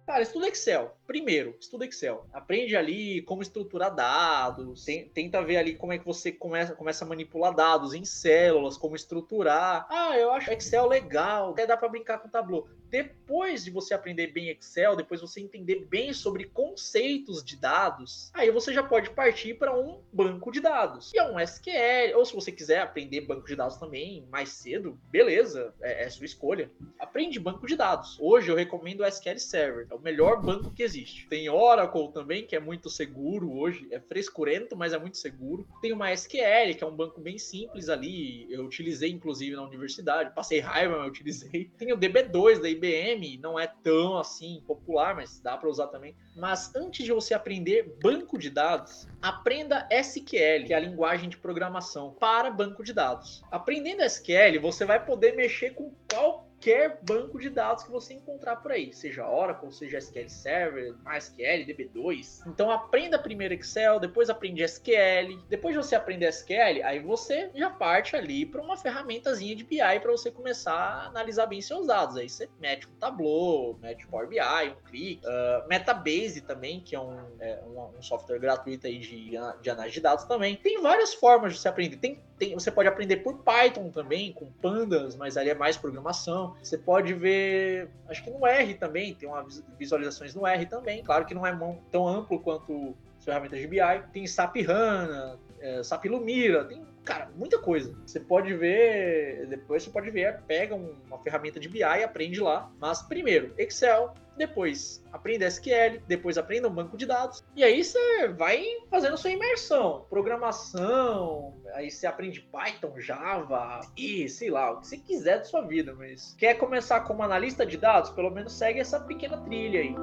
Cara, 0.07 0.23
estuda 0.23 0.47
Excel. 0.47 0.97
Primeiro, 1.05 1.57
estuda 1.59 1.85
Excel. 1.85 2.27
Aprende 2.33 2.77
ali 2.77 3.23
como 3.23 3.43
estruturar 3.43 3.93
dados. 3.93 4.85
Tenta 5.13 5.43
ver 5.43 5.57
ali 5.57 5.75
como 5.75 5.93
é 5.93 5.99
que 5.99 6.05
você 6.05 6.31
começa, 6.31 6.77
começa 6.77 7.05
a 7.05 7.09
manipular 7.09 7.53
dados 7.53 7.93
em 7.93 8.05
células, 8.05 8.77
como 8.77 8.95
estruturar. 8.95 9.85
Ah, 9.91 10.17
eu 10.17 10.31
acho 10.31 10.53
Excel 10.53 10.87
legal. 10.87 11.51
Até 11.51 11.67
dá 11.67 11.77
para 11.77 11.89
brincar 11.89 12.19
com 12.19 12.29
o 12.29 12.31
Tableau 12.31 12.69
depois 12.91 13.65
de 13.65 13.71
você 13.71 13.95
aprender 13.95 14.29
bem 14.29 14.49
Excel, 14.51 14.97
depois 14.97 15.21
você 15.21 15.41
entender 15.41 15.87
bem 15.87 16.13
sobre 16.13 16.45
conceitos 16.45 17.45
de 17.45 17.57
dados, 17.57 18.31
aí 18.33 18.51
você 18.51 18.73
já 18.73 18.83
pode 18.83 19.11
partir 19.11 19.55
para 19.55 19.77
um 19.77 20.01
banco 20.13 20.51
de 20.51 20.61
dados, 20.61 21.11
que 21.11 21.19
é 21.19 21.25
um 21.25 21.39
SQL, 21.39 22.17
ou 22.17 22.25
se 22.25 22.35
você 22.35 22.53
quiser 22.53 22.81
aprender 22.81 23.23
banco 23.23 23.47
de 23.47 23.57
dados 23.57 23.77
também 23.77 24.27
mais 24.31 24.51
cedo, 24.51 24.99
beleza, 25.11 25.75
é, 25.81 26.05
é 26.05 26.11
sua 26.11 26.27
escolha. 26.27 26.71
Aprende 26.99 27.39
banco 27.39 27.67
de 27.67 27.77
dados. 27.77 28.17
Hoje 28.21 28.51
eu 28.51 28.57
recomendo 28.57 29.01
o 29.01 29.07
SQL 29.07 29.39
Server, 29.39 29.87
é 29.91 29.95
o 29.97 30.01
melhor 30.03 30.41
banco 30.41 30.71
que 30.71 30.83
existe. 30.83 31.27
Tem 31.29 31.49
Oracle 31.49 32.13
também, 32.13 32.47
que 32.47 32.55
é 32.55 32.61
muito 32.61 32.89
seguro 32.91 33.53
hoje, 33.53 33.87
é 33.91 33.99
frescurento, 33.99 34.77
mas 34.77 34.93
é 34.93 34.99
muito 34.99 35.17
seguro. 35.17 35.67
Tem 35.81 35.93
uma 35.93 36.13
SQL, 36.13 36.75
que 36.77 36.85
é 36.85 36.87
um 36.87 36.95
banco 36.95 37.21
bem 37.21 37.39
simples 37.39 37.89
ali, 37.89 38.47
eu 38.51 38.65
utilizei 38.65 39.11
inclusive 39.11 39.57
na 39.57 39.63
universidade, 39.63 40.35
passei 40.35 40.61
raiva, 40.61 40.97
mas 40.97 41.05
eu 41.05 41.11
utilizei. 41.11 41.71
Tem 41.77 41.93
o 41.93 41.99
DB2 41.99 42.61
da 42.61 42.69
IBM 42.69 43.39
não 43.39 43.59
é 43.59 43.67
tão 43.67 44.19
assim 44.19 44.63
popular, 44.67 45.15
mas 45.15 45.41
dá 45.41 45.57
para 45.57 45.69
usar 45.69 45.89
também. 45.89 46.15
Mas 46.35 46.75
antes 46.75 47.05
de 47.05 47.13
você 47.13 47.35
aprender 47.35 47.97
banco 48.03 48.39
de 48.39 48.51
dados, 48.51 49.09
aprenda 49.23 49.89
SQL, 49.91 50.67
que 50.67 50.73
é 50.73 50.77
a 50.77 50.81
linguagem 50.81 51.29
de 51.29 51.37
programação 51.37 52.15
para 52.19 52.51
banco 52.51 52.85
de 52.85 52.93
dados. 52.93 53.43
Aprendendo 53.51 54.03
SQL, 54.03 54.61
você 54.61 54.85
vai 54.85 55.05
poder 55.05 55.35
mexer 55.35 55.71
com 55.71 55.93
qual 56.11 56.47
qualquer 56.67 56.99
banco 57.03 57.39
de 57.39 57.49
dados 57.49 57.85
que 57.85 57.91
você 57.93 58.15
encontrar 58.15 58.57
por 58.57 58.73
aí, 58.73 58.93
seja 58.93 59.29
Oracle, 59.29 59.73
seja 59.73 59.99
SQL 59.99 60.29
Server, 60.29 60.95
MySQL, 61.05 61.65
DB2. 61.65 62.43
Então 62.47 62.73
aprenda 62.73 63.19
primeiro 63.19 63.55
Excel, 63.55 64.01
depois 64.01 64.29
aprende 64.29 64.65
SQL. 64.65 65.39
Depois 65.49 65.75
de 65.75 65.83
você 65.83 65.95
aprender 65.95 66.27
SQL, 66.29 66.83
aí 66.85 66.99
você 66.99 67.51
já 67.55 67.71
parte 67.71 68.17
ali 68.17 68.45
para 68.45 68.61
uma 68.61 68.77
ferramentazinha 68.77 69.55
de 69.55 69.63
BI 69.63 69.79
para 69.79 70.11
você 70.11 70.29
começar 70.31 70.75
a 70.75 71.07
analisar 71.07 71.47
bem 71.47 71.63
seus 71.63 71.87
dados. 71.87 72.17
Aí 72.17 72.29
você 72.29 72.49
mete 72.59 72.89
um 72.89 72.95
Tableau, 72.99 73.79
mete 73.81 74.05
um 74.05 74.11
Power 74.11 74.29
BI, 74.29 74.41
um 74.41 74.91
Click, 74.91 75.23
uh, 75.25 75.69
Metabase 75.69 76.41
também, 76.41 76.81
que 76.81 76.97
é 76.97 77.01
um, 77.01 77.17
é 77.39 77.63
um, 77.65 78.03
software 78.03 78.41
gratuito 78.41 78.89
aí 78.89 78.99
de, 78.99 79.39
de 79.63 79.71
análise 79.71 79.95
de 79.95 80.01
dados 80.01 80.25
também. 80.25 80.57
Tem 80.57 80.81
várias 80.81 81.15
formas 81.15 81.53
de 81.53 81.61
você 81.61 81.69
aprender. 81.69 81.97
Tem, 81.99 82.21
tem, 82.39 82.55
você 82.55 82.71
pode 82.71 82.89
aprender 82.89 83.19
por 83.19 83.39
Python 83.39 83.91
também, 83.91 84.33
com 84.33 84.47
pandas, 84.61 85.17
mas 85.17 85.37
ali 85.37 85.51
é 85.51 85.55
mais 85.55 85.77
programação. 85.77 86.55
Você 86.63 86.77
pode 86.77 87.15
ver, 87.15 87.89
acho 88.09 88.23
que 88.23 88.31
no 88.31 88.47
R 88.47 88.75
também, 88.75 89.15
tem 89.15 89.29
uma 89.29 89.47
visualizações 89.79 90.35
no 90.35 90.47
R 90.47 90.67
também. 90.67 91.03
Claro 91.03 91.25
que 91.25 91.35
não 91.35 91.47
é 91.47 91.57
tão 91.91 92.07
amplo 92.07 92.39
quanto 92.41 92.95
as 93.19 93.25
ferramentas 93.25 93.59
de 93.59 93.67
BI. 93.67 93.79
Tem 94.13 94.27
SAP 94.27 94.57
HANA, 94.69 95.39
é, 95.61 95.83
SAP 95.83 96.05
Lumira, 96.07 96.65
tem, 96.65 96.85
cara, 97.05 97.31
muita 97.35 97.59
coisa. 97.59 97.95
Você 98.05 98.21
pode 98.21 98.53
ver, 98.55 99.47
depois 99.47 99.83
você 99.83 99.91
pode 99.91 100.11
ver, 100.11 100.41
pega 100.47 100.75
uma 100.75 101.19
ferramenta 101.19 101.59
de 101.59 101.69
BI 101.69 101.81
e 101.81 102.05
aprende 102.05 102.41
lá. 102.41 102.71
Mas 102.79 103.03
primeiro, 103.03 103.55
Excel, 103.57 104.13
depois 104.37 105.03
aprenda 105.13 105.47
SQL, 105.47 106.01
depois 106.07 106.39
aprenda 106.39 106.69
um 106.69 106.75
banco 106.75 106.97
de 106.97 107.07
dados, 107.07 107.43
e 107.55 107.65
aí 107.65 107.83
você 107.83 108.29
vai 108.29 108.65
fazendo 108.91 109.17
sua 109.17 109.31
imersão, 109.31 110.07
programação, 110.09 111.61
aí 111.75 111.91
você 111.91 112.07
aprende 112.07 112.41
Python, 112.41 113.01
Java, 113.01 113.81
e 113.97 114.29
sei 114.29 114.51
lá, 114.51 114.73
o 114.73 114.81
que 114.81 114.87
você 114.87 114.99
quiser 114.99 115.39
da 115.39 115.45
sua 115.45 115.63
vida, 115.63 115.95
mas 115.95 116.35
quer 116.39 116.55
começar 116.55 117.01
como 117.01 117.23
analista 117.23 117.65
de 117.65 117.77
dados, 117.77 118.11
pelo 118.11 118.31
menos 118.31 118.53
segue 118.53 118.81
essa 118.81 119.01
pequena 119.01 119.39
trilha 119.39 119.81
aí. 119.81 119.95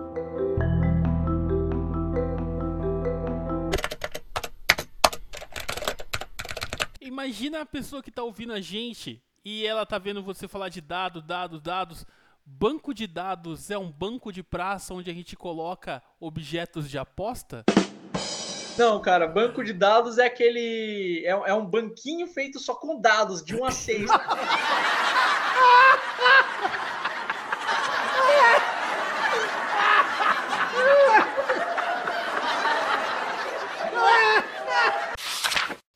Imagina 7.00 7.62
a 7.62 7.66
pessoa 7.66 8.02
que 8.02 8.10
está 8.10 8.24
ouvindo 8.24 8.54
a 8.54 8.60
gente 8.60 9.22
e 9.46 9.66
ela 9.66 9.86
tá 9.86 9.98
vendo 9.98 10.24
você 10.24 10.48
falar 10.48 10.70
de 10.70 10.82
dados, 10.82 11.24
dados, 11.24 11.62
dados. 11.62 12.06
Banco 12.46 12.94
de 12.94 13.08
dados 13.08 13.72
é 13.72 13.78
um 13.78 13.90
banco 13.90 14.30
de 14.30 14.44
praça 14.44 14.94
onde 14.94 15.10
a 15.10 15.14
gente 15.14 15.34
coloca 15.34 16.04
objetos 16.20 16.90
de 16.90 16.98
aposta? 16.98 17.64
Não, 18.78 19.02
cara, 19.02 19.28
banco 19.28 19.64
de 19.64 19.72
dados 19.72 20.18
é 20.18 20.26
aquele. 20.26 21.24
É, 21.26 21.30
é 21.30 21.54
um 21.54 21.66
banquinho 21.66 22.28
feito 22.28 22.60
só 22.60 22.76
com 22.76 23.00
dados, 23.00 23.46
de 23.46 23.56
1 23.56 23.66
a 23.66 23.72
6. 23.72 24.10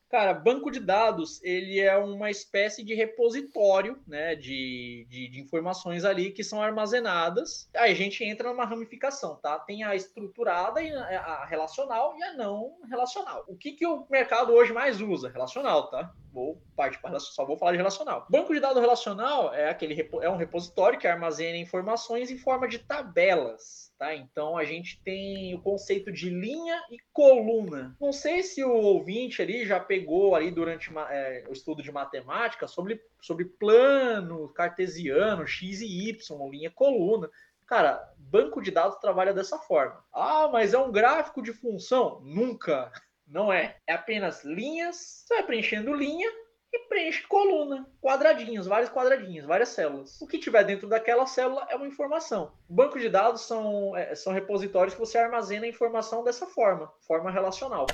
Cara, 0.10 0.34
banco 0.34 0.72
de 0.72 0.80
dados, 0.80 1.44
ele 1.44 1.82
é 1.82 1.98
uma 1.98 2.32
espécie 2.32 2.82
de 2.82 2.94
repositório, 2.94 4.00
né, 4.08 4.36
de, 4.36 5.06
de, 5.10 5.28
de, 5.28 5.42
informações 5.42 6.06
ali 6.06 6.32
que 6.32 6.46
são 6.46 6.62
armazenadas. 6.62 7.70
Aí 7.76 7.92
a 7.92 7.96
gente 7.96 8.24
entra 8.24 8.50
numa 8.50 8.64
ramificação, 8.64 9.36
tá? 9.36 9.60
Tem 9.60 9.84
a 9.84 9.96
estruturada, 9.96 10.82
e 10.82 10.94
a 10.94 11.46
relacional 11.46 12.16
e 12.18 12.24
a 12.24 12.34
não 12.34 12.78
relacional. 12.90 13.44
O 13.50 13.58
que, 13.58 13.74
que 13.74 13.86
o 13.86 14.08
mercado 14.10 14.54
hoje 14.54 14.72
mais 14.72 15.02
usa? 15.02 15.30
Relacional, 15.30 15.90
tá? 15.90 16.14
Vou 16.38 16.62
partir 16.76 17.02
para 17.02 17.20
só 17.20 17.44
vou 17.44 17.58
falar 17.58 17.72
de 17.72 17.78
relacional. 17.78 18.28
Banco 18.30 18.54
de 18.54 18.60
dados 18.60 18.80
relacional 18.80 19.52
é 19.56 19.72
aquele 19.72 20.08
é 20.22 20.30
um 20.30 20.38
repositório 20.38 21.00
que 21.00 21.08
armazena 21.08 21.58
informações 21.58 22.30
em 22.30 22.38
forma 22.38 22.68
de 22.68 22.78
tabelas 22.78 23.88
Tá? 23.98 24.14
Então 24.14 24.56
a 24.56 24.64
gente 24.64 25.02
tem 25.04 25.56
o 25.56 25.62
conceito 25.62 26.12
de 26.12 26.30
linha 26.30 26.80
e 26.92 26.98
coluna. 27.12 27.98
Não 28.00 28.14
sei 28.14 28.44
se 28.44 28.64
o 28.64 28.72
ouvinte 28.72 29.42
ali 29.42 29.66
já 29.66 29.80
pegou 29.80 30.36
ali 30.36 30.52
durante 30.52 30.92
é, 31.10 31.44
o 31.50 31.52
estudo 31.52 31.82
de 31.82 31.92
matemática 31.92 32.68
sobre, 32.68 33.02
sobre 33.20 33.46
plano 33.46 34.50
cartesiano, 34.50 35.48
x 35.48 35.82
e 35.82 36.10
y, 36.10 36.50
linha 36.52 36.68
e 36.68 36.72
coluna. 36.72 37.28
Cara, 37.66 38.14
banco 38.18 38.62
de 38.62 38.70
dados 38.70 39.00
trabalha 39.00 39.34
dessa 39.34 39.58
forma. 39.58 40.06
Ah, 40.14 40.48
mas 40.54 40.76
é 40.76 40.78
um 40.78 40.92
gráfico 40.92 41.42
de 41.42 41.52
função? 41.52 42.22
Nunca. 42.22 42.92
Não 43.28 43.52
é. 43.52 43.76
É 43.86 43.94
apenas 43.94 44.44
linhas. 44.44 45.24
Você 45.26 45.36
vai 45.36 45.44
preenchendo 45.44 45.94
linha 45.94 46.30
e 46.74 46.80
preenche 46.88 47.24
coluna, 47.28 47.88
quadradinhos, 48.02 48.68
vários 48.68 48.90
quadradinhos, 48.90 49.46
várias 49.46 49.70
células. 49.70 50.20
O 50.22 50.28
que 50.28 50.38
tiver 50.38 50.64
dentro 50.64 50.88
daquela 50.88 51.26
célula 51.26 51.68
é 51.70 51.76
uma 51.76 51.88
informação. 51.88 52.52
Banco 52.70 53.00
de 53.00 53.10
dados 53.10 53.42
são, 53.42 53.96
é, 53.96 54.16
são 54.16 54.34
repositórios 54.34 54.94
que 54.94 55.00
você 55.00 55.18
armazena 55.18 55.66
a 55.66 55.70
informação 55.70 56.24
dessa 56.24 56.46
forma, 56.46 56.92
forma 57.06 57.32
relacional. 57.32 57.88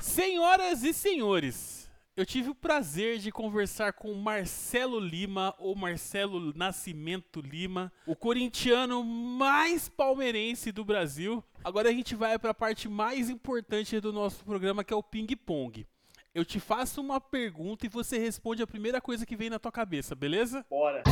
Senhoras 0.00 0.82
e 0.82 0.94
senhores, 0.94 1.75
eu 2.16 2.24
tive 2.24 2.48
o 2.48 2.54
prazer 2.54 3.18
de 3.18 3.30
conversar 3.30 3.92
com 3.92 4.14
Marcelo 4.14 4.98
Lima, 4.98 5.54
ou 5.58 5.76
Marcelo 5.76 6.52
Nascimento 6.56 7.42
Lima, 7.42 7.92
o 8.06 8.16
corintiano 8.16 9.04
mais 9.04 9.86
palmeirense 9.86 10.72
do 10.72 10.82
Brasil. 10.82 11.44
Agora 11.62 11.90
a 11.90 11.92
gente 11.92 12.14
vai 12.14 12.38
para 12.38 12.52
a 12.52 12.54
parte 12.54 12.88
mais 12.88 13.28
importante 13.28 14.00
do 14.00 14.14
nosso 14.14 14.42
programa, 14.46 14.82
que 14.82 14.94
é 14.94 14.96
o 14.96 15.02
ping-pong. 15.02 15.86
Eu 16.34 16.42
te 16.42 16.58
faço 16.58 17.02
uma 17.02 17.20
pergunta 17.20 17.84
e 17.84 17.88
você 17.90 18.16
responde 18.16 18.62
a 18.62 18.66
primeira 18.66 18.98
coisa 18.98 19.26
que 19.26 19.36
vem 19.36 19.50
na 19.50 19.58
tua 19.58 19.72
cabeça, 19.72 20.14
beleza? 20.14 20.64
Bora. 20.70 21.02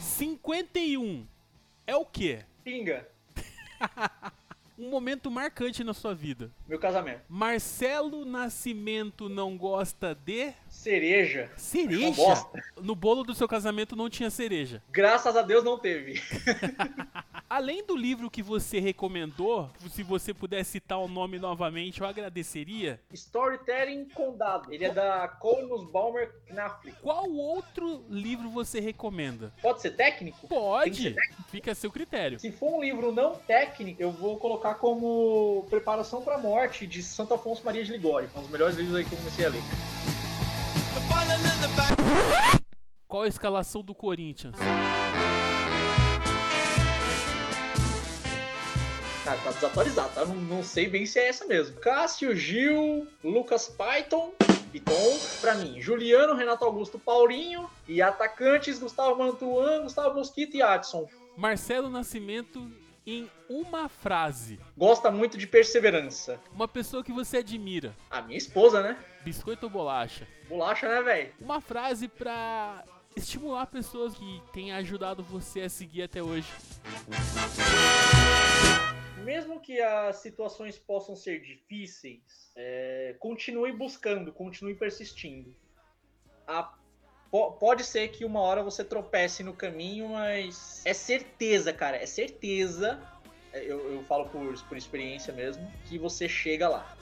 51 0.00 1.26
é 1.86 1.94
o 1.94 2.06
quê? 2.06 2.46
Pinga. 2.64 3.06
um 4.78 4.88
momento 4.88 5.30
marcante 5.30 5.82
na 5.82 5.92
sua 5.92 6.14
vida. 6.14 6.50
Meu 6.66 6.78
casamento. 6.78 7.22
Marcelo 7.28 8.24
Nascimento 8.24 9.28
não 9.28 9.56
gosta 9.56 10.14
de 10.14 10.52
cereja. 10.68 11.50
Cereja? 11.56 12.46
No 12.80 12.94
bolo 12.94 13.24
do 13.24 13.34
seu 13.34 13.48
casamento 13.48 13.96
não 13.96 14.08
tinha 14.08 14.30
cereja. 14.30 14.82
Graças 14.90 15.36
a 15.36 15.42
Deus 15.42 15.64
não 15.64 15.78
teve. 15.78 16.22
Além 17.50 17.82
do 17.82 17.96
livro 17.96 18.30
que 18.30 18.42
você 18.42 18.78
recomendou, 18.78 19.70
se 19.88 20.02
você 20.02 20.34
puder 20.34 20.62
citar 20.64 20.98
o 20.98 21.08
nome 21.08 21.38
novamente, 21.38 22.02
eu 22.02 22.06
agradeceria. 22.06 23.00
Storytelling 23.10 24.04
Condado. 24.10 24.72
Ele 24.72 24.84
é 24.84 24.92
da 24.92 25.26
Colmus 25.26 25.90
Balmer 25.90 26.30
Knafley. 26.46 26.94
Qual 27.00 27.28
outro 27.30 28.04
livro 28.10 28.50
você 28.50 28.80
recomenda? 28.80 29.52
Pode 29.62 29.80
ser 29.80 29.92
técnico? 29.92 30.46
Pode. 30.46 31.02
Ser 31.02 31.14
técnico? 31.14 31.42
Fica 31.50 31.72
a 31.72 31.74
seu 31.74 31.90
critério. 31.90 32.38
Se 32.38 32.52
for 32.52 32.76
um 32.76 32.82
livro 32.82 33.10
não 33.10 33.34
técnico, 33.34 34.02
eu 34.02 34.12
vou 34.12 34.36
colocar 34.36 34.67
como 34.74 35.66
Preparação 35.70 36.22
para 36.22 36.36
a 36.36 36.38
Morte 36.38 36.86
de 36.86 37.02
Santo 37.02 37.34
Afonso 37.34 37.62
Maria 37.64 37.84
de 37.84 37.92
Ligório. 37.92 38.30
Um 38.36 38.40
dos 38.40 38.50
melhores 38.50 38.76
livros 38.76 38.96
aí 38.96 39.04
que 39.04 39.12
eu 39.12 39.18
comecei 39.18 39.46
a 39.46 39.48
ler. 39.48 39.62
Qual 43.06 43.22
a 43.22 43.28
escalação 43.28 43.82
do 43.82 43.94
Corinthians? 43.94 44.54
Cara, 49.24 49.38
tá 49.40 49.50
desatualizado, 49.50 50.14
tá? 50.14 50.24
Não, 50.24 50.34
não, 50.34 50.62
sei 50.62 50.88
bem 50.88 51.04
se 51.04 51.18
é 51.18 51.28
essa 51.28 51.46
mesmo. 51.46 51.78
Cássio, 51.80 52.34
Gil, 52.34 53.06
Lucas 53.22 53.68
Python, 53.68 54.32
Piton, 54.72 55.18
pra 55.40 55.54
mim. 55.54 55.80
Juliano, 55.80 56.34
Renato 56.34 56.64
Augusto, 56.64 56.98
Paulinho. 56.98 57.68
E 57.86 58.00
atacantes, 58.00 58.78
Gustavo 58.78 59.18
Mantuan, 59.18 59.82
Gustavo 59.82 60.14
Mosquito 60.14 60.56
e 60.56 60.62
Adson. 60.62 61.06
Marcelo 61.36 61.90
Nascimento 61.90 62.70
em 63.08 63.30
uma 63.48 63.88
frase. 63.88 64.60
Gosta 64.76 65.10
muito 65.10 65.38
de 65.38 65.46
perseverança. 65.46 66.38
Uma 66.52 66.68
pessoa 66.68 67.02
que 67.02 67.10
você 67.10 67.38
admira. 67.38 67.96
A 68.10 68.20
minha 68.20 68.36
esposa, 68.36 68.82
né? 68.82 69.02
Biscoito 69.24 69.64
ou 69.64 69.70
bolacha? 69.70 70.28
Bolacha, 70.46 70.86
né, 70.86 71.00
velho? 71.00 71.32
Uma 71.40 71.58
frase 71.58 72.06
pra 72.06 72.84
estimular 73.16 73.64
pessoas 73.66 74.14
que 74.14 74.42
têm 74.52 74.72
ajudado 74.72 75.22
você 75.22 75.62
a 75.62 75.70
seguir 75.70 76.02
até 76.02 76.22
hoje. 76.22 76.52
Mesmo 79.24 79.58
que 79.58 79.80
as 79.80 80.16
situações 80.16 80.76
possam 80.78 81.16
ser 81.16 81.40
difíceis, 81.40 82.52
é, 82.54 83.16
continue 83.18 83.72
buscando, 83.72 84.30
continue 84.34 84.74
persistindo. 84.74 85.56
A 86.46 86.74
pode 87.30 87.84
ser 87.84 88.08
que 88.08 88.24
uma 88.24 88.40
hora 88.40 88.62
você 88.62 88.82
tropece 88.82 89.42
no 89.42 89.52
caminho, 89.52 90.08
mas 90.10 90.82
é 90.84 90.94
certeza, 90.94 91.72
cara, 91.72 91.96
é 91.96 92.06
certeza. 92.06 92.98
É, 93.52 93.62
eu, 93.64 93.92
eu 93.92 94.02
falo 94.04 94.26
por, 94.26 94.54
por 94.64 94.76
experiência 94.76 95.32
mesmo, 95.32 95.70
que 95.86 95.98
você 95.98 96.28
chega 96.28 96.68
lá. 96.68 96.96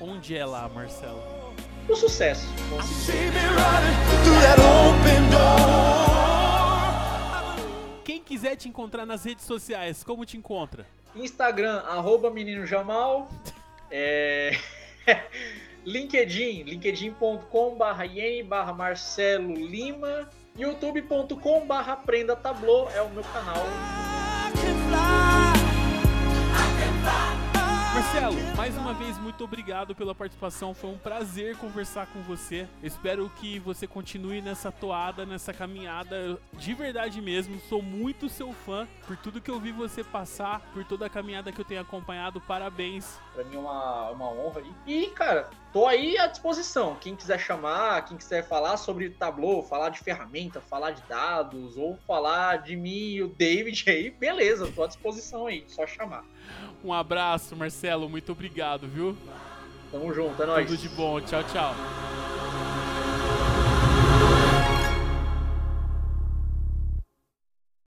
Onde 0.00 0.36
é 0.36 0.44
lá, 0.44 0.68
Marcelo? 0.68 1.22
O 1.88 1.94
sucesso. 1.94 2.46
Quem 8.04 8.22
quiser 8.22 8.56
te 8.56 8.68
encontrar 8.68 9.06
nas 9.06 9.24
redes 9.24 9.44
sociais, 9.44 10.02
como 10.02 10.24
te 10.24 10.36
encontra? 10.36 10.86
Instagram, 11.14 11.78
arroba 11.80 12.30
menino 12.30 12.66
Jamal. 12.66 13.28
É... 13.94 14.52
LinkedIn, 15.84 16.62
linkedin.com 16.64 17.74
barra 17.76 18.04
barra 18.46 18.72
Marcelo 18.72 19.54
Lima, 19.54 20.28
youtube.com 20.56 21.66
barra 21.66 21.96
Prenda 21.96 22.36
Tablô 22.36 22.88
é 22.90 23.02
o 23.02 23.10
meu 23.10 23.24
canal. 23.24 24.11
Marcelo, 28.12 28.36
mais 28.58 28.76
uma 28.76 28.92
vez, 28.92 29.16
muito 29.16 29.42
obrigado 29.42 29.94
pela 29.94 30.14
participação. 30.14 30.74
Foi 30.74 30.90
um 30.90 30.98
prazer 30.98 31.56
conversar 31.56 32.06
com 32.08 32.20
você. 32.20 32.68
Espero 32.82 33.30
que 33.40 33.58
você 33.58 33.86
continue 33.86 34.42
nessa 34.42 34.70
toada, 34.70 35.24
nessa 35.24 35.50
caminhada. 35.54 36.38
De 36.52 36.74
verdade 36.74 37.22
mesmo, 37.22 37.58
sou 37.70 37.80
muito 37.80 38.28
seu 38.28 38.52
fã 38.52 38.86
por 39.06 39.16
tudo 39.16 39.40
que 39.40 39.50
eu 39.50 39.58
vi 39.58 39.72
você 39.72 40.04
passar, 40.04 40.60
por 40.74 40.84
toda 40.84 41.06
a 41.06 41.08
caminhada 41.08 41.50
que 41.50 41.58
eu 41.58 41.64
tenho 41.64 41.80
acompanhado. 41.80 42.38
Parabéns. 42.38 43.18
Pra 43.32 43.44
mim 43.44 43.56
é 43.56 43.58
uma, 43.58 44.10
uma 44.10 44.28
honra 44.28 44.60
aí. 44.60 44.72
E, 44.86 45.06
cara, 45.12 45.48
tô 45.72 45.86
aí 45.86 46.18
à 46.18 46.26
disposição. 46.26 46.98
Quem 47.00 47.16
quiser 47.16 47.40
chamar, 47.40 48.04
quem 48.04 48.18
quiser 48.18 48.46
falar 48.46 48.76
sobre 48.76 49.08
Tableau, 49.08 49.62
falar 49.62 49.88
de 49.88 50.00
ferramenta, 50.00 50.60
falar 50.60 50.90
de 50.90 51.02
dados, 51.08 51.78
ou 51.78 51.96
falar 52.06 52.58
de 52.58 52.76
mim 52.76 53.12
e 53.12 53.22
o 53.22 53.28
David 53.28 53.88
aí, 53.88 54.10
beleza, 54.10 54.70
tô 54.70 54.84
à 54.84 54.86
disposição 54.86 55.46
aí, 55.46 55.64
só 55.66 55.86
chamar. 55.86 56.26
Um 56.84 56.92
abraço, 56.92 57.54
Marcelo. 57.56 58.08
Muito 58.08 58.32
obrigado, 58.32 58.86
viu? 58.88 59.16
Tamo 59.90 60.12
junto, 60.12 60.42
é 60.42 60.46
nóis. 60.46 60.66
Tudo 60.66 60.78
de 60.78 60.88
bom. 60.88 61.20
Tchau, 61.20 61.42
tchau. 61.44 61.74